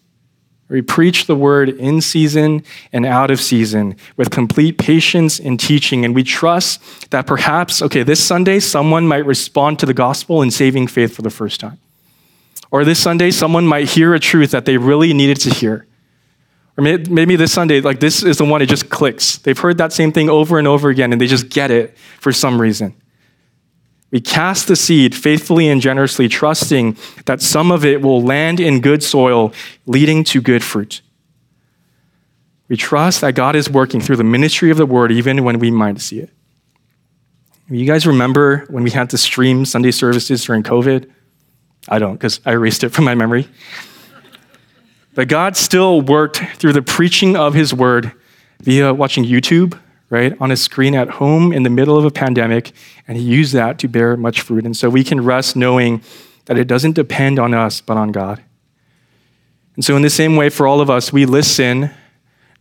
We 0.68 0.82
preach 0.82 1.26
the 1.26 1.36
word 1.36 1.68
in 1.68 2.00
season 2.00 2.64
and 2.92 3.06
out 3.06 3.30
of 3.30 3.40
season 3.40 3.96
with 4.16 4.30
complete 4.30 4.78
patience 4.78 5.38
in 5.38 5.58
teaching. 5.58 6.04
And 6.04 6.14
we 6.14 6.24
trust 6.24 7.10
that 7.10 7.26
perhaps, 7.26 7.82
okay, 7.82 8.02
this 8.02 8.22
Sunday, 8.22 8.58
someone 8.58 9.06
might 9.06 9.24
respond 9.24 9.78
to 9.78 9.86
the 9.86 9.94
gospel 9.94 10.42
in 10.42 10.50
saving 10.50 10.88
faith 10.88 11.14
for 11.14 11.22
the 11.22 11.30
first 11.30 11.60
time. 11.60 11.78
Or 12.72 12.84
this 12.84 12.98
Sunday, 12.98 13.30
someone 13.30 13.66
might 13.66 13.90
hear 13.90 14.12
a 14.12 14.18
truth 14.18 14.50
that 14.50 14.64
they 14.64 14.76
really 14.76 15.12
needed 15.12 15.40
to 15.42 15.50
hear. 15.50 15.86
Or 16.76 16.82
maybe 16.82 17.36
this 17.36 17.52
Sunday, 17.52 17.80
like 17.80 18.00
this 18.00 18.22
is 18.22 18.36
the 18.38 18.44
one 18.44 18.60
it 18.60 18.68
just 18.68 18.90
clicks. 18.90 19.38
They've 19.38 19.58
heard 19.58 19.78
that 19.78 19.92
same 19.92 20.12
thing 20.12 20.28
over 20.28 20.58
and 20.58 20.66
over 20.66 20.90
again 20.90 21.12
and 21.12 21.20
they 21.20 21.26
just 21.26 21.48
get 21.48 21.70
it 21.70 21.96
for 22.20 22.32
some 22.32 22.60
reason. 22.60 22.94
We 24.10 24.20
cast 24.20 24.68
the 24.68 24.76
seed 24.76 25.14
faithfully 25.14 25.68
and 25.68 25.80
generously, 25.80 26.28
trusting 26.28 26.96
that 27.24 27.42
some 27.42 27.72
of 27.72 27.84
it 27.84 28.02
will 28.02 28.22
land 28.22 28.60
in 28.60 28.80
good 28.80 29.02
soil, 29.02 29.52
leading 29.86 30.22
to 30.24 30.40
good 30.40 30.62
fruit. 30.62 31.02
We 32.68 32.76
trust 32.76 33.20
that 33.20 33.34
God 33.34 33.56
is 33.56 33.68
working 33.68 34.00
through 34.00 34.16
the 34.16 34.24
ministry 34.24 34.70
of 34.70 34.76
the 34.76 34.86
word, 34.86 35.12
even 35.12 35.44
when 35.44 35.58
we 35.58 35.70
might 35.70 36.00
see 36.00 36.20
it. 36.20 36.30
You 37.68 37.84
guys 37.84 38.06
remember 38.06 38.64
when 38.70 38.84
we 38.84 38.90
had 38.90 39.10
to 39.10 39.18
stream 39.18 39.64
Sunday 39.64 39.90
services 39.90 40.44
during 40.44 40.62
COVID? 40.62 41.10
I 41.88 41.98
don't, 41.98 42.14
because 42.14 42.40
I 42.44 42.52
erased 42.52 42.84
it 42.84 42.90
from 42.90 43.04
my 43.04 43.14
memory. 43.14 43.48
But 45.14 45.28
God 45.28 45.56
still 45.56 46.00
worked 46.00 46.36
through 46.36 46.74
the 46.74 46.82
preaching 46.82 47.36
of 47.36 47.54
his 47.54 47.74
word 47.74 48.12
via 48.60 48.94
watching 48.94 49.24
YouTube 49.24 49.78
right, 50.10 50.36
on 50.40 50.50
a 50.50 50.56
screen 50.56 50.94
at 50.94 51.10
home 51.10 51.52
in 51.52 51.62
the 51.62 51.70
middle 51.70 51.96
of 51.96 52.04
a 52.04 52.10
pandemic, 52.10 52.72
and 53.08 53.16
he 53.16 53.24
used 53.24 53.52
that 53.52 53.78
to 53.80 53.88
bear 53.88 54.16
much 54.16 54.40
fruit. 54.40 54.64
And 54.64 54.76
so 54.76 54.88
we 54.88 55.04
can 55.04 55.24
rest 55.24 55.56
knowing 55.56 56.02
that 56.46 56.58
it 56.58 56.66
doesn't 56.66 56.92
depend 56.92 57.38
on 57.38 57.54
us, 57.54 57.80
but 57.80 57.96
on 57.96 58.12
God. 58.12 58.42
And 59.74 59.84
so, 59.84 59.94
in 59.94 60.02
the 60.02 60.10
same 60.10 60.36
way, 60.36 60.48
for 60.48 60.66
all 60.66 60.80
of 60.80 60.88
us, 60.88 61.12
we 61.12 61.26
listen 61.26 61.90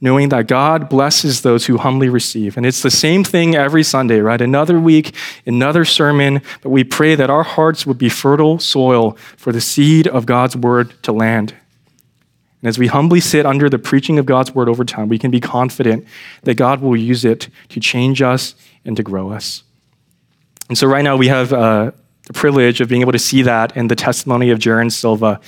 knowing 0.02 0.30
that 0.30 0.48
God 0.48 0.90
blesses 0.90 1.42
those 1.42 1.66
who 1.66 1.78
humbly 1.78 2.10
receive. 2.10 2.58
And 2.58 2.66
it's 2.66 2.82
the 2.82 2.92
same 2.92 3.24
thing 3.24 3.56
every 3.56 3.84
Sunday, 3.84 4.20
right? 4.20 4.42
Another 4.42 4.80
week, 4.80 5.16
another 5.46 5.86
sermon, 5.86 6.42
but 6.62 6.70
we 6.70 6.84
pray 6.84 7.16
that 7.16 7.30
our 7.30 7.44
hearts 7.44 7.86
would 7.86 7.98
be 7.98 8.10
fertile 8.10 8.60
soil 8.60 9.12
for 9.38 9.52
the 9.52 9.62
seed 9.62 10.08
of 10.08 10.26
God's 10.26 10.56
word 10.56 11.02
to 11.04 11.12
land. 11.12 11.56
And 12.66 12.70
as 12.70 12.80
we 12.80 12.88
humbly 12.88 13.20
sit 13.20 13.46
under 13.46 13.70
the 13.70 13.78
preaching 13.78 14.18
of 14.18 14.26
God's 14.26 14.56
word 14.56 14.68
over 14.68 14.84
time, 14.84 15.08
we 15.08 15.20
can 15.20 15.30
be 15.30 15.40
confident 15.40 16.04
that 16.46 16.56
God 16.56 16.82
will 16.82 16.98
use 16.98 17.24
it 17.24 17.48
to 17.70 17.80
change 17.80 18.24
us 18.24 18.56
and 18.84 18.98
to 18.98 19.04
grow 19.04 19.32
us. 19.32 19.62
And 20.68 20.76
so, 20.76 20.88
right 20.88 21.04
now, 21.04 21.16
we 21.16 21.28
have 21.28 21.54
uh, 21.54 21.92
the 22.26 22.34
privilege 22.34 22.82
of 22.82 22.90
being 22.90 23.02
able 23.02 23.12
to 23.12 23.20
see 23.20 23.44
that 23.44 23.78
in 23.78 23.88
the 23.88 23.96
testimony 23.96 24.50
of 24.50 24.58
Jaron 24.58 24.92
Silva. 24.92 25.40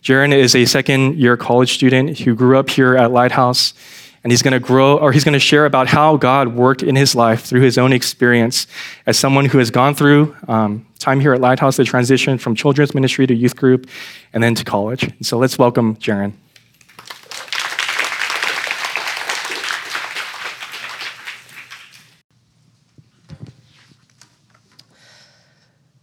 Jaron 0.00 0.32
is 0.32 0.54
a 0.54 0.64
second 0.64 1.16
year 1.16 1.36
college 1.36 1.72
student 1.72 2.20
who 2.20 2.36
grew 2.36 2.56
up 2.56 2.70
here 2.70 2.96
at 2.96 3.10
Lighthouse, 3.10 3.74
and 4.22 4.30
he's 4.30 4.40
going 4.40 4.52
to 4.52 4.60
grow, 4.60 4.96
or 4.96 5.10
he's 5.10 5.24
going 5.24 5.32
to 5.32 5.40
share 5.40 5.66
about 5.66 5.88
how 5.88 6.18
God 6.18 6.54
worked 6.54 6.84
in 6.84 6.94
his 6.94 7.16
life 7.16 7.42
through 7.42 7.62
his 7.62 7.78
own 7.78 7.92
experience 7.92 8.68
as 9.06 9.18
someone 9.18 9.46
who 9.46 9.58
has 9.58 9.72
gone 9.72 9.96
through 9.96 10.36
um, 10.46 10.86
time 11.00 11.18
here 11.18 11.34
at 11.34 11.40
Lighthouse, 11.40 11.78
the 11.78 11.84
transition 11.84 12.38
from 12.38 12.54
children's 12.54 12.94
ministry 12.94 13.26
to 13.26 13.34
youth 13.34 13.56
group, 13.56 13.88
and 14.32 14.40
then 14.40 14.54
to 14.54 14.64
college. 14.64 15.02
And 15.02 15.26
so, 15.26 15.36
let's 15.36 15.58
welcome 15.58 15.96
Jaron. 15.96 16.34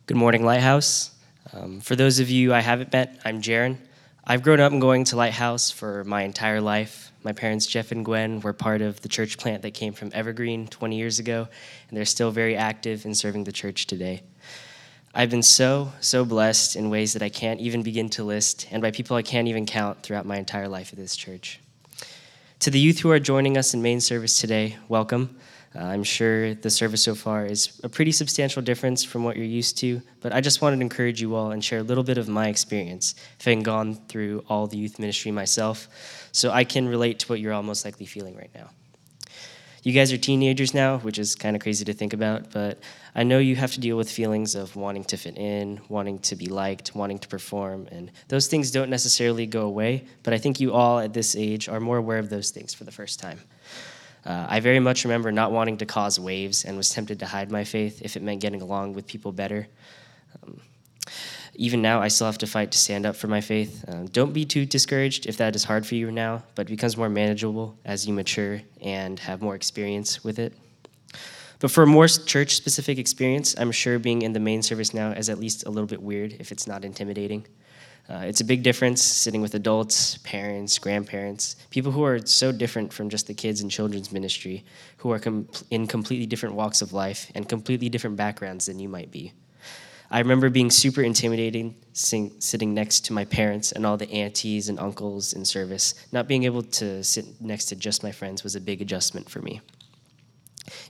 Good 0.07 0.15
morning, 0.15 0.45
Lighthouse. 0.45 1.11
Um, 1.51 1.81
for 1.81 1.97
those 1.97 2.21
of 2.21 2.29
you 2.29 2.53
I 2.53 2.61
haven't 2.61 2.93
met, 2.93 3.19
I'm 3.25 3.41
Jaron. 3.41 3.75
I've 4.23 4.41
grown 4.41 4.61
up 4.61 4.71
going 4.79 5.03
to 5.03 5.17
Lighthouse 5.17 5.69
for 5.69 6.05
my 6.05 6.21
entire 6.21 6.61
life. 6.61 7.11
My 7.23 7.33
parents, 7.33 7.65
Jeff 7.65 7.91
and 7.91 8.05
Gwen, 8.05 8.39
were 8.39 8.53
part 8.53 8.81
of 8.81 9.01
the 9.01 9.09
church 9.09 9.37
plant 9.37 9.63
that 9.63 9.73
came 9.73 9.91
from 9.91 10.11
Evergreen 10.13 10.67
20 10.67 10.95
years 10.95 11.19
ago, 11.19 11.49
and 11.89 11.97
they're 11.97 12.05
still 12.05 12.31
very 12.31 12.55
active 12.55 13.05
in 13.05 13.13
serving 13.13 13.43
the 13.43 13.51
church 13.51 13.85
today. 13.85 14.23
I've 15.13 15.29
been 15.29 15.43
so, 15.43 15.91
so 15.99 16.23
blessed 16.23 16.77
in 16.77 16.89
ways 16.89 17.11
that 17.11 17.21
I 17.21 17.27
can't 17.27 17.59
even 17.59 17.83
begin 17.83 18.07
to 18.11 18.23
list, 18.23 18.65
and 18.71 18.81
by 18.81 18.91
people 18.91 19.17
I 19.17 19.23
can't 19.23 19.49
even 19.49 19.65
count 19.65 20.03
throughout 20.03 20.25
my 20.25 20.37
entire 20.37 20.69
life 20.69 20.93
at 20.93 20.97
this 20.97 21.17
church. 21.17 21.59
To 22.61 22.69
the 22.69 22.79
youth 22.79 22.99
who 22.99 23.11
are 23.11 23.19
joining 23.19 23.57
us 23.57 23.73
in 23.73 23.81
main 23.81 23.99
service 23.99 24.39
today, 24.39 24.77
welcome. 24.87 25.35
Uh, 25.77 25.83
I'm 25.83 26.03
sure 26.03 26.55
the 26.55 26.69
service 26.69 27.03
so 27.03 27.13
far 27.13 27.45
is 27.45 27.79
a 27.83 27.89
pretty 27.89 28.11
substantial 28.11 28.61
difference 28.61 29.03
from 29.03 29.23
what 29.23 29.35
you're 29.35 29.45
used 29.45 29.77
to, 29.79 30.01
but 30.21 30.33
I 30.33 30.41
just 30.41 30.61
wanted 30.61 30.77
to 30.77 30.81
encourage 30.81 31.21
you 31.21 31.35
all 31.35 31.51
and 31.51 31.63
share 31.63 31.79
a 31.79 31.83
little 31.83 32.03
bit 32.03 32.17
of 32.17 32.27
my 32.27 32.47
experience, 32.47 33.13
having 33.39 33.61
gone 33.61 33.95
through 34.07 34.43
all 34.49 34.65
the 34.65 34.77
youth 34.77 34.97
ministry 34.97 35.31
myself, 35.31 35.87
so 36.31 36.49
I 36.49 36.63
can 36.63 36.87
relate 36.87 37.19
to 37.19 37.27
what 37.27 37.39
you're 37.39 37.53
all 37.53 37.63
most 37.63 37.85
likely 37.85 38.07
feeling 38.07 38.35
right 38.35 38.49
now. 38.55 38.69
You 39.83 39.93
guys 39.93 40.11
are 40.11 40.17
teenagers 40.17 40.73
now, 40.73 40.97
which 40.97 41.19
is 41.19 41.35
kind 41.35 41.55
of 41.55 41.61
crazy 41.61 41.85
to 41.85 41.93
think 41.93 42.13
about, 42.13 42.51
but 42.51 42.79
I 43.13 43.23
know 43.23 43.37
you 43.37 43.55
have 43.55 43.71
to 43.73 43.79
deal 43.79 43.97
with 43.97 44.09
feelings 44.09 44.55
of 44.55 44.75
wanting 44.75 45.03
to 45.05 45.17
fit 45.17 45.37
in, 45.37 45.79
wanting 45.89 46.19
to 46.19 46.35
be 46.35 46.47
liked, 46.47 46.95
wanting 46.95 47.19
to 47.19 47.27
perform, 47.27 47.87
and 47.91 48.11
those 48.29 48.47
things 48.47 48.71
don't 48.71 48.89
necessarily 48.89 49.45
go 49.45 49.61
away, 49.61 50.05
but 50.23 50.33
I 50.33 50.39
think 50.39 50.59
you 50.59 50.73
all 50.73 50.99
at 50.99 51.13
this 51.13 51.35
age 51.35 51.69
are 51.69 51.79
more 51.79 51.97
aware 51.97 52.17
of 52.17 52.29
those 52.29 52.49
things 52.49 52.73
for 52.73 52.83
the 52.83 52.91
first 52.91 53.19
time. 53.19 53.39
Uh, 54.27 54.45
I 54.49 54.59
very 54.59 54.79
much 54.81 55.05
remember 55.05 55.31
not 55.31 55.53
wanting 55.53 55.77
to 55.77 55.85
cause 55.85 56.19
waves 56.19 56.65
and 56.65 56.75
was 56.75 56.89
tempted 56.89 57.19
to 57.19 57.25
hide 57.25 57.49
my 57.49 57.63
faith 57.63 58.01
if 58.01 58.17
it 58.17 58.21
meant 58.21 58.41
getting 58.41 58.61
along 58.61 58.93
with 58.93 59.07
people 59.07 59.31
better. 59.31 59.67
Um, 60.43 60.59
even 61.55 61.81
now, 61.81 62.01
I 62.01 62.09
still 62.09 62.27
have 62.27 62.37
to 62.39 62.47
fight 62.47 62.71
to 62.73 62.77
stand 62.77 63.05
up 63.05 63.15
for 63.15 63.27
my 63.27 63.39
faith. 63.39 63.85
Uh, 63.87 64.05
don't 64.11 64.33
be 64.33 64.43
too 64.43 64.65
discouraged 64.65 65.27
if 65.27 65.37
that 65.37 65.55
is 65.55 65.63
hard 65.63 65.87
for 65.87 65.95
you 65.95 66.11
now, 66.11 66.43
but 66.55 66.67
it 66.67 66.69
becomes 66.69 66.97
more 66.97 67.07
manageable 67.07 67.77
as 67.85 68.05
you 68.05 68.13
mature 68.13 68.61
and 68.81 69.17
have 69.19 69.41
more 69.41 69.55
experience 69.55 70.25
with 70.25 70.39
it. 70.39 70.53
But 71.59 71.71
for 71.71 71.83
a 71.83 71.87
more 71.87 72.07
church 72.09 72.55
specific 72.55 72.97
experience, 72.97 73.55
I'm 73.57 73.71
sure 73.71 73.97
being 73.97 74.23
in 74.23 74.33
the 74.33 74.41
main 74.41 74.61
service 74.61 74.93
now 74.93 75.11
is 75.11 75.29
at 75.29 75.39
least 75.39 75.65
a 75.65 75.69
little 75.69 75.87
bit 75.87 76.01
weird 76.01 76.33
if 76.33 76.51
it's 76.51 76.67
not 76.67 76.83
intimidating. 76.83 77.47
Uh, 78.09 78.19
it's 78.19 78.39
a 78.39 78.45
big 78.45 78.63
difference 78.63 79.03
sitting 79.03 79.41
with 79.41 79.53
adults, 79.53 80.17
parents, 80.19 80.79
grandparents, 80.79 81.57
people 81.71 81.91
who 81.91 82.03
are 82.03 82.25
so 82.25 82.53
different 82.53 82.93
from 82.93 83.09
just 83.09 83.27
the 83.27 83.33
kids 83.33 83.59
and 83.59 83.69
children's 83.69 84.13
ministry, 84.13 84.63
who 84.97 85.11
are 85.11 85.19
com- 85.19 85.47
in 85.71 85.85
completely 85.85 86.25
different 86.25 86.55
walks 86.55 86.81
of 86.81 86.93
life 86.93 87.29
and 87.35 87.49
completely 87.49 87.89
different 87.89 88.15
backgrounds 88.15 88.67
than 88.67 88.79
you 88.79 88.87
might 88.87 89.11
be. 89.11 89.33
I 90.09 90.19
remember 90.19 90.49
being 90.49 90.71
super 90.71 91.01
intimidating 91.01 91.75
sing, 91.91 92.31
sitting 92.39 92.73
next 92.73 93.05
to 93.05 93.13
my 93.13 93.25
parents 93.25 93.73
and 93.73 93.85
all 93.85 93.97
the 93.97 94.09
aunties 94.09 94.69
and 94.69 94.79
uncles 94.79 95.33
in 95.33 95.43
service. 95.43 95.93
Not 96.13 96.29
being 96.29 96.45
able 96.45 96.63
to 96.63 97.03
sit 97.03 97.41
next 97.41 97.65
to 97.65 97.75
just 97.75 98.03
my 98.03 98.13
friends 98.13 98.41
was 98.41 98.55
a 98.55 98.61
big 98.61 98.81
adjustment 98.81 99.29
for 99.29 99.41
me. 99.41 99.59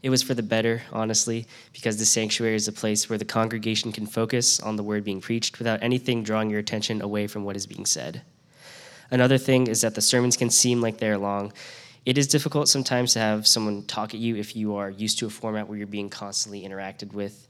It 0.01 0.09
was 0.09 0.23
for 0.23 0.33
the 0.33 0.43
better, 0.43 0.81
honestly, 0.91 1.47
because 1.73 1.97
the 1.97 2.05
sanctuary 2.05 2.55
is 2.55 2.67
a 2.67 2.73
place 2.73 3.09
where 3.09 3.17
the 3.17 3.25
congregation 3.25 3.91
can 3.91 4.05
focus 4.05 4.59
on 4.59 4.75
the 4.75 4.83
word 4.83 5.03
being 5.03 5.21
preached 5.21 5.59
without 5.59 5.83
anything 5.83 6.23
drawing 6.23 6.49
your 6.49 6.59
attention 6.59 7.01
away 7.01 7.27
from 7.27 7.43
what 7.43 7.55
is 7.55 7.67
being 7.67 7.85
said. 7.85 8.21
Another 9.11 9.37
thing 9.37 9.67
is 9.67 9.81
that 9.81 9.95
the 9.95 10.01
sermons 10.01 10.37
can 10.37 10.49
seem 10.49 10.81
like 10.81 10.97
they're 10.97 11.17
long. 11.17 11.53
It 12.05 12.17
is 12.17 12.27
difficult 12.27 12.69
sometimes 12.69 13.13
to 13.13 13.19
have 13.19 13.47
someone 13.47 13.83
talk 13.83 14.13
at 14.13 14.19
you 14.19 14.35
if 14.35 14.55
you 14.55 14.75
are 14.75 14.89
used 14.89 15.19
to 15.19 15.27
a 15.27 15.29
format 15.29 15.67
where 15.67 15.77
you're 15.77 15.87
being 15.87 16.09
constantly 16.09 16.63
interacted 16.63 17.13
with. 17.13 17.47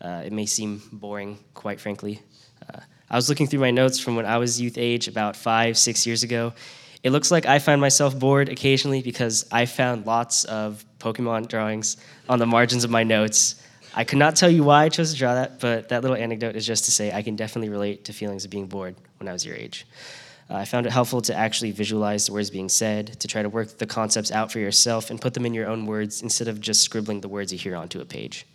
Uh, 0.00 0.22
it 0.24 0.32
may 0.32 0.46
seem 0.46 0.82
boring, 0.92 1.38
quite 1.54 1.80
frankly. 1.80 2.20
Uh, 2.68 2.80
I 3.08 3.16
was 3.16 3.28
looking 3.28 3.46
through 3.46 3.60
my 3.60 3.70
notes 3.70 3.98
from 3.98 4.16
when 4.16 4.26
I 4.26 4.38
was 4.38 4.60
youth 4.60 4.78
age 4.78 5.08
about 5.08 5.36
five, 5.36 5.76
six 5.76 6.06
years 6.06 6.22
ago, 6.22 6.52
it 7.02 7.10
looks 7.10 7.30
like 7.30 7.46
I 7.46 7.58
find 7.58 7.80
myself 7.80 8.18
bored 8.18 8.48
occasionally 8.48 9.02
because 9.02 9.46
I 9.50 9.66
found 9.66 10.06
lots 10.06 10.44
of 10.44 10.84
Pokemon 10.98 11.48
drawings 11.48 11.96
on 12.28 12.38
the 12.38 12.46
margins 12.46 12.84
of 12.84 12.90
my 12.90 13.04
notes. 13.04 13.62
I 13.94 14.04
could 14.04 14.18
not 14.18 14.36
tell 14.36 14.50
you 14.50 14.62
why 14.62 14.84
I 14.84 14.88
chose 14.90 15.12
to 15.12 15.18
draw 15.18 15.34
that, 15.34 15.60
but 15.60 15.88
that 15.88 16.02
little 16.02 16.16
anecdote 16.16 16.56
is 16.56 16.66
just 16.66 16.84
to 16.84 16.90
say 16.90 17.10
I 17.12 17.22
can 17.22 17.36
definitely 17.36 17.70
relate 17.70 18.04
to 18.04 18.12
feelings 18.12 18.44
of 18.44 18.50
being 18.50 18.66
bored 18.66 18.94
when 19.18 19.28
I 19.28 19.32
was 19.32 19.44
your 19.46 19.56
age. 19.56 19.86
Uh, 20.50 20.56
I 20.56 20.64
found 20.64 20.86
it 20.86 20.92
helpful 20.92 21.22
to 21.22 21.34
actually 21.34 21.70
visualize 21.70 22.26
the 22.26 22.32
words 22.32 22.50
being 22.50 22.68
said, 22.68 23.18
to 23.20 23.28
try 23.28 23.42
to 23.42 23.48
work 23.48 23.78
the 23.78 23.86
concepts 23.86 24.30
out 24.30 24.52
for 24.52 24.58
yourself 24.58 25.10
and 25.10 25.20
put 25.20 25.32
them 25.34 25.46
in 25.46 25.54
your 25.54 25.68
own 25.68 25.86
words 25.86 26.22
instead 26.22 26.48
of 26.48 26.60
just 26.60 26.82
scribbling 26.82 27.20
the 27.20 27.28
words 27.28 27.52
you 27.52 27.58
hear 27.58 27.76
onto 27.76 28.00
a 28.00 28.04
page. 28.04 28.46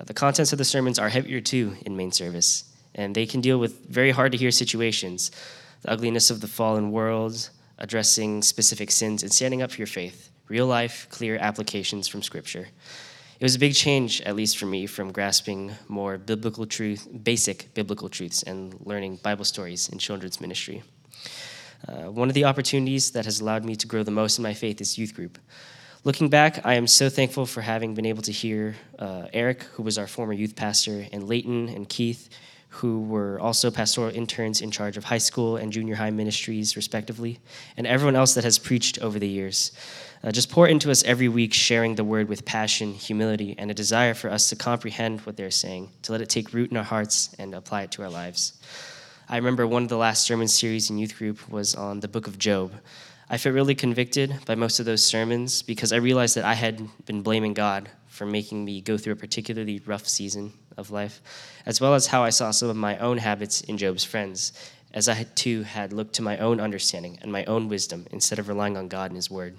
Uh, 0.00 0.04
the 0.04 0.14
contents 0.14 0.52
of 0.52 0.58
the 0.58 0.64
sermons 0.64 0.98
are 0.98 1.08
heavier 1.08 1.40
too 1.40 1.76
in 1.84 1.96
main 1.96 2.12
service, 2.12 2.64
and 2.94 3.14
they 3.14 3.26
can 3.26 3.40
deal 3.40 3.58
with 3.58 3.86
very 3.88 4.10
hard 4.10 4.32
to 4.32 4.38
hear 4.38 4.50
situations 4.50 5.30
the 5.82 5.90
ugliness 5.90 6.30
of 6.30 6.40
the 6.40 6.48
fallen 6.48 6.90
world, 6.90 7.50
addressing 7.78 8.42
specific 8.42 8.90
sins, 8.90 9.22
and 9.22 9.32
standing 9.32 9.62
up 9.62 9.70
for 9.70 9.78
your 9.78 9.86
faith. 9.86 10.30
Real 10.48 10.66
life, 10.66 11.06
clear 11.10 11.36
applications 11.36 12.08
from 12.08 12.22
Scripture. 12.22 12.68
It 13.38 13.44
was 13.44 13.54
a 13.54 13.58
big 13.58 13.74
change, 13.74 14.22
at 14.22 14.34
least 14.34 14.56
for 14.56 14.64
me, 14.66 14.86
from 14.86 15.12
grasping 15.12 15.72
more 15.88 16.16
biblical 16.16 16.64
truth, 16.64 17.06
basic 17.22 17.74
biblical 17.74 18.08
truths, 18.08 18.42
and 18.42 18.74
learning 18.80 19.16
Bible 19.16 19.44
stories 19.44 19.88
in 19.90 19.98
children's 19.98 20.40
ministry. 20.40 20.82
Uh, 21.86 22.10
one 22.10 22.28
of 22.28 22.34
the 22.34 22.44
opportunities 22.44 23.10
that 23.10 23.26
has 23.26 23.40
allowed 23.40 23.64
me 23.64 23.76
to 23.76 23.86
grow 23.86 24.02
the 24.02 24.10
most 24.10 24.38
in 24.38 24.42
my 24.42 24.54
faith 24.54 24.80
is 24.80 24.96
youth 24.96 25.14
group. 25.14 25.38
Looking 26.02 26.28
back, 26.30 26.64
I 26.64 26.74
am 26.74 26.86
so 26.86 27.10
thankful 27.10 27.46
for 27.46 27.60
having 27.60 27.94
been 27.94 28.06
able 28.06 28.22
to 28.22 28.32
hear 28.32 28.76
uh, 28.98 29.26
Eric, 29.32 29.64
who 29.74 29.82
was 29.82 29.98
our 29.98 30.06
former 30.06 30.32
youth 30.32 30.56
pastor, 30.56 31.06
and 31.12 31.28
Leighton 31.28 31.68
and 31.68 31.88
Keith 31.88 32.30
who 32.76 33.00
were 33.00 33.40
also 33.40 33.70
pastoral 33.70 34.14
interns 34.14 34.60
in 34.60 34.70
charge 34.70 34.98
of 34.98 35.04
high 35.04 35.18
school 35.18 35.56
and 35.56 35.72
junior 35.72 35.94
high 35.94 36.10
ministries, 36.10 36.76
respectively, 36.76 37.38
and 37.78 37.86
everyone 37.86 38.14
else 38.14 38.34
that 38.34 38.44
has 38.44 38.58
preached 38.58 38.98
over 39.00 39.18
the 39.18 39.26
years. 39.28 39.72
Uh, 40.22 40.30
just 40.30 40.50
pour 40.50 40.68
into 40.68 40.90
us 40.90 41.02
every 41.04 41.28
week, 41.28 41.54
sharing 41.54 41.94
the 41.94 42.04
word 42.04 42.28
with 42.28 42.44
passion, 42.44 42.92
humility, 42.92 43.54
and 43.56 43.70
a 43.70 43.74
desire 43.74 44.12
for 44.12 44.30
us 44.30 44.50
to 44.50 44.56
comprehend 44.56 45.20
what 45.20 45.38
they're 45.38 45.50
saying, 45.50 45.90
to 46.02 46.12
let 46.12 46.20
it 46.20 46.28
take 46.28 46.52
root 46.52 46.70
in 46.70 46.76
our 46.76 46.84
hearts 46.84 47.34
and 47.38 47.54
apply 47.54 47.82
it 47.82 47.90
to 47.92 48.02
our 48.02 48.10
lives. 48.10 48.52
I 49.26 49.36
remember 49.36 49.66
one 49.66 49.84
of 49.84 49.88
the 49.88 49.96
last 49.96 50.24
sermon 50.24 50.46
series 50.46 50.90
in 50.90 50.98
youth 50.98 51.16
group 51.16 51.48
was 51.48 51.74
on 51.74 52.00
the 52.00 52.08
book 52.08 52.26
of 52.26 52.38
Job. 52.38 52.72
I 53.30 53.38
felt 53.38 53.54
really 53.54 53.74
convicted 53.74 54.34
by 54.44 54.54
most 54.54 54.80
of 54.80 54.86
those 54.86 55.02
sermons 55.02 55.62
because 55.62 55.94
I 55.94 55.96
realized 55.96 56.36
that 56.36 56.44
I 56.44 56.54
had 56.54 56.86
been 57.06 57.22
blaming 57.22 57.54
God 57.54 57.88
for 58.06 58.26
making 58.26 58.66
me 58.66 58.82
go 58.82 58.98
through 58.98 59.14
a 59.14 59.16
particularly 59.16 59.80
rough 59.86 60.06
season 60.06 60.52
of 60.76 60.90
life, 60.90 61.20
as 61.64 61.80
well 61.80 61.94
as 61.94 62.08
how 62.08 62.22
I 62.22 62.30
saw 62.30 62.50
some 62.50 62.68
of 62.68 62.76
my 62.76 62.98
own 62.98 63.18
habits 63.18 63.60
in 63.62 63.78
Job's 63.78 64.04
friends, 64.04 64.52
as 64.92 65.08
I 65.08 65.24
too 65.34 65.62
had 65.62 65.92
looked 65.92 66.14
to 66.14 66.22
my 66.22 66.38
own 66.38 66.60
understanding 66.60 67.18
and 67.22 67.30
my 67.30 67.44
own 67.44 67.68
wisdom 67.68 68.06
instead 68.10 68.38
of 68.38 68.48
relying 68.48 68.76
on 68.76 68.88
God 68.88 69.10
and 69.10 69.16
His 69.16 69.30
Word. 69.30 69.58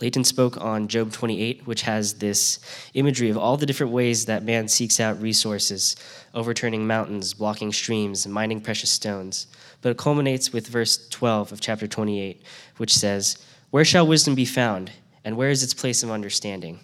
Leighton 0.00 0.24
spoke 0.24 0.60
on 0.60 0.88
Job 0.88 1.12
28, 1.12 1.66
which 1.66 1.82
has 1.82 2.14
this 2.14 2.58
imagery 2.94 3.30
of 3.30 3.38
all 3.38 3.56
the 3.56 3.66
different 3.66 3.92
ways 3.92 4.26
that 4.26 4.42
man 4.42 4.66
seeks 4.66 4.98
out 4.98 5.20
resources, 5.22 5.94
overturning 6.34 6.86
mountains, 6.86 7.34
blocking 7.34 7.72
streams, 7.72 8.26
mining 8.26 8.60
precious 8.60 8.90
stones. 8.90 9.46
But 9.80 9.90
it 9.90 9.98
culminates 9.98 10.52
with 10.52 10.66
verse 10.66 11.08
12 11.08 11.52
of 11.52 11.60
chapter 11.60 11.86
28, 11.86 12.42
which 12.78 12.92
says, 12.92 13.38
Where 13.70 13.84
shall 13.84 14.06
wisdom 14.06 14.34
be 14.34 14.44
found, 14.44 14.90
and 15.24 15.36
where 15.36 15.50
is 15.50 15.62
its 15.62 15.74
place 15.74 16.02
of 16.02 16.10
understanding? 16.10 16.80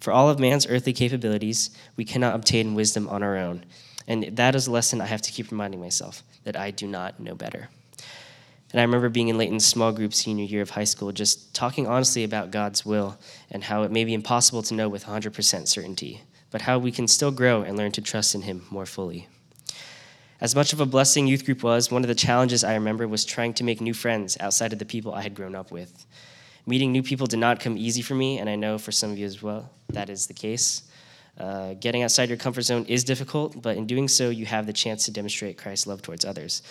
For 0.00 0.12
all 0.12 0.28
of 0.28 0.38
man's 0.38 0.66
earthly 0.66 0.92
capabilities, 0.92 1.70
we 1.96 2.04
cannot 2.04 2.34
obtain 2.34 2.74
wisdom 2.74 3.08
on 3.08 3.22
our 3.22 3.36
own. 3.36 3.64
And 4.06 4.36
that 4.36 4.54
is 4.54 4.66
a 4.66 4.70
lesson 4.70 5.00
I 5.00 5.06
have 5.06 5.22
to 5.22 5.32
keep 5.32 5.50
reminding 5.50 5.80
myself 5.80 6.22
that 6.44 6.56
I 6.56 6.70
do 6.70 6.86
not 6.86 7.18
know 7.18 7.34
better. 7.34 7.68
And 8.72 8.80
I 8.80 8.84
remember 8.84 9.08
being 9.08 9.28
in 9.28 9.38
Leighton's 9.38 9.64
small 9.64 9.92
group 9.92 10.12
senior 10.12 10.44
year 10.44 10.62
of 10.62 10.70
high 10.70 10.84
school, 10.84 11.12
just 11.12 11.54
talking 11.54 11.86
honestly 11.86 12.24
about 12.24 12.50
God's 12.50 12.84
will 12.84 13.18
and 13.50 13.64
how 13.64 13.84
it 13.84 13.92
may 13.92 14.04
be 14.04 14.14
impossible 14.14 14.62
to 14.64 14.74
know 14.74 14.88
with 14.88 15.06
100% 15.06 15.68
certainty, 15.68 16.22
but 16.50 16.62
how 16.62 16.78
we 16.78 16.92
can 16.92 17.08
still 17.08 17.30
grow 17.30 17.62
and 17.62 17.76
learn 17.76 17.92
to 17.92 18.02
trust 18.02 18.34
in 18.34 18.42
Him 18.42 18.66
more 18.70 18.86
fully. 18.86 19.28
As 20.40 20.54
much 20.54 20.72
of 20.72 20.80
a 20.80 20.86
blessing 20.86 21.26
youth 21.26 21.46
group 21.46 21.62
was, 21.62 21.90
one 21.90 22.02
of 22.02 22.08
the 22.08 22.14
challenges 22.14 22.62
I 22.62 22.74
remember 22.74 23.08
was 23.08 23.24
trying 23.24 23.54
to 23.54 23.64
make 23.64 23.80
new 23.80 23.94
friends 23.94 24.36
outside 24.40 24.72
of 24.72 24.78
the 24.78 24.84
people 24.84 25.14
I 25.14 25.22
had 25.22 25.34
grown 25.34 25.54
up 25.54 25.70
with. 25.70 26.04
Meeting 26.66 26.90
new 26.90 27.02
people 27.02 27.26
did 27.26 27.38
not 27.38 27.60
come 27.60 27.78
easy 27.78 28.02
for 28.02 28.14
me, 28.14 28.38
and 28.38 28.50
I 28.50 28.56
know 28.56 28.76
for 28.76 28.92
some 28.92 29.12
of 29.12 29.18
you 29.18 29.26
as 29.26 29.42
well 29.42 29.70
that 29.88 30.10
is 30.10 30.26
the 30.26 30.34
case. 30.34 30.82
Uh, 31.38 31.74
getting 31.74 32.02
outside 32.02 32.28
your 32.28 32.38
comfort 32.38 32.62
zone 32.62 32.84
is 32.86 33.04
difficult, 33.04 33.60
but 33.60 33.76
in 33.76 33.86
doing 33.86 34.08
so, 34.08 34.30
you 34.30 34.46
have 34.46 34.66
the 34.66 34.72
chance 34.72 35.04
to 35.04 35.10
demonstrate 35.10 35.58
Christ's 35.58 35.86
love 35.86 36.02
towards 36.02 36.24
others. 36.24 36.62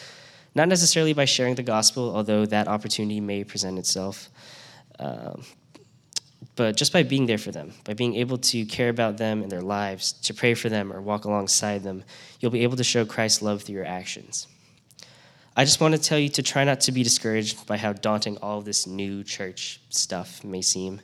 Not 0.55 0.67
necessarily 0.67 1.13
by 1.13 1.25
sharing 1.25 1.55
the 1.55 1.63
gospel, 1.63 2.15
although 2.15 2.45
that 2.45 2.67
opportunity 2.67 3.19
may 3.19 3.43
present 3.43 3.77
itself, 3.77 4.29
uh, 4.99 5.35
but 6.55 6.77
just 6.77 6.93
by 6.93 7.03
being 7.03 7.25
there 7.25 7.37
for 7.37 7.51
them, 7.51 7.73
by 7.83 7.93
being 7.93 8.15
able 8.15 8.37
to 8.37 8.65
care 8.65 8.89
about 8.89 9.17
them 9.17 9.41
and 9.41 9.51
their 9.51 9.61
lives, 9.61 10.13
to 10.13 10.33
pray 10.33 10.53
for 10.53 10.69
them 10.69 10.91
or 10.91 11.01
walk 11.01 11.25
alongside 11.25 11.83
them, 11.83 12.03
you'll 12.39 12.51
be 12.51 12.63
able 12.63 12.77
to 12.77 12.83
show 12.83 13.05
Christ's 13.05 13.41
love 13.41 13.63
through 13.63 13.75
your 13.75 13.85
actions. 13.85 14.47
I 15.57 15.63
just 15.63 15.79
want 15.79 15.93
to 15.93 16.01
tell 16.01 16.19
you 16.19 16.27
to 16.29 16.43
try 16.43 16.65
not 16.65 16.81
to 16.81 16.91
be 16.91 17.01
discouraged 17.01 17.65
by 17.65 17.77
how 17.77 17.93
daunting 17.93 18.37
all 18.41 18.59
this 18.59 18.85
new 18.85 19.23
church 19.23 19.79
stuff 19.89 20.43
may 20.43 20.61
seem. 20.61 20.99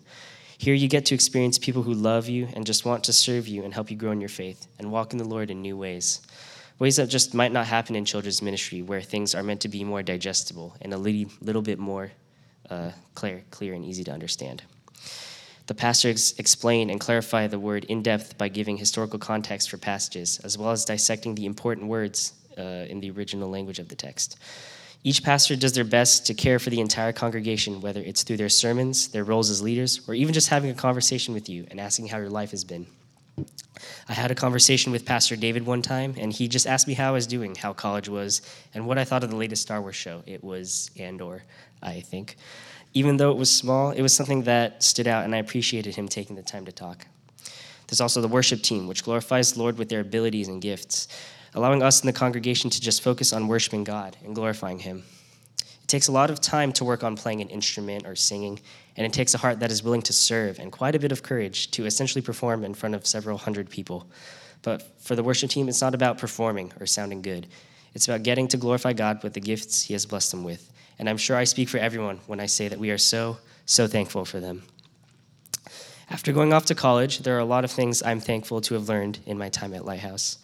Here 0.58 0.74
you 0.74 0.90
get 0.90 1.06
to 1.06 1.16
experience 1.16 1.58
people 1.58 1.84
who 1.84 1.94
love 1.94 2.28
you 2.28 2.50
and 2.54 2.66
just 2.66 2.84
want 2.84 3.06
to 3.06 3.14
serve 3.14 3.48
you 3.48 3.64
and 3.64 3.74
help 3.74 3.90
you 3.90 3.96
grow 3.96 4.12
in 4.12 4.20
your 4.20 4.28
faith 4.28 4.68
and 4.78 4.92
walk 4.92 5.14
in 5.14 5.20
the 5.20 5.24
Lord 5.24 5.52
in 5.52 5.62
new 5.62 5.78
ways. 5.78 6.20
ways 6.80 6.98
that 6.98 7.08
just 7.08 7.34
might 7.34 7.54
not 7.54 7.66
happen 7.66 7.96
in 7.96 8.04
children's 8.04 8.42
ministry, 8.42 8.82
where 8.82 9.00
things 9.00 9.34
are 9.34 9.42
meant 9.42 9.62
to 9.62 9.70
be 9.70 9.86
more 9.86 10.04
digestible 10.04 10.76
and 10.82 10.94
a 10.94 10.98
little, 10.98 11.32
little 11.40 11.62
bit 11.62 11.80
more 11.80 12.12
uh, 12.70 12.92
clear, 13.16 13.44
clear 13.52 13.74
and 13.74 13.86
easy 13.86 14.04
to 14.04 14.12
understand. 14.12 14.64
The 15.68 15.76
pastors 15.76 16.36
explain 16.38 16.90
and 16.90 17.00
clarify 17.00 17.48
the 17.48 17.58
word 17.58 17.86
in 17.86 18.04
depth 18.04 18.38
by 18.38 18.50
giving 18.50 18.76
historical 18.76 19.18
context 19.18 19.70
for 19.70 19.78
passages, 19.78 20.42
as 20.44 20.58
well 20.58 20.72
as 20.72 20.84
dissecting 20.84 21.36
the 21.36 21.46
important 21.46 21.88
words 21.88 22.34
uh, 22.58 22.86
in 22.90 23.00
the 23.00 23.12
original 23.12 23.50
language 23.50 23.80
of 23.80 23.88
the 23.88 23.96
text. 23.96 24.38
Each 25.04 25.24
pastor 25.24 25.56
does 25.56 25.74
their 25.74 25.84
best 25.84 26.28
to 26.28 26.34
care 26.36 26.60
for 26.60 26.70
the 26.70 26.80
entire 26.80 27.12
congregation, 27.12 27.82
whether 27.82 28.02
it's 28.02 28.22
through 28.22 28.38
their 28.38 28.50
sermons, 28.50 29.08
their 29.08 29.24
roles 29.24 29.50
as 29.50 29.62
leaders, 29.62 30.08
or 30.08 30.14
even 30.14 30.34
just 30.34 30.50
having 30.50 30.70
a 30.70 30.76
conversation 30.76 31.34
with 31.34 31.50
you 31.50 31.66
and 31.72 31.80
asking 31.80 32.08
how 32.08 32.18
your 32.18 32.30
life 32.30 32.52
has 32.52 32.64
been. 32.64 32.86
I 34.08 34.14
had 34.14 34.30
a 34.30 34.36
conversation 34.36 34.92
with 34.92 35.06
Pastor 35.06 35.36
David 35.36 35.66
one 35.66 35.82
time, 35.82 36.14
and 36.18 36.32
he 36.32 36.48
just 36.48 36.68
asked 36.68 36.88
me 36.88 36.94
how 36.94 37.10
I 37.10 37.12
was 37.12 37.26
doing, 37.26 37.56
how 37.56 37.74
college 37.74 38.10
was, 38.10 38.44
and 38.76 38.86
what 38.86 39.00
I 39.00 39.04
thought 39.04 39.24
of 39.24 39.32
the 39.32 39.36
latest 39.36 39.64
Star 39.64 39.82
Wars 39.82 39.96
show. 39.96 40.22
It 40.28 40.44
was 40.44 40.92
Andor, 41.00 41.44
I 41.82 42.02
think. 42.02 42.36
Even 42.94 43.18
though 43.18 43.32
it 43.32 43.38
was 43.38 43.52
small, 43.52 43.92
it 43.92 44.02
was 44.04 44.14
something 44.14 44.44
that 44.44 44.84
stood 44.84 45.08
out, 45.08 45.24
and 45.24 45.34
I 45.34 45.40
appreciated 45.40 45.96
him 45.96 46.08
taking 46.08 46.36
the 46.36 46.44
time 46.44 46.66
to 46.66 46.72
talk. 46.72 47.08
There's 47.88 48.02
also 48.02 48.22
the 48.22 48.28
worship 48.28 48.62
team, 48.62 48.86
which 48.86 49.04
glorifies 49.04 49.54
the 49.54 49.60
Lord 49.60 49.80
with 49.80 49.90
their 49.90 50.02
abilities 50.02 50.48
and 50.48 50.62
gifts 50.62 51.08
allowing 51.54 51.84
us 51.84 52.02
in 52.02 52.08
the 52.08 52.14
congregation 52.14 52.70
to 52.70 52.82
just 52.82 53.02
focus 53.02 53.34
on 53.34 53.48
worshiping 53.48 53.84
God 53.84 54.18
and 54.24 54.36
glorifying 54.36 54.80
Him. 54.80 55.04
It 55.60 55.88
takes 55.88 56.08
a 56.08 56.12
lot 56.12 56.30
of 56.30 56.40
time 56.40 56.72
to 56.74 56.86
work 56.86 57.04
on 57.04 57.16
playing 57.16 57.42
an 57.42 57.50
instrument 57.50 58.06
or 58.06 58.16
singing, 58.16 58.60
and 58.96 59.06
it 59.06 59.14
takes 59.14 59.34
a 59.34 59.38
heart 59.38 59.60
that 59.60 59.72
is 59.72 59.84
willing 59.84 60.02
to 60.04 60.14
serve 60.14 60.60
and 60.60 60.72
quite 60.72 60.96
a 60.96 61.00
bit 61.00 61.12
of 61.12 61.24
courage 61.24 61.72
to 61.72 61.86
essentially 61.86 62.22
perform 62.22 62.64
in 62.64 62.74
front 62.74 62.96
of 62.96 63.06
several 63.06 63.38
hundred 63.38 63.70
people. 63.70 64.08
But 64.62 64.84
for 65.02 65.16
the 65.16 65.24
worship 65.24 65.50
team, 65.50 65.68
it's 65.68 65.82
not 65.82 65.96
about 65.96 66.18
performing 66.18 66.72
or 66.80 66.86
sounding 66.86 67.22
good. 67.22 67.48
It's 67.94 68.08
about 68.08 68.24
getting 68.24 68.48
to 68.50 68.58
glorify 68.58 68.94
God 68.94 69.24
with 69.24 69.34
the 69.34 69.42
gifts 69.42 69.84
He 69.84 69.94
has 69.94 70.06
blessed 70.06 70.32
them 70.32 70.44
with. 70.44 70.72
And 71.00 71.10
I'm 71.10 71.18
sure 71.18 71.36
I 71.36 71.46
speak 71.46 71.68
for 71.68 71.78
everyone 71.78 72.20
when 72.28 72.40
I 72.40 72.46
say 72.46 72.68
that 72.68 72.80
we 72.80 72.92
are 72.92 72.98
so, 72.98 73.38
so 73.66 73.88
thankful 73.88 74.24
for 74.24 74.40
them. 74.40 74.64
After 76.10 76.34
going 76.34 76.52
off 76.52 76.66
to 76.66 76.76
college, 76.76 77.20
there 77.20 77.36
are 77.38 77.40
a 77.40 77.46
lot 77.46 77.64
of 77.64 77.72
things 77.72 78.04
I'm 78.04 78.20
thankful 78.20 78.60
to 78.62 78.74
have 78.74 78.90
learned 78.90 79.20
in 79.26 79.38
my 79.38 79.50
time 79.50 79.74
at 79.74 79.86
Lighthouse. 79.86 80.40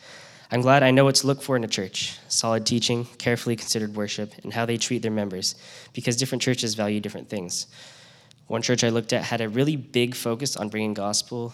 I'm 0.50 0.62
glad 0.62 0.82
I 0.82 0.92
know 0.92 1.04
what 1.04 1.16
to 1.16 1.28
look 1.28 1.42
for 1.42 1.58
in 1.58 1.64
a 1.66 1.68
church 1.68 2.18
solid 2.30 2.66
teaching, 2.66 3.06
carefully 3.18 3.56
considered 3.58 3.96
worship, 3.96 4.34
and 4.44 4.54
how 4.54 4.66
they 4.66 4.78
treat 4.78 5.02
their 5.02 5.12
members, 5.12 5.56
because 5.94 6.16
different 6.16 6.42
churches 6.42 6.74
value 6.74 7.02
different 7.02 7.30
things. 7.30 7.68
One 8.48 8.62
church 8.62 8.86
I 8.86 8.90
looked 8.90 9.12
at 9.12 9.24
had 9.24 9.42
a 9.42 9.50
really 9.50 9.76
big 9.76 10.16
focus 10.16 10.56
on 10.56 10.70
bringing 10.70 10.94
gospel, 10.94 11.54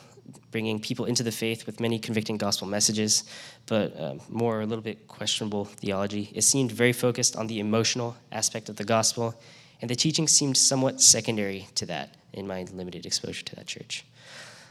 bringing 0.51 0.79
people 0.79 1.05
into 1.05 1.23
the 1.23 1.31
faith 1.31 1.65
with 1.65 1.79
many 1.79 1.97
convicting 1.97 2.37
gospel 2.37 2.67
messages, 2.67 3.23
but 3.65 3.97
uh, 3.97 4.15
more 4.29 4.61
a 4.61 4.65
little 4.65 4.83
bit 4.83 5.07
questionable 5.07 5.65
theology. 5.65 6.29
It 6.35 6.43
seemed 6.43 6.71
very 6.71 6.93
focused 6.93 7.35
on 7.35 7.47
the 7.47 7.59
emotional 7.59 8.15
aspect 8.31 8.69
of 8.69 8.75
the 8.75 8.83
gospel, 8.83 9.33
and 9.81 9.89
the 9.89 9.95
teaching 9.95 10.27
seemed 10.27 10.55
somewhat 10.55 11.01
secondary 11.01 11.67
to 11.75 11.87
that 11.87 12.15
in 12.31 12.45
my 12.45 12.67
limited 12.71 13.07
exposure 13.07 13.43
to 13.43 13.55
that 13.55 13.65
church. 13.65 14.05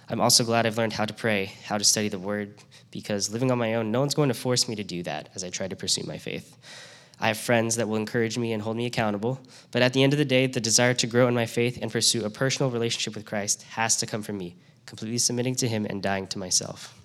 I'm 0.09 0.21
also 0.21 0.45
glad 0.45 0.67
I've 0.67 0.79
learned 0.79 0.93
how 0.93 1.05
to 1.05 1.15
pray, 1.15 1.53
how 1.65 1.79
to 1.79 1.85
study 1.85 2.09
the 2.09 2.19
word, 2.19 2.55
because 2.91 3.31
living 3.31 3.51
on 3.51 3.59
my 3.59 3.75
own, 3.75 3.91
no 3.91 4.01
one's 4.01 4.15
going 4.15 4.29
to 4.29 4.35
force 4.35 4.69
me 4.69 4.75
to 4.77 4.85
do 4.85 5.03
that 5.05 5.29
as 5.35 5.45
I 5.45 5.51
try 5.51 5.69
to 5.69 5.77
pursue 5.77 6.03
my 6.05 6.19
faith. 6.19 6.57
I 7.21 7.29
have 7.29 7.39
friends 7.39 7.77
that 7.77 7.89
will 7.89 7.97
encourage 7.97 8.37
me 8.37 8.53
and 8.53 8.61
hold 8.61 8.77
me 8.77 8.85
accountable, 8.85 9.41
but 9.71 9.81
at 9.81 9.93
the 9.93 10.03
end 10.03 10.13
of 10.13 10.19
the 10.19 10.25
day, 10.25 10.47
the 10.49 10.61
desire 10.61 10.93
to 10.95 11.07
grow 11.07 11.29
in 11.29 11.35
my 11.35 11.47
faith 11.47 11.79
and 11.81 11.91
pursue 11.91 12.25
a 12.25 12.31
personal 12.31 12.71
relationship 12.71 13.15
with 13.15 13.25
Christ 13.25 13.63
has 13.63 13.97
to 13.99 14.07
come 14.07 14.23
from 14.23 14.39
me, 14.39 14.57
completely 14.87 15.19
submitting 15.19 15.55
to 15.57 15.69
Him 15.69 15.87
and 15.89 16.03
dying 16.03 16.27
to 16.29 16.39
myself. 16.39 16.99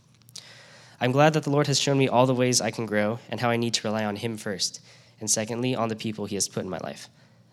I'm 0.99 1.11
glad 1.11 1.33
that 1.33 1.43
the 1.43 1.51
Lord 1.51 1.67
has 1.67 1.79
shown 1.79 1.99
me 1.99 2.07
all 2.07 2.25
the 2.25 2.33
ways 2.33 2.61
I 2.61 2.71
can 2.71 2.87
grow 2.87 3.19
and 3.29 3.39
how 3.39 3.51
I 3.51 3.57
need 3.57 3.75
to 3.75 3.87
rely 3.87 4.05
on 4.05 4.15
Him 4.15 4.37
first, 4.37 4.81
and 5.19 5.29
secondly, 5.29 5.75
on 5.75 5.89
the 5.89 5.95
people 5.95 6.25
He 6.25 6.35
has 6.35 6.49
put 6.49 6.63
in 6.63 6.69
my 6.69 6.79
life. 6.79 7.09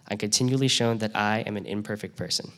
I'm 0.09 0.17
continually 0.17 0.69
shown 0.69 0.99
that 0.99 1.15
I 1.15 1.41
am 1.41 1.59
an 1.59 1.67
imperfect 1.67 2.17
person. 2.17 2.53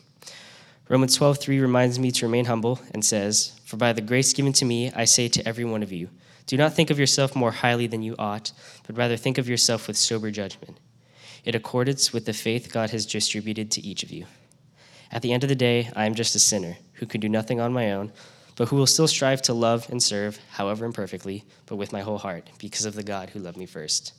Romans 0.89 1.17
12:3 1.17 1.59
reminds 1.59 1.99
me 1.99 2.11
to 2.11 2.25
remain 2.25 2.45
humble 2.45 2.79
and 2.93 3.03
says, 3.03 3.51
"For 3.65 3.75
by 3.75 3.91
the 3.91 3.99
grace 3.99 4.31
given 4.31 4.53
to 4.53 4.63
me, 4.63 4.89
I 4.95 5.03
say 5.03 5.27
to 5.27 5.45
every 5.45 5.65
one 5.65 5.83
of 5.83 5.91
you, 5.91 6.09
do 6.45 6.55
not 6.55 6.73
think 6.73 6.89
of 6.89 6.97
yourself 6.97 7.35
more 7.35 7.51
highly 7.51 7.87
than 7.87 8.03
you 8.03 8.15
ought, 8.17 8.53
but 8.85 8.95
rather 8.95 9.17
think 9.17 9.37
of 9.37 9.49
yourself 9.49 9.87
with 9.87 9.97
sober 9.97 10.31
judgment, 10.31 10.77
in 11.43 11.55
accordance 11.55 12.13
with 12.13 12.23
the 12.23 12.31
faith 12.31 12.71
God 12.71 12.91
has 12.91 13.05
distributed 13.05 13.69
to 13.71 13.85
each 13.85 14.01
of 14.01 14.11
you." 14.11 14.27
At 15.11 15.23
the 15.23 15.33
end 15.33 15.43
of 15.43 15.49
the 15.49 15.55
day, 15.55 15.91
I 15.93 16.05
am 16.05 16.15
just 16.15 16.35
a 16.35 16.39
sinner 16.39 16.77
who 16.93 17.05
can 17.05 17.19
do 17.19 17.27
nothing 17.27 17.59
on 17.59 17.73
my 17.73 17.91
own, 17.91 18.13
but 18.55 18.69
who 18.69 18.77
will 18.77 18.87
still 18.87 19.09
strive 19.09 19.41
to 19.41 19.53
love 19.53 19.87
and 19.89 20.01
serve, 20.01 20.39
however 20.51 20.85
imperfectly, 20.85 21.43
but 21.65 21.75
with 21.75 21.91
my 21.91 21.99
whole 21.99 22.19
heart, 22.19 22.47
because 22.59 22.85
of 22.85 22.95
the 22.95 23.03
God 23.03 23.31
who 23.31 23.39
loved 23.39 23.57
me 23.57 23.65
first. 23.65 24.13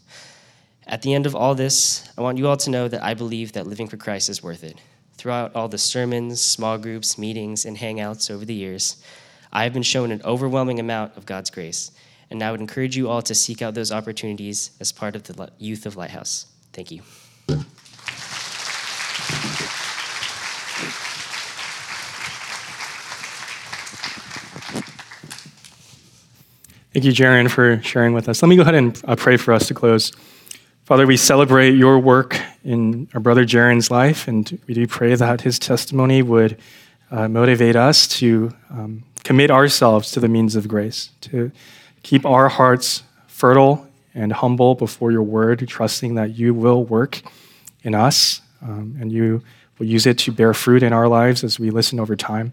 At 0.87 1.01
the 1.01 1.15
end 1.15 1.25
of 1.25 1.35
all 1.35 1.55
this, 1.55 2.03
I 2.19 2.21
want 2.21 2.37
you 2.37 2.47
all 2.47 2.59
to 2.59 2.71
know 2.71 2.89
that 2.89 3.03
I 3.03 3.15
believe 3.15 3.53
that 3.53 3.67
living 3.67 3.89
for 3.89 3.97
Christ 3.97 4.29
is 4.29 4.43
worth 4.43 4.63
it 4.63 4.77
throughout 5.19 5.55
all 5.55 5.69
the 5.69 5.79
sermons, 5.79 6.41
small 6.41 6.79
groups, 6.79 7.19
meetings, 7.19 7.65
and 7.65 7.77
hangouts 7.77 8.31
over 8.31 8.45
the 8.45 8.55
years, 8.55 9.03
I 9.53 9.65
have 9.65 9.73
been 9.73 9.83
shown 9.83 10.13
an 10.13 10.23
overwhelming 10.25 10.79
amount 10.79 11.17
of 11.17 11.27
God's 11.27 11.51
grace, 11.51 11.91
and 12.31 12.43
I 12.43 12.51
would 12.51 12.61
encourage 12.61 12.97
you 12.97 13.09
all 13.09 13.21
to 13.23 13.35
seek 13.35 13.61
out 13.61 13.75
those 13.75 13.91
opportunities 13.91 14.71
as 14.81 14.93
part 14.93 15.17
of 15.17 15.25
the 15.25 15.51
youth 15.59 15.85
of 15.85 15.97
Lighthouse. 15.97 16.47
Thank 16.73 16.93
you. 16.93 17.03
Thank 26.93 27.05
you, 27.05 27.13
Jaron, 27.13 27.51
for 27.51 27.83
sharing 27.83 28.13
with 28.13 28.29
us. 28.29 28.43
Let 28.43 28.49
me 28.49 28.57
go 28.57 28.63
ahead 28.63 28.75
and 28.75 29.01
uh, 29.07 29.15
pray 29.15 29.37
for 29.37 29.53
us 29.53 29.69
to 29.69 29.75
close. 29.75 30.11
Father, 30.85 31.07
we 31.07 31.17
celebrate 31.17 31.75
your 31.75 31.99
work 31.99 32.41
in 32.65 33.09
our 33.15 33.21
brother 33.21 33.45
Jaron's 33.45 33.91
life, 33.91 34.29
and 34.29 34.59
we 34.67 34.75
do 34.75 34.87
pray 34.87 35.15
that 35.15 35.43
his 35.43 35.59
testimony 35.59 36.23
would 36.23 36.59
uh, 37.11 37.29
motivate 37.29 37.77
us 37.77 38.07
to 38.07 38.53
um, 38.71 39.05
commit 39.25 39.51
ourselves 39.51 40.11
to 40.13 40.21
the 40.21 40.29
means 40.29 40.57
of 40.57 40.69
grace, 40.69 41.11
to 41.23 41.51
keep 42.03 42.27
our 42.27 42.49
hearts 42.49 43.03
fertile 43.27 43.87
and 44.15 44.33
humble 44.33 44.75
before 44.75 45.13
your 45.13 45.23
word, 45.23 45.67
trusting 45.69 46.15
that 46.17 46.37
you 46.37 46.53
will 46.53 46.85
work 46.85 47.23
in 47.83 47.95
us 47.95 48.41
um, 48.63 48.97
and 49.01 49.13
you 49.13 49.43
will 49.79 49.87
use 49.87 50.07
it 50.07 50.19
to 50.19 50.33
bear 50.33 50.53
fruit 50.53 50.83
in 50.83 50.93
our 50.93 51.09
lives 51.09 51.45
as 51.45 51.59
we 51.59 51.71
listen 51.71 52.01
over 52.01 52.17
time. 52.17 52.53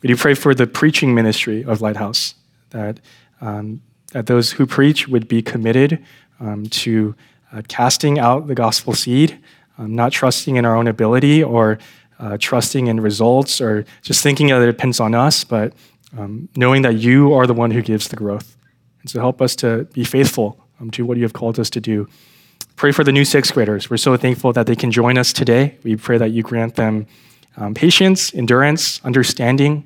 We 0.00 0.08
do 0.08 0.16
pray 0.16 0.34
for 0.34 0.54
the 0.54 0.66
preaching 0.66 1.14
ministry 1.14 1.64
of 1.64 1.80
Lighthouse, 1.80 2.34
that, 2.70 3.00
um, 3.40 3.82
that 4.12 4.26
those 4.26 4.52
who 4.52 4.66
preach 4.66 5.08
would 5.08 5.28
be 5.28 5.42
committed 5.42 6.04
um, 6.40 6.66
to 6.66 7.14
uh, 7.52 7.62
casting 7.68 8.18
out 8.18 8.46
the 8.46 8.54
gospel 8.54 8.94
seed, 8.94 9.38
um, 9.78 9.94
not 9.94 10.12
trusting 10.12 10.56
in 10.56 10.64
our 10.64 10.76
own 10.76 10.86
ability 10.86 11.42
or 11.42 11.78
uh, 12.18 12.36
trusting 12.38 12.86
in 12.86 13.00
results 13.00 13.60
or 13.60 13.84
just 14.02 14.22
thinking 14.22 14.48
that 14.48 14.62
it 14.62 14.66
depends 14.66 15.00
on 15.00 15.14
us, 15.14 15.44
but 15.44 15.72
um, 16.16 16.48
knowing 16.56 16.82
that 16.82 16.96
you 16.96 17.32
are 17.34 17.46
the 17.46 17.54
one 17.54 17.70
who 17.70 17.82
gives 17.82 18.08
the 18.08 18.16
growth. 18.16 18.56
And 19.00 19.10
so 19.10 19.20
help 19.20 19.42
us 19.42 19.56
to 19.56 19.84
be 19.92 20.04
faithful 20.04 20.58
um, 20.80 20.90
to 20.92 21.04
what 21.04 21.16
you 21.16 21.24
have 21.24 21.32
called 21.32 21.58
us 21.58 21.70
to 21.70 21.80
do. 21.80 22.08
Pray 22.76 22.92
for 22.92 23.04
the 23.04 23.12
new 23.12 23.24
sixth 23.24 23.52
graders. 23.52 23.90
We're 23.90 23.96
so 23.96 24.16
thankful 24.16 24.52
that 24.52 24.66
they 24.66 24.76
can 24.76 24.90
join 24.90 25.18
us 25.18 25.32
today. 25.32 25.76
We 25.82 25.96
pray 25.96 26.18
that 26.18 26.30
you 26.30 26.42
grant 26.42 26.76
them 26.76 27.06
um, 27.56 27.74
patience, 27.74 28.34
endurance, 28.34 29.00
understanding, 29.04 29.84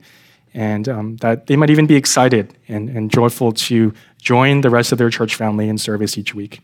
and 0.54 0.88
um, 0.88 1.16
that 1.16 1.46
they 1.46 1.56
might 1.56 1.70
even 1.70 1.86
be 1.86 1.96
excited 1.96 2.56
and, 2.68 2.88
and 2.88 3.10
joyful 3.10 3.52
to 3.52 3.92
join 4.18 4.60
the 4.60 4.70
rest 4.70 4.92
of 4.92 4.98
their 4.98 5.10
church 5.10 5.34
family 5.34 5.68
in 5.68 5.78
service 5.78 6.16
each 6.16 6.34
week. 6.34 6.60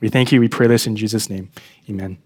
We 0.00 0.08
thank 0.08 0.32
you. 0.32 0.40
We 0.40 0.48
pray 0.48 0.66
this 0.66 0.86
in 0.86 0.96
Jesus' 0.96 1.30
name. 1.30 1.50
Amen. 1.88 2.18